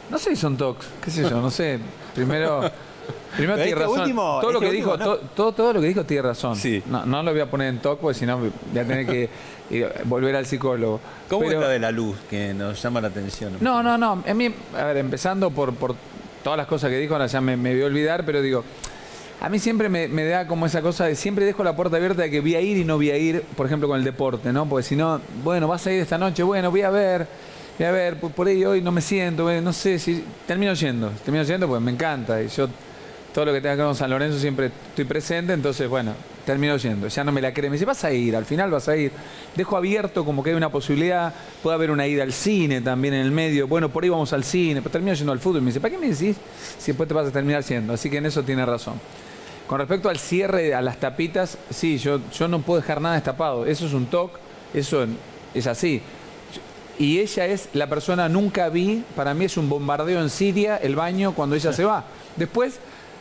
No 0.10 0.18
sé 0.18 0.32
si 0.32 0.36
son 0.36 0.56
tocs, 0.58 0.86
qué 1.04 1.10
sé 1.10 1.24
yo, 1.30 1.41
no 1.41 1.49
sé. 1.49 1.80
Primero, 2.14 2.70
primero 3.36 3.56
tiene 3.56 3.70
este 3.72 3.82
razón. 3.84 4.00
último- 4.02 4.40
todo, 4.42 4.52
lo 4.52 4.58
este 4.60 4.70
que 4.70 4.76
dijo, 4.76 4.98
todo, 4.98 5.52
todo 5.54 5.74
lo 5.74 5.82
que 5.82 5.88
dijo 5.88 6.04
tiene 6.04 6.24
razón. 6.24 6.58
No, 6.88 7.06
no 7.06 7.24
lo 7.24 7.32
voy 7.32 7.42
a 7.42 7.46
poner 7.50 7.68
en 7.70 7.80
toc 7.80 8.00
porque 8.00 8.20
si 8.20 8.26
no 8.26 8.38
voy 8.38 8.50
a 8.50 8.84
tener 8.86 9.06
que 9.06 9.30
eh, 9.72 10.02
volver 10.06 10.36
al 10.36 10.46
psicólogo. 10.46 11.00
¿Cómo 11.30 11.42
Pero- 11.42 11.54
es 11.60 11.60
lo 11.62 11.70
de 11.70 11.80
la 11.80 11.92
luz 11.92 12.18
que 12.30 12.54
nos 12.54 12.82
llama 12.82 13.02
la 13.02 13.08
atención? 13.10 13.54
No, 13.62 13.82
no, 13.84 13.98
no. 13.98 14.24
A 14.28 14.34
mí, 14.34 14.54
a 14.78 14.84
ver, 14.86 14.98
empezando 14.98 15.50
por, 15.52 15.74
por 15.74 15.96
todas 16.44 16.58
las 16.58 16.68
cosas 16.68 16.90
que 16.90 16.98
dijo, 16.98 17.14
ahora 17.14 17.28
ya 17.28 17.40
me, 17.42 17.56
me 17.58 17.74
voy 17.74 17.84
a 17.84 17.86
olvidar, 17.86 18.26
pero 18.26 18.42
digo, 18.42 18.64
a 19.40 19.50
mí 19.50 19.58
siempre 19.60 19.90
me, 19.90 20.08
me 20.08 20.26
da 20.26 20.46
como 20.46 20.66
esa 20.68 20.82
cosa 20.82 21.06
de 21.06 21.16
siempre 21.16 21.46
dejo 21.46 21.64
la 21.64 21.76
puerta 21.76 21.98
abierta 21.98 22.22
de 22.24 22.30
que 22.30 22.42
voy 22.42 22.56
a 22.56 22.62
ir 22.62 22.78
y 22.78 22.84
no 22.86 22.98
voy 22.98 23.10
a 23.12 23.18
ir, 23.18 23.42
por 23.56 23.66
ejemplo, 23.66 23.88
con 23.88 23.98
el 23.98 24.04
deporte, 24.04 24.52
¿no? 24.54 24.68
Porque 24.68 24.84
si 24.84 24.96
no, 24.96 25.20
bueno, 25.44 25.68
vas 25.68 25.86
a 25.88 25.92
ir 25.92 26.00
esta 26.02 26.18
noche, 26.18 26.44
bueno, 26.44 26.70
voy 26.70 26.82
a 26.84 26.90
ver, 26.92 27.26
voy 27.80 27.88
a 27.88 27.92
ver, 27.92 28.20
por, 28.20 28.32
por 28.32 28.48
ahí 28.48 28.64
hoy 28.66 28.82
no 28.82 28.92
me 28.92 29.02
siento, 29.02 29.50
no 29.62 29.74
sé 29.74 29.98
si. 29.98 30.24
Termino 30.46 30.74
yendo, 30.74 31.10
termino 31.26 31.44
yendo 31.44 31.68
porque 31.68 31.84
me 31.84 31.92
encanta 31.92 32.40
y 32.42 32.50
yo 32.50 32.68
todo 33.34 33.46
lo 33.46 33.54
que 33.54 33.62
tenga 33.62 33.76
que 33.76 33.82
ver 33.82 33.88
con 33.88 33.96
San 33.96 34.10
Lorenzo 34.10 34.40
siempre 34.40 34.72
estoy 34.90 35.06
presente, 35.06 35.54
entonces 35.54 35.88
bueno, 35.88 36.14
termino 36.46 36.76
yendo. 36.78 37.08
Ya 37.08 37.24
no 37.24 37.32
me 37.32 37.42
la 37.42 37.54
cree. 37.54 37.70
Me 37.70 37.76
dice, 37.76 37.86
vas 37.86 38.04
a 38.04 38.12
ir, 38.12 38.36
al 38.36 38.46
final 38.46 38.72
vas 38.72 38.88
a 38.90 38.98
ir. 38.98 39.12
Dejo 39.56 39.78
abierto 39.78 40.26
como 40.26 40.44
que 40.44 40.52
hay 40.52 40.56
una 40.56 40.70
posibilidad, 40.70 41.34
puede 41.64 41.76
haber 41.76 41.92
una 41.92 42.08
ida 42.08 42.24
al 42.24 42.34
cine 42.34 42.82
también 42.82 43.14
en 43.14 43.22
el 43.22 43.32
medio. 43.32 43.68
Bueno, 43.68 43.90
por 43.90 44.04
ahí 44.04 44.10
vamos 44.10 44.34
al 44.34 44.44
cine, 44.44 44.82
pero 44.82 44.92
termino 44.92 45.14
yendo 45.14 45.32
al 45.32 45.40
fútbol. 45.40 45.62
Me 45.62 45.68
dice, 45.68 45.80
¿para 45.80 45.94
qué 45.94 45.98
me 45.98 46.10
decís 46.10 46.36
si 46.78 46.88
después 46.88 47.08
te 47.08 47.14
vas 47.14 47.28
a 47.28 47.32
terminar 47.32 47.64
yendo? 47.64 47.94
Así 47.94 48.10
que 48.10 48.18
en 48.18 48.26
eso 48.26 48.44
tiene 48.44 48.66
razón. 48.66 48.96
Con 49.68 49.80
respecto 49.80 50.10
al 50.10 50.18
cierre, 50.18 50.76
a 50.76 50.82
las 50.82 51.00
tapitas, 51.00 51.58
sí, 51.70 51.98
yo, 51.98 52.20
yo 52.34 52.48
no 52.50 52.62
puedo 52.62 52.82
dejar 52.82 53.00
nada 53.00 53.16
destapado. 53.16 53.66
Eso 53.66 53.86
es 53.86 53.94
un 53.94 54.08
toque, 54.08 54.38
eso 54.74 55.06
es 55.54 55.68
así. 55.68 56.02
Y 57.00 57.20
ella 57.20 57.46
es 57.46 57.70
la 57.74 57.88
persona, 57.88 58.28
nunca 58.28 58.68
vi, 58.70 59.04
para 59.16 59.34
mí 59.34 59.46
es 59.46 59.58
un 59.58 59.70
bombardeo 59.70 60.22
en 60.22 60.30
Siria, 60.30 60.78
el 60.78 60.96
baño, 60.96 61.34
cuando 61.34 61.56
ella 61.56 61.72
se 61.72 61.86
va. 61.86 62.04
Después, 62.36 62.80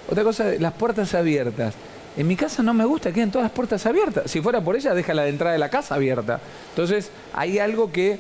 otra 0.09 0.25
cosa, 0.25 0.45
las 0.59 0.73
puertas 0.73 1.15
abiertas. 1.15 1.75
En 2.17 2.27
mi 2.27 2.35
casa 2.37 2.63
no 2.63 2.75
me 2.75 2.85
gusta 2.85 3.11
que 3.11 3.17
queden 3.17 3.31
todas 3.31 3.45
las 3.45 3.53
puertas 3.53 3.87
abiertas. 3.87 4.31
Si 4.31 4.41
fuera 4.41 4.61
por 4.61 4.75
ella, 4.77 4.95
deja 4.95 5.15
la 5.15 5.23
de 5.23 5.29
entrada 5.31 5.53
de 5.53 5.59
la 5.59 5.69
casa 5.69 5.95
abierta. 5.95 6.41
Entonces, 6.71 7.11
hay 7.33 7.59
algo 7.61 7.93
que 7.93 8.19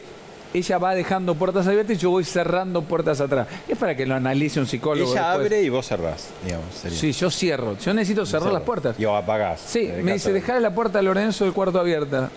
ella 0.54 0.78
va 0.78 0.94
dejando 0.94 1.34
puertas 1.34 1.66
abiertas 1.66 1.96
y 1.96 1.98
yo 1.98 2.10
voy 2.10 2.24
cerrando 2.24 2.82
puertas 2.82 3.20
atrás. 3.20 3.46
Es 3.68 3.76
para 3.76 3.96
que 3.96 4.06
lo 4.06 4.14
analice 4.14 4.60
un 4.60 4.66
psicólogo. 4.66 5.10
Ella 5.12 5.28
después. 5.30 5.46
abre 5.46 5.62
y 5.62 5.68
vos 5.68 5.86
cerrás, 5.86 6.28
digamos. 6.44 6.74
sería. 6.74 6.98
Sí, 6.98 7.12
yo 7.12 7.30
cierro. 7.30 7.76
Yo 7.78 7.92
necesito 7.94 8.24
cerrar 8.26 8.52
las 8.52 8.62
puertas. 8.62 8.98
Y 8.98 9.04
apagás. 9.04 9.60
Sí, 9.60 9.90
me 10.02 10.14
dice, 10.14 10.28
de- 10.28 10.34
dejar 10.40 10.60
la 10.62 10.74
puerta 10.74 11.00
a 11.00 11.02
Lorenzo 11.02 11.44
del 11.44 11.52
cuarto 11.52 11.78
abierta. 11.80 12.30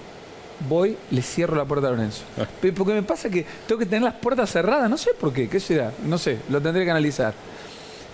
Voy, 0.67 0.95
le 1.11 1.21
cierro 1.21 1.55
la 1.55 1.65
puerta 1.65 1.87
a 1.87 1.91
Lorenzo. 1.91 2.21
Ah. 2.39 2.45
Pero 2.61 2.73
Porque 2.75 2.93
me 2.93 3.03
pasa 3.03 3.29
que 3.29 3.45
tengo 3.67 3.79
que 3.79 3.85
tener 3.85 4.03
las 4.03 4.13
puertas 4.15 4.49
cerradas, 4.49 4.89
no 4.89 4.97
sé 4.97 5.11
por 5.19 5.33
qué, 5.33 5.49
qué 5.49 5.59
será, 5.59 5.91
no 6.05 6.17
sé, 6.17 6.37
lo 6.49 6.61
tendré 6.61 6.85
que 6.85 6.91
analizar. 6.91 7.33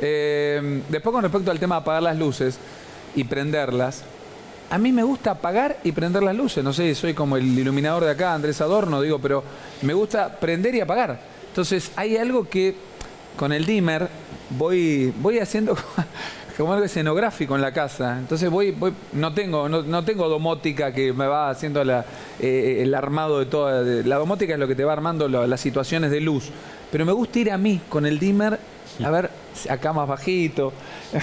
Eh, 0.02 0.82
después 0.89 1.14
con 1.14 1.24
respecto 1.24 1.52
al 1.52 1.60
tema 1.60 1.76
de 1.76 1.82
apagar 1.82 2.04
las 2.04 2.18
luces 2.18 2.58
y 3.16 3.24
prenderlas, 3.24 4.04
a 4.70 4.78
mí 4.78 4.91
me 4.91 5.04
gusta 5.04 5.32
apagar 5.32 5.78
y 5.84 5.91
prender 5.91 6.22
las 6.22 6.36
luces, 6.36 6.64
no 6.64 6.74
sé, 6.74 6.93
soy 6.93 7.14
como 7.14 7.38
el 7.38 7.58
iluminador 7.58 8.06
de 8.06 8.12
acá, 8.12 8.34
Andrés 8.34 8.62
Adorno, 8.62 9.02
digo, 9.02 9.20
pero 9.20 9.43
me 9.82 9.93
gusta 9.93 10.39
prender 10.39 10.76
y 10.76 10.82
apagar. 10.82 11.20
Entonces 11.47 11.91
hay 11.95 12.18
algo 12.18 12.47
que 12.47 12.76
con 13.36 13.52
el 13.52 13.66
dimmer 13.66 14.08
voy, 14.52 15.14
voy 15.20 15.39
haciendo 15.39 15.76
como 16.58 16.74
algo 16.74 16.86
escenográfico 16.86 17.56
en 17.56 17.62
la 17.62 17.72
casa. 17.72 18.18
Entonces 18.20 18.50
voy, 18.50 18.76
no 19.14 19.34
tengo, 19.34 19.68
no, 19.70 19.82
no 19.82 20.04
tengo 20.04 20.28
domótica 20.28 20.93
que 20.93 21.14
me 21.14 21.26
va 21.26 21.50
haciendo 21.50 21.82
eh, 21.82 22.84
el 22.84 22.93
armado 22.93 23.39
de 23.39 23.45
toda. 23.45 23.82
la 23.82 24.18
domótica 24.18 24.54
es 24.54 24.60
lo 24.60 24.68
que 24.68 24.76
te 24.76 24.84
va 24.84 24.93
armando 24.93 25.28
las 25.28 25.60
situaciones 25.60 26.12
de 26.12 26.22
luz. 26.22 26.50
Pero 26.91 27.06
me 27.06 27.12
gusta 27.12 27.39
ir 27.39 27.52
a 27.52 27.58
mí 27.58 27.82
con 27.89 28.06
el 28.06 28.20
dimmer, 28.20 28.60
a 29.04 29.10
ver, 29.10 29.30
acá 29.70 29.93
más 29.93 30.08
bajito. 30.08 30.74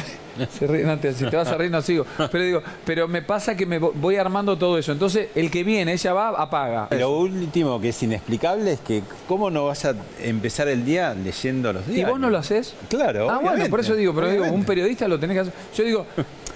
Se 0.59 0.67
ríe, 0.67 0.85
no 0.85 0.99
te- 0.99 1.15
si 1.15 1.25
te 1.31 1.35
vas 1.35 1.49
a 1.49 1.57
reír 1.57 1.71
no 1.71 1.81
sigo. 1.81 2.05
Pero 2.31 2.45
digo, 2.45 2.63
pero 2.85 3.09
me 3.09 3.23
pasa 3.23 3.57
que 3.57 3.65
me 3.65 3.81
vo- 3.81 3.93
voy 3.95 4.17
armando 4.17 4.59
todo 4.59 4.77
eso. 4.77 4.93
Entonces 4.93 5.29
el 5.35 5.51
que 5.51 5.65
viene, 5.65 5.95
ella 5.95 6.13
va, 6.13 6.29
apaga. 6.29 6.89
Lo 6.91 7.17
último 7.19 7.81
que 7.81 7.89
es 7.89 8.03
inexplicable 8.03 8.73
es 8.73 8.81
que 8.81 9.03
cómo 9.27 9.51
no 9.51 9.65
vas 9.65 9.87
a 9.87 9.95
empezar 10.23 10.69
el 10.69 10.85
día 10.85 11.15
leyendo 11.15 11.73
los 11.73 11.89
¿Y 11.89 11.93
días. 11.93 12.11
vos 12.11 12.21
no 12.21 12.29
lo 12.29 12.37
haces? 12.37 12.75
Claro. 12.91 13.31
Ah, 13.31 13.37
bueno, 13.37 13.49
obviamente, 13.49 13.71
por 13.71 13.81
eso 13.81 13.95
digo, 13.95 14.15
pero 14.15 14.27
digo, 14.29 14.43
un 14.43 14.49
obviamente. 14.49 14.67
periodista 14.67 15.09
lo 15.09 15.19
tenés 15.19 15.37
que 15.37 15.41
hacer. 15.41 15.53
Yo 15.75 15.85
digo, 15.85 16.07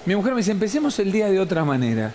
mi 0.05 0.15
mujer 0.15 0.33
me 0.33 0.37
dice, 0.41 0.51
empecemos 0.51 0.99
el 0.99 1.11
día 1.11 1.31
de 1.31 1.39
otra 1.39 1.65
manera. 1.65 2.11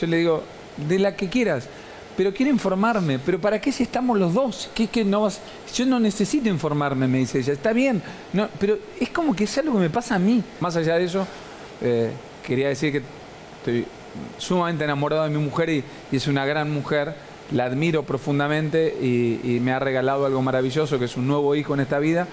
Yo 0.00 0.08
le 0.08 0.16
digo, 0.16 0.42
de 0.88 0.98
la 0.98 1.14
que 1.14 1.28
quieras. 1.28 1.68
Pero 2.16 2.32
quiero 2.32 2.50
informarme. 2.50 3.18
¿Pero 3.18 3.40
para 3.40 3.60
qué 3.60 3.72
si 3.72 3.82
estamos 3.82 4.18
los 4.18 4.34
dos? 4.34 4.70
¿Qué, 4.74 4.86
qué 4.86 5.04
no 5.04 5.22
vas? 5.22 5.40
Yo 5.74 5.84
no 5.86 5.98
necesito 5.98 6.48
informarme, 6.48 7.08
me 7.08 7.18
dice 7.18 7.38
ella. 7.38 7.52
Está 7.52 7.72
bien. 7.72 8.02
Pero 8.58 8.78
es 9.00 9.10
como 9.10 9.34
que 9.34 9.44
es 9.44 9.58
algo 9.58 9.74
que 9.74 9.80
me 9.80 9.90
pasa 9.90 10.14
a 10.14 10.18
mí. 10.18 10.42
Más 10.60 10.76
allá 10.76 10.96
de 10.96 11.04
eso, 11.04 11.26
eh, 11.80 12.10
quería 12.46 12.68
decir 12.68 12.92
que 12.92 13.02
estoy 13.58 13.86
sumamente 14.38 14.84
enamorado 14.84 15.24
de 15.24 15.30
mi 15.30 15.38
mujer 15.38 15.70
y, 15.70 15.84
es 16.12 16.26
una 16.28 16.44
gran 16.46 16.70
mujer. 16.70 17.14
La 17.52 17.64
admiro 17.64 18.04
profundamente 18.04 18.96
y, 19.00 19.40
y 19.42 19.60
me 19.60 19.72
ha 19.72 19.78
regalado 19.78 20.24
algo 20.24 20.40
maravilloso, 20.40 20.98
que 20.98 21.04
es 21.04 21.16
un 21.16 21.26
nuevo 21.26 21.54
hijo 21.54 21.74
en 21.74 21.80
esta 21.80 21.98
vida, 21.98 22.26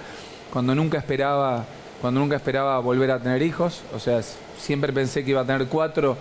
cuando 0.53 0.73
nunca 0.73 0.97
esperaba, 0.97 1.65
cuando 1.99 2.21
nunca 2.21 2.37
esperaba 2.37 2.79
volver 2.79 3.11
a 3.11 3.19
tener 3.19 3.41
hijos. 3.41 3.81
O 3.93 3.99
sea, 3.99 4.21
siempre 4.57 4.93
pensé 4.93 5.25
que 5.25 5.31
iba 5.31 5.41
a 5.41 5.45
tener 5.45 5.67
cuatro 5.67 6.17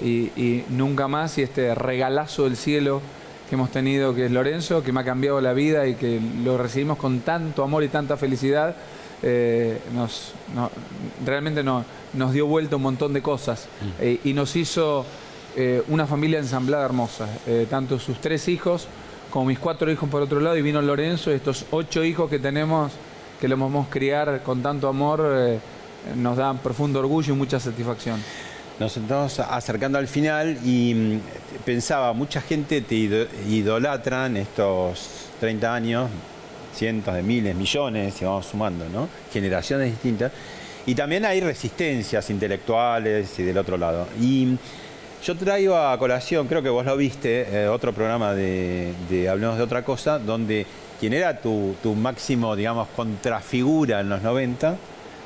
y, 0.00 0.30
y 0.36 0.64
nunca 0.70 1.08
más. 1.08 1.38
Y 1.38 1.42
este 1.42 1.74
regalazo 1.74 2.44
del 2.44 2.56
cielo 2.56 3.00
que 3.48 3.54
hemos 3.54 3.70
tenido, 3.70 4.14
que 4.14 4.26
es 4.26 4.30
Lorenzo, 4.32 4.82
que 4.82 4.92
me 4.92 5.00
ha 5.00 5.04
cambiado 5.04 5.40
la 5.40 5.52
vida 5.52 5.86
y 5.86 5.94
que 5.94 6.20
lo 6.44 6.58
recibimos 6.58 6.98
con 6.98 7.20
tanto 7.20 7.62
amor 7.62 7.84
y 7.84 7.88
tanta 7.88 8.16
felicidad, 8.16 8.74
eh, 9.22 9.78
nos, 9.94 10.32
no- 10.54 10.70
realmente 11.24 11.62
no- 11.62 11.84
nos 12.12 12.32
dio 12.32 12.46
vuelta 12.46 12.76
un 12.76 12.82
montón 12.82 13.12
de 13.12 13.22
cosas 13.22 13.68
eh, 14.00 14.20
y 14.24 14.32
nos 14.32 14.56
hizo 14.56 15.06
eh, 15.56 15.82
una 15.88 16.06
familia 16.06 16.38
ensamblada 16.38 16.84
hermosa. 16.84 17.28
Tanto 17.70 17.98
sus 17.98 18.20
tres 18.20 18.48
hijos 18.48 18.88
como 19.30 19.46
mis 19.46 19.58
cuatro 19.58 19.90
hijos 19.90 20.08
por 20.08 20.22
otro 20.22 20.40
lado 20.40 20.56
y 20.56 20.62
vino 20.62 20.80
Lorenzo, 20.82 21.30
estos 21.30 21.64
ocho 21.70 22.02
hijos 22.04 22.28
que 22.28 22.38
tenemos, 22.38 22.92
que 23.40 23.48
lo 23.48 23.56
podemos 23.56 23.86
criar 23.88 24.42
con 24.42 24.62
tanto 24.62 24.88
amor, 24.88 25.24
nos 26.16 26.36
dan 26.36 26.58
profundo 26.58 26.98
orgullo 27.00 27.32
y 27.34 27.36
mucha 27.36 27.58
satisfacción. 27.60 28.20
Nos 28.78 28.94
estamos 28.96 29.40
acercando 29.40 29.98
al 29.98 30.06
final 30.06 30.58
y 30.64 30.94
mm, 30.94 31.20
pensaba, 31.64 32.12
mucha 32.12 32.40
gente 32.42 32.82
te 32.82 32.94
ido- 32.94 33.26
idolatra 33.48 34.26
en 34.26 34.36
estos 34.36 35.28
30 35.40 35.74
años, 35.74 36.10
cientos 36.74 37.14
de 37.14 37.22
miles, 37.22 37.54
millones, 37.56 38.20
y 38.20 38.24
vamos 38.26 38.46
sumando, 38.46 38.86
¿no? 38.90 39.08
Generaciones 39.32 39.92
distintas. 39.92 40.30
Y 40.84 40.94
también 40.94 41.24
hay 41.24 41.40
resistencias 41.40 42.28
intelectuales 42.28 43.38
y 43.38 43.44
del 43.44 43.56
otro 43.56 43.78
lado. 43.78 44.06
Y 44.20 44.44
mm, 44.44 44.58
yo 45.24 45.34
traigo 45.36 45.74
a 45.74 45.98
colación, 45.98 46.46
creo 46.46 46.62
que 46.62 46.68
vos 46.68 46.84
lo 46.84 46.96
viste, 46.98 47.46
eh, 47.50 47.68
otro 47.68 47.94
programa 47.94 48.34
de, 48.34 48.92
de 49.08 49.28
Hablemos 49.30 49.56
de 49.56 49.62
otra 49.64 49.82
cosa, 49.84 50.18
donde 50.18 50.66
quien 51.00 51.14
era 51.14 51.40
tu, 51.40 51.74
tu 51.82 51.94
máximo, 51.94 52.54
digamos, 52.54 52.88
contrafigura 52.94 54.00
en 54.00 54.10
los 54.10 54.20
90, 54.22 54.76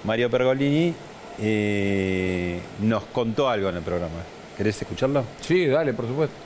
Mario 0.04 0.30
Pergolini, 0.30 0.94
eh, 1.40 2.60
nos 2.82 3.04
contó 3.04 3.48
algo 3.48 3.68
en 3.68 3.76
el 3.76 3.82
programa. 3.82 4.22
¿Querés 4.56 4.80
escucharlo? 4.82 5.24
Sí, 5.40 5.66
dale, 5.66 5.94
por 5.94 6.06
supuesto. 6.06 6.36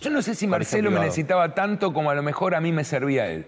Yo 0.00 0.10
no 0.10 0.20
sé 0.20 0.34
si 0.34 0.46
Marcelo 0.46 0.90
me 0.90 1.00
necesitaba 1.00 1.54
tanto 1.54 1.92
como 1.92 2.10
a 2.10 2.14
lo 2.14 2.22
mejor 2.22 2.54
a 2.54 2.60
mí 2.60 2.72
me 2.72 2.84
servía 2.84 3.30
él. 3.30 3.46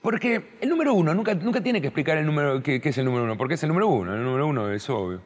Porque 0.00 0.52
el 0.60 0.68
número 0.68 0.94
uno, 0.94 1.12
nunca, 1.12 1.34
nunca 1.34 1.60
tiene 1.60 1.80
que 1.80 1.88
explicar 1.88 2.16
el 2.18 2.26
número, 2.26 2.62
qué, 2.62 2.80
qué 2.80 2.88
es 2.88 2.98
el 2.98 3.04
número 3.04 3.24
uno, 3.24 3.36
porque 3.36 3.54
es 3.54 3.62
el 3.62 3.68
número 3.68 3.88
uno, 3.88 4.14
el 4.14 4.22
número 4.24 4.46
uno 4.46 4.72
es 4.72 4.88
obvio. 4.88 5.20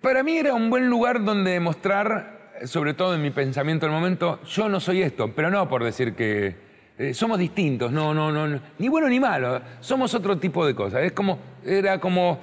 Para 0.00 0.22
mí 0.22 0.36
era 0.36 0.52
un 0.54 0.68
buen 0.70 0.90
lugar 0.90 1.24
donde 1.24 1.52
demostrar, 1.52 2.52
sobre 2.64 2.94
todo 2.94 3.14
en 3.14 3.22
mi 3.22 3.30
pensamiento 3.30 3.86
del 3.86 3.94
momento, 3.94 4.42
yo 4.42 4.68
no 4.68 4.80
soy 4.80 5.02
esto, 5.02 5.32
pero 5.34 5.50
no 5.50 5.68
por 5.68 5.82
decir 5.82 6.14
que 6.14 6.56
eh, 6.98 7.12
somos 7.14 7.38
distintos, 7.38 7.90
no, 7.90 8.14
no, 8.14 8.30
no, 8.30 8.46
no, 8.46 8.60
ni 8.78 8.88
bueno 8.88 9.08
ni 9.08 9.18
malo, 9.18 9.60
somos 9.80 10.14
otro 10.14 10.38
tipo 10.38 10.64
de 10.66 10.74
cosas. 10.74 11.02
Es 11.02 11.12
como, 11.12 11.38
era 11.64 11.98
como 11.98 12.38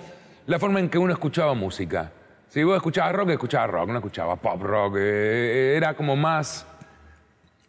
la 0.48 0.60
forma 0.60 0.80
en 0.80 0.90
que 0.90 0.98
uno 0.98 1.14
escuchaba 1.14 1.54
música. 1.54 2.12
Si 2.50 2.64
vos 2.64 2.76
escuchabas 2.76 3.14
rock, 3.14 3.30
escuchabas 3.30 3.70
rock, 3.70 3.90
no 3.90 3.96
escuchabas 4.00 4.40
pop 4.40 4.62
rock, 4.62 4.96
eh, 4.98 5.76
era 5.78 5.94
como 5.94 6.18
más, 6.18 6.66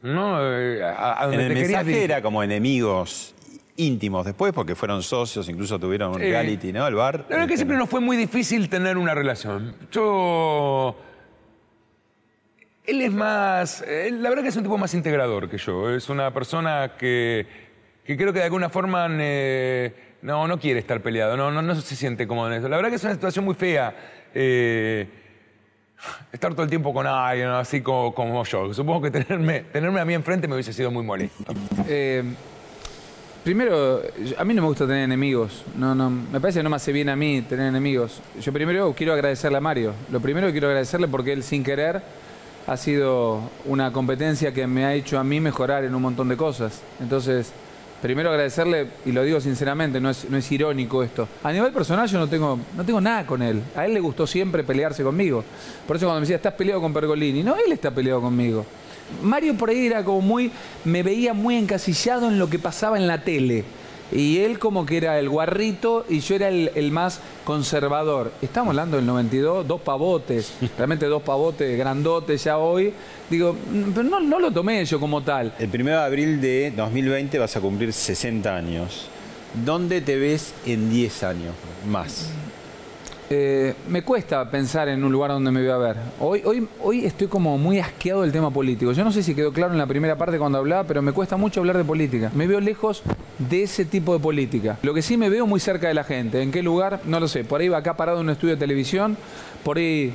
¿no? 0.02 0.38
Eh, 0.40 0.82
a, 0.82 1.20
a 1.22 1.24
En 1.26 1.30
donde 1.30 1.42
el 1.46 1.48
te 1.48 1.54
querías 1.54 1.68
mensaje 1.68 1.86
dirigir. 1.86 2.10
era 2.10 2.20
como 2.22 2.42
enemigos 2.42 3.34
íntimos 3.76 4.26
después, 4.26 4.52
porque 4.52 4.74
fueron 4.74 5.02
socios, 5.02 5.48
incluso 5.48 5.78
tuvieron 5.78 6.10
un 6.12 6.18
reality, 6.18 6.72
¿no? 6.72 6.86
El 6.86 6.94
bar. 6.94 7.24
La 7.28 7.36
verdad 7.36 7.48
que 7.48 7.56
siempre 7.56 7.76
nos 7.76 7.88
fue 7.88 8.00
muy 8.00 8.16
difícil 8.16 8.68
tener 8.68 8.98
una 8.98 9.14
relación. 9.14 9.74
Yo. 9.92 10.96
Él 12.84 13.00
es 13.02 13.12
más. 13.12 13.82
él- 13.82 14.22
la 14.22 14.28
verdad 14.28 14.42
que 14.42 14.48
es 14.48 14.56
un 14.56 14.62
tipo 14.64 14.76
más 14.78 14.92
integrador 14.94 15.48
que 15.48 15.58
yo. 15.58 15.90
Es 15.94 16.08
una 16.08 16.32
persona 16.32 16.92
que, 16.98 17.46
que 18.04 18.16
creo 18.16 18.32
que 18.32 18.40
de 18.40 18.44
alguna 18.46 18.68
forma 18.68 19.06
eh, 19.10 19.92
no, 20.22 20.48
no 20.48 20.58
quiere 20.58 20.80
estar 20.80 21.00
peleado, 21.00 21.36
no, 21.36 21.50
no, 21.50 21.62
no 21.62 21.74
se 21.76 21.94
siente 21.96 22.26
cómodo 22.26 22.48
en 22.50 22.58
eso. 22.58 22.68
La 22.68 22.76
verdad 22.76 22.90
que 22.90 22.96
es 22.96 23.04
una 23.04 23.14
situación 23.14 23.44
muy 23.44 23.54
fea. 23.54 23.94
eh, 24.34 25.06
estar 26.32 26.52
todo 26.52 26.64
el 26.64 26.68
tiempo 26.70 26.92
con 26.92 27.06
alguien 27.06 27.48
así 27.50 27.80
como, 27.80 28.12
como 28.12 28.42
yo. 28.44 28.74
Supongo 28.74 29.02
que 29.02 29.10
tenerme, 29.12 29.60
tenerme 29.72 30.00
a 30.00 30.04
mí 30.04 30.14
enfrente 30.14 30.48
me 30.48 30.54
hubiese 30.54 30.72
sido 30.72 30.90
muy 30.90 31.04
molesto. 31.04 31.54
Eh, 31.88 32.24
primero, 33.44 34.02
a 34.36 34.44
mí 34.44 34.54
no 34.54 34.62
me 34.62 34.68
gusta 34.68 34.84
tener 34.86 35.04
enemigos. 35.04 35.64
No, 35.76 35.94
no, 35.94 36.10
me 36.10 36.40
parece 36.40 36.58
que 36.58 36.62
no 36.64 36.70
me 36.70 36.76
hace 36.76 36.90
bien 36.90 37.08
a 37.08 37.14
mí 37.14 37.42
tener 37.42 37.68
enemigos. 37.68 38.20
Yo 38.40 38.52
primero 38.52 38.92
quiero 38.96 39.12
agradecerle 39.12 39.58
a 39.58 39.60
Mario. 39.60 39.94
Lo 40.10 40.18
primero 40.20 40.48
que 40.48 40.52
quiero 40.54 40.66
agradecerle 40.66 41.06
porque 41.06 41.32
él 41.32 41.44
sin 41.44 41.62
querer 41.62 42.02
ha 42.66 42.76
sido 42.76 43.40
una 43.64 43.92
competencia 43.92 44.52
que 44.52 44.66
me 44.66 44.84
ha 44.84 44.94
hecho 44.94 45.18
a 45.18 45.24
mí 45.24 45.40
mejorar 45.40 45.84
en 45.84 45.94
un 45.94 46.02
montón 46.02 46.28
de 46.28 46.36
cosas. 46.36 46.80
Entonces, 47.00 47.52
primero 48.00 48.30
agradecerle, 48.30 48.88
y 49.04 49.12
lo 49.12 49.22
digo 49.22 49.40
sinceramente, 49.40 50.00
no 50.00 50.10
es, 50.10 50.28
no 50.28 50.36
es 50.36 50.52
irónico 50.52 51.02
esto. 51.02 51.28
A 51.42 51.52
nivel 51.52 51.72
personal 51.72 52.08
yo 52.08 52.18
no 52.18 52.28
tengo, 52.28 52.58
no 52.76 52.84
tengo 52.84 53.00
nada 53.00 53.26
con 53.26 53.42
él. 53.42 53.62
A 53.76 53.86
él 53.86 53.94
le 53.94 54.00
gustó 54.00 54.26
siempre 54.26 54.64
pelearse 54.64 55.02
conmigo. 55.02 55.44
Por 55.86 55.96
eso 55.96 56.06
cuando 56.06 56.20
me 56.20 56.24
decía, 56.24 56.36
estás 56.36 56.54
peleado 56.54 56.80
con 56.80 56.92
Pergolini, 56.92 57.42
no, 57.42 57.56
él 57.56 57.72
está 57.72 57.90
peleado 57.90 58.20
conmigo. 58.20 58.64
Mario 59.22 59.54
por 59.56 59.70
ahí 59.70 59.86
era 59.86 60.04
como 60.04 60.20
muy, 60.20 60.50
me 60.84 61.02
veía 61.02 61.34
muy 61.34 61.56
encasillado 61.56 62.28
en 62.28 62.38
lo 62.38 62.48
que 62.48 62.58
pasaba 62.58 62.96
en 62.96 63.06
la 63.06 63.22
tele. 63.22 63.64
Y 64.12 64.38
él 64.38 64.58
como 64.58 64.84
que 64.84 64.98
era 64.98 65.18
el 65.18 65.28
guarrito 65.28 66.04
y 66.08 66.20
yo 66.20 66.34
era 66.34 66.48
el, 66.48 66.70
el 66.74 66.90
más 66.92 67.20
conservador. 67.44 68.32
Estamos 68.42 68.70
hablando 68.70 68.96
del 68.96 69.06
92, 69.06 69.66
dos 69.66 69.80
pavotes, 69.80 70.52
realmente 70.76 71.06
dos 71.06 71.22
pavotes 71.22 71.78
grandotes 71.78 72.44
ya 72.44 72.58
hoy. 72.58 72.92
Digo, 73.30 73.54
mm, 73.54 73.92
pero 73.94 74.08
no, 74.08 74.20
no 74.20 74.38
lo 74.38 74.50
tomé 74.50 74.84
yo 74.84 75.00
como 75.00 75.22
tal. 75.22 75.54
El 75.58 75.70
1 75.74 75.84
de 75.84 75.96
abril 75.96 76.40
de 76.40 76.72
2020 76.76 77.38
vas 77.38 77.56
a 77.56 77.60
cumplir 77.60 77.92
60 77.92 78.54
años. 78.54 79.08
¿Dónde 79.64 80.00
te 80.00 80.16
ves 80.16 80.54
en 80.66 80.90
10 80.90 81.22
años 81.24 81.54
más? 81.86 82.30
Eh, 83.34 83.74
me 83.88 84.02
cuesta 84.02 84.50
pensar 84.50 84.88
en 84.88 85.02
un 85.02 85.10
lugar 85.10 85.30
donde 85.30 85.50
me 85.50 85.62
voy 85.62 85.70
a 85.70 85.78
ver. 85.78 85.96
Hoy, 86.20 86.42
hoy, 86.44 86.68
hoy 86.82 87.06
estoy 87.06 87.28
como 87.28 87.56
muy 87.56 87.78
asqueado 87.78 88.22
del 88.22 88.32
tema 88.32 88.50
político. 88.50 88.92
Yo 88.92 89.04
no 89.04 89.12
sé 89.12 89.22
si 89.22 89.34
quedó 89.34 89.52
claro 89.54 89.72
en 89.72 89.78
la 89.78 89.86
primera 89.86 90.16
parte 90.16 90.38
cuando 90.38 90.58
hablaba, 90.58 90.84
pero 90.84 91.00
me 91.00 91.12
cuesta 91.12 91.38
mucho 91.38 91.60
hablar 91.60 91.78
de 91.78 91.84
política. 91.84 92.30
Me 92.34 92.46
veo 92.46 92.60
lejos 92.60 93.02
de 93.48 93.62
ese 93.64 93.84
tipo 93.84 94.12
de 94.12 94.20
política. 94.20 94.78
Lo 94.82 94.94
que 94.94 95.02
sí 95.02 95.16
me 95.16 95.28
veo 95.28 95.46
muy 95.46 95.60
cerca 95.60 95.88
de 95.88 95.94
la 95.94 96.04
gente. 96.04 96.42
¿En 96.42 96.50
qué 96.50 96.62
lugar? 96.62 97.00
No 97.04 97.20
lo 97.20 97.28
sé. 97.28 97.44
Por 97.44 97.60
ahí 97.60 97.68
va 97.68 97.78
acá 97.78 97.96
parado 97.96 98.20
en 98.20 98.26
un 98.26 98.30
estudio 98.30 98.54
de 98.54 98.60
televisión, 98.60 99.16
por 99.64 99.78
ahí 99.78 100.12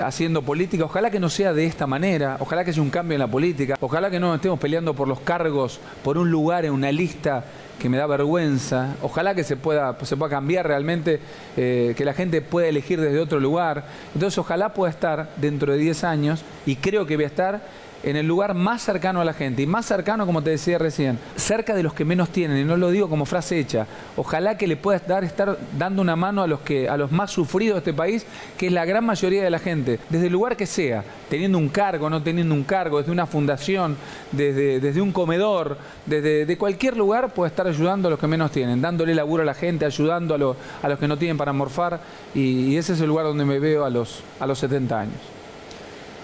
haciendo 0.00 0.42
política. 0.42 0.84
Ojalá 0.84 1.10
que 1.10 1.20
no 1.20 1.28
sea 1.28 1.52
de 1.52 1.66
esta 1.66 1.86
manera. 1.86 2.36
Ojalá 2.40 2.64
que 2.64 2.70
haya 2.70 2.82
un 2.82 2.90
cambio 2.90 3.14
en 3.14 3.20
la 3.20 3.28
política. 3.28 3.76
Ojalá 3.80 4.10
que 4.10 4.20
no 4.20 4.34
estemos 4.34 4.58
peleando 4.58 4.94
por 4.94 5.08
los 5.08 5.20
cargos, 5.20 5.80
por 6.02 6.18
un 6.18 6.30
lugar 6.30 6.64
en 6.64 6.72
una 6.72 6.90
lista 6.92 7.44
que 7.78 7.88
me 7.88 7.96
da 7.96 8.06
vergüenza. 8.06 8.94
Ojalá 9.02 9.34
que 9.34 9.44
se 9.44 9.56
pueda, 9.56 9.96
se 10.02 10.16
pueda 10.16 10.30
cambiar 10.30 10.66
realmente, 10.66 11.20
eh, 11.56 11.94
que 11.96 12.04
la 12.04 12.14
gente 12.14 12.40
pueda 12.40 12.68
elegir 12.68 13.00
desde 13.00 13.18
otro 13.18 13.40
lugar. 13.40 13.84
Entonces, 14.14 14.38
ojalá 14.38 14.74
pueda 14.74 14.90
estar 14.90 15.30
dentro 15.36 15.72
de 15.72 15.78
10 15.78 16.04
años, 16.04 16.44
y 16.66 16.76
creo 16.76 17.06
que 17.06 17.16
voy 17.16 17.24
a 17.24 17.28
estar 17.28 17.62
en 18.04 18.16
el 18.16 18.26
lugar 18.26 18.54
más 18.54 18.82
cercano 18.82 19.20
a 19.20 19.24
la 19.24 19.32
gente 19.32 19.62
y 19.62 19.66
más 19.66 19.86
cercano, 19.86 20.26
como 20.26 20.42
te 20.42 20.50
decía 20.50 20.78
recién, 20.78 21.18
cerca 21.36 21.74
de 21.74 21.82
los 21.82 21.94
que 21.94 22.04
menos 22.04 22.28
tienen, 22.28 22.58
y 22.58 22.64
no 22.64 22.76
lo 22.76 22.90
digo 22.90 23.08
como 23.08 23.24
frase 23.24 23.58
hecha. 23.58 23.86
Ojalá 24.16 24.56
que 24.58 24.66
le 24.66 24.76
puedas 24.76 25.06
dar, 25.06 25.24
estar 25.24 25.58
dando 25.78 26.02
una 26.02 26.14
mano 26.16 26.42
a 26.42 26.46
los 26.46 26.60
que, 26.60 26.88
a 26.88 26.96
los 26.96 27.10
más 27.12 27.30
sufridos 27.30 27.76
de 27.76 27.78
este 27.78 27.94
país, 27.94 28.26
que 28.58 28.66
es 28.66 28.72
la 28.72 28.84
gran 28.84 29.04
mayoría 29.04 29.42
de 29.42 29.50
la 29.50 29.58
gente, 29.58 29.98
desde 30.10 30.26
el 30.26 30.32
lugar 30.32 30.56
que 30.56 30.66
sea, 30.66 31.02
teniendo 31.30 31.58
un 31.58 31.68
cargo, 31.68 32.08
no 32.10 32.22
teniendo 32.22 32.54
un 32.54 32.64
cargo, 32.64 32.98
desde 32.98 33.10
una 33.12 33.26
fundación, 33.26 33.96
desde, 34.32 34.80
desde 34.80 35.00
un 35.00 35.10
comedor, 35.12 35.78
desde 36.06 36.46
de 36.46 36.58
cualquier 36.58 36.96
lugar, 36.96 37.32
puede 37.34 37.48
estar 37.50 37.66
ayudando 37.66 38.08
a 38.08 38.10
los 38.10 38.20
que 38.20 38.26
menos 38.26 38.50
tienen, 38.50 38.80
dándole 38.82 39.14
laburo 39.14 39.42
a 39.42 39.46
la 39.46 39.54
gente, 39.54 39.84
ayudando 39.84 40.34
a, 40.34 40.38
lo- 40.38 40.56
a 40.82 40.88
los 40.88 40.98
que 40.98 41.08
no 41.08 41.16
tienen 41.16 41.36
para 41.36 41.52
morfar, 41.52 42.00
y, 42.34 42.40
y 42.72 42.76
ese 42.76 42.92
es 42.92 43.00
el 43.00 43.06
lugar 43.08 43.24
donde 43.24 43.44
me 43.44 43.58
veo 43.58 43.84
a 43.84 43.90
los, 43.90 44.22
a 44.40 44.46
los 44.46 44.58
70 44.58 45.00
años. 45.00 45.33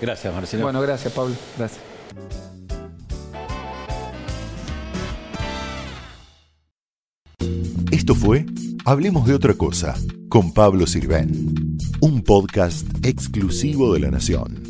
Gracias, 0.00 0.34
Marcelo. 0.34 0.64
Bueno, 0.64 0.80
gracias, 0.80 1.12
Pablo. 1.12 1.34
Gracias. 1.58 1.80
Esto 7.90 8.14
fue 8.14 8.46
Hablemos 8.86 9.26
de 9.26 9.34
otra 9.34 9.54
cosa 9.54 9.94
con 10.30 10.52
Pablo 10.52 10.86
Sirven, 10.86 11.76
un 12.00 12.22
podcast 12.22 12.86
exclusivo 13.04 13.92
de 13.92 14.00
La 14.00 14.10
Nación. 14.10 14.69